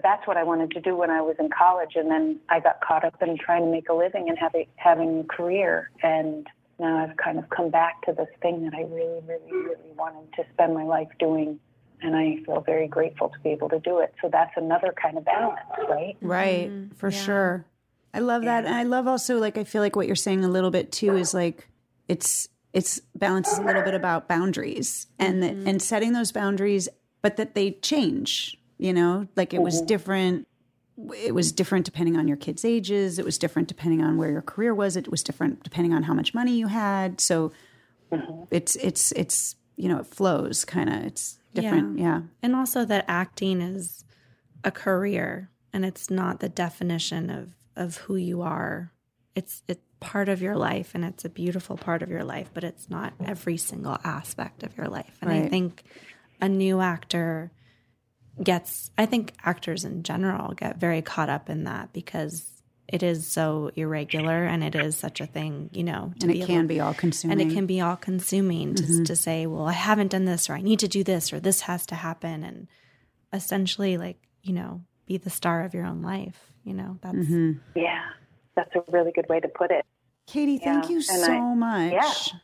That's 0.02 0.26
what 0.26 0.36
I 0.36 0.44
wanted 0.44 0.70
to 0.72 0.82
do 0.82 0.94
when 0.94 1.08
I 1.08 1.22
was 1.22 1.36
in 1.38 1.48
college, 1.48 1.92
and 1.94 2.10
then 2.10 2.38
I 2.50 2.60
got 2.60 2.82
caught 2.82 3.06
up 3.06 3.22
in 3.22 3.38
trying 3.38 3.64
to 3.64 3.70
make 3.70 3.88
a 3.88 3.94
living 3.94 4.28
and 4.28 4.36
having 4.38 4.66
having 4.76 5.20
a 5.20 5.24
career. 5.24 5.90
And 6.02 6.46
now 6.78 6.98
I've 6.98 7.16
kind 7.16 7.38
of 7.38 7.48
come 7.48 7.70
back 7.70 8.02
to 8.02 8.12
this 8.12 8.28
thing 8.42 8.64
that 8.64 8.74
I 8.74 8.82
really, 8.82 9.20
really, 9.26 9.50
really 9.50 9.92
wanted 9.96 10.32
to 10.36 10.44
spend 10.52 10.74
my 10.74 10.84
life 10.84 11.08
doing, 11.18 11.58
and 12.02 12.16
I 12.16 12.38
feel 12.44 12.60
very 12.60 12.88
grateful 12.88 13.28
to 13.28 13.38
be 13.40 13.50
able 13.50 13.68
to 13.70 13.80
do 13.80 13.98
it. 13.98 14.14
So 14.22 14.28
that's 14.30 14.52
another 14.56 14.94
kind 15.00 15.18
of 15.18 15.24
balance, 15.24 15.60
right? 15.88 16.16
Right, 16.20 16.70
Mhm. 16.70 16.96
for 16.96 17.10
Yeah. 17.10 17.18
sure. 17.18 17.64
I 18.14 18.20
love 18.20 18.42
that. 18.44 18.64
And 18.64 18.74
I 18.74 18.84
love 18.84 19.06
also 19.06 19.38
like 19.38 19.58
I 19.58 19.64
feel 19.64 19.82
like 19.82 19.96
what 19.96 20.06
you're 20.06 20.16
saying 20.16 20.44
a 20.44 20.48
little 20.48 20.70
bit 20.70 20.90
too 20.92 21.16
is 21.16 21.34
like 21.34 21.68
it's 22.08 22.48
it's 22.72 23.00
balance 23.14 23.48
is 23.50 23.58
a 23.58 23.62
little 23.62 23.82
bit 23.82 23.94
about 23.94 24.28
boundaries 24.28 25.06
and 25.18 25.42
that 25.42 25.54
mm-hmm. 25.54 25.68
and 25.68 25.82
setting 25.82 26.12
those 26.12 26.32
boundaries 26.32 26.88
but 27.22 27.36
that 27.36 27.54
they 27.54 27.72
change, 27.72 28.56
you 28.78 28.92
know? 28.92 29.26
Like 29.36 29.52
it 29.52 29.60
was 29.60 29.76
mm-hmm. 29.76 29.86
different 29.86 30.48
it 31.14 31.34
was 31.34 31.52
different 31.52 31.84
depending 31.84 32.16
on 32.16 32.26
your 32.26 32.36
kids' 32.36 32.64
ages, 32.64 33.20
it 33.20 33.24
was 33.24 33.38
different 33.38 33.68
depending 33.68 34.02
on 34.02 34.16
where 34.16 34.30
your 34.30 34.42
career 34.42 34.74
was, 34.74 34.96
it 34.96 35.08
was 35.10 35.22
different 35.22 35.62
depending 35.62 35.92
on 35.92 36.02
how 36.04 36.14
much 36.14 36.34
money 36.34 36.58
you 36.58 36.66
had. 36.66 37.20
So 37.20 37.52
mm-hmm. 38.10 38.44
it's 38.50 38.74
it's 38.76 39.12
it's 39.12 39.54
you 39.78 39.88
know, 39.88 39.98
it 39.98 40.06
flows 40.06 40.64
kind 40.64 40.90
of. 40.90 40.96
It's 41.04 41.38
different. 41.62 41.98
yeah. 41.98 42.22
And 42.42 42.54
also 42.54 42.84
that 42.84 43.04
acting 43.08 43.60
is 43.60 44.04
a 44.64 44.70
career 44.70 45.50
and 45.72 45.84
it's 45.84 46.10
not 46.10 46.40
the 46.40 46.48
definition 46.48 47.30
of 47.30 47.50
of 47.76 47.96
who 47.98 48.16
you 48.16 48.42
are. 48.42 48.92
It's 49.34 49.62
it's 49.68 49.82
part 50.00 50.28
of 50.28 50.40
your 50.40 50.56
life 50.56 50.94
and 50.94 51.04
it's 51.04 51.24
a 51.24 51.28
beautiful 51.28 51.76
part 51.76 52.02
of 52.02 52.10
your 52.10 52.24
life, 52.24 52.50
but 52.54 52.64
it's 52.64 52.88
not 52.88 53.12
every 53.24 53.56
single 53.56 53.98
aspect 54.04 54.62
of 54.62 54.76
your 54.76 54.86
life. 54.88 55.18
And 55.20 55.30
I 55.30 55.48
think 55.48 55.84
a 56.40 56.48
new 56.48 56.80
actor 56.80 57.50
gets 58.42 58.90
I 58.96 59.06
think 59.06 59.32
actors 59.44 59.84
in 59.84 60.02
general 60.02 60.54
get 60.54 60.78
very 60.78 61.02
caught 61.02 61.28
up 61.28 61.50
in 61.50 61.64
that 61.64 61.92
because 61.92 62.57
it 62.88 63.02
is 63.02 63.26
so 63.26 63.70
irregular 63.76 64.44
and 64.44 64.64
it 64.64 64.74
is 64.74 64.96
such 64.96 65.20
a 65.20 65.26
thing, 65.26 65.68
you 65.72 65.84
know, 65.84 66.12
to 66.20 66.24
and 66.26 66.32
be 66.32 66.40
it 66.40 66.44
able- 66.44 66.46
can 66.54 66.66
be 66.66 66.80
all 66.80 66.94
consuming. 66.94 67.40
and 67.40 67.50
it 67.50 67.54
can 67.54 67.66
be 67.66 67.80
all 67.80 67.96
consuming 67.96 68.74
to, 68.74 69.04
to 69.04 69.14
say 69.14 69.46
well 69.46 69.66
i 69.66 69.72
haven't 69.72 70.10
done 70.10 70.24
this 70.24 70.48
or 70.48 70.54
i 70.54 70.60
need 70.62 70.78
to 70.78 70.88
do 70.88 71.04
this 71.04 71.32
or 71.32 71.38
this 71.40 71.60
has 71.62 71.84
to 71.86 71.94
happen 71.94 72.42
and 72.44 72.66
essentially 73.32 73.98
like 73.98 74.16
you 74.42 74.52
know 74.54 74.80
be 75.06 75.16
the 75.18 75.30
star 75.30 75.64
of 75.64 75.74
your 75.74 75.84
own 75.84 76.02
life 76.02 76.52
you 76.64 76.74
know 76.74 76.98
that's 77.02 77.16
Mm-hmm. 77.16 77.52
Yeah, 77.74 78.02
that's 78.56 78.74
a 78.74 78.82
really 78.90 79.12
good 79.12 79.28
way 79.28 79.40
to 79.40 79.48
put 79.48 79.70
it. 79.70 79.84
Katie, 80.26 80.58
thank 80.58 80.88
you 80.90 80.96
and 80.96 81.04
so 81.04 81.32
I- 81.32 81.54
much. 81.54 81.92
yeah. 81.92 82.38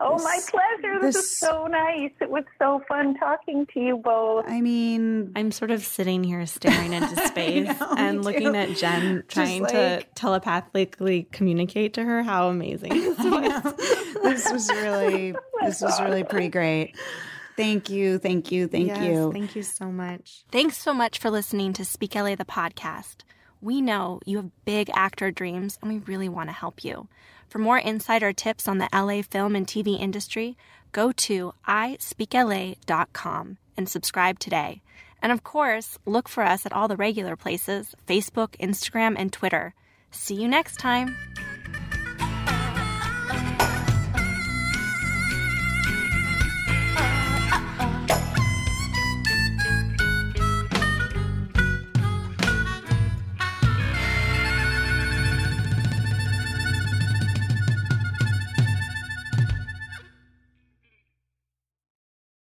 Oh, 0.00 0.14
This- 0.14 0.24
my 0.24 0.38
pleasure. 0.50 1.00
This, 1.00 1.14
this- 1.16 1.24
is 1.24 1.38
so 1.38 1.66
nice. 1.66 2.10
It 2.20 2.30
was 2.30 2.44
so 2.58 2.82
fun 2.88 3.14
talking 3.16 3.66
to 3.74 3.80
you 3.80 3.96
both. 3.96 4.44
I 4.48 4.60
mean, 4.60 5.32
i'm 5.36 5.50
sort 5.52 5.70
of 5.70 5.84
sitting 5.84 6.22
here 6.24 6.44
staring 6.46 6.92
into 6.92 7.16
space 7.26 7.66
know, 7.80 7.94
and 7.96 8.24
looking 8.24 8.52
too. 8.52 8.54
at 8.54 8.76
jen 8.76 9.24
trying 9.28 9.64
to 9.66 10.02
telepathically 10.14 11.26
communicate 11.32 11.94
to 11.94 12.04
her 12.04 12.22
how 12.22 12.48
amazing 12.48 12.90
this 12.90 13.18
was 13.18 13.74
this 14.22 14.52
was 14.52 14.68
really 14.70 15.34
this 15.62 15.80
was 15.80 16.00
really 16.00 16.24
pretty 16.24 16.48
great. 16.48 16.94
Thank 17.56 17.88
you, 17.88 18.18
thank 18.18 18.52
you, 18.52 18.68
thank 18.68 18.88
Yes, 18.88 19.02
you. 19.02 19.32
thank 19.32 19.56
you 19.56 19.62
so 19.62 19.86
much 19.90 20.44
Thanks 20.52 20.76
so 20.76 20.92
much 20.92 21.18
for 21.18 21.30
listening 21.30 21.72
to 21.74 21.84
Speak 21.86 22.14
LA 22.14 22.34
the 22.34 22.44
podcast. 22.44 23.22
We 23.62 23.80
know 23.80 24.20
you 24.26 24.36
have 24.36 24.50
big 24.66 24.90
actor 24.94 25.30
dreams 25.30 25.78
and 25.80 25.90
we 25.90 25.98
really 26.00 26.28
want 26.28 26.50
to 26.50 26.52
help 26.52 26.84
you. 26.84 27.08
For 27.48 27.58
more 27.58 27.78
insider 27.78 28.32
tips 28.32 28.68
on 28.68 28.78
the 28.78 28.88
LA 28.92 29.22
film 29.22 29.56
and 29.56 29.66
TV 29.66 29.98
industry, 30.00 30.56
go 30.92 31.12
to 31.12 31.52
ispeakla.com 31.68 33.58
and 33.76 33.88
subscribe 33.88 34.38
today. 34.38 34.82
And 35.22 35.32
of 35.32 35.44
course, 35.44 35.98
look 36.04 36.28
for 36.28 36.42
us 36.42 36.66
at 36.66 36.72
all 36.72 36.88
the 36.88 36.96
regular 36.96 37.36
places 37.36 37.94
Facebook, 38.06 38.56
Instagram, 38.58 39.14
and 39.18 39.32
Twitter. 39.32 39.74
See 40.10 40.34
you 40.34 40.48
next 40.48 40.78
time. 40.78 41.16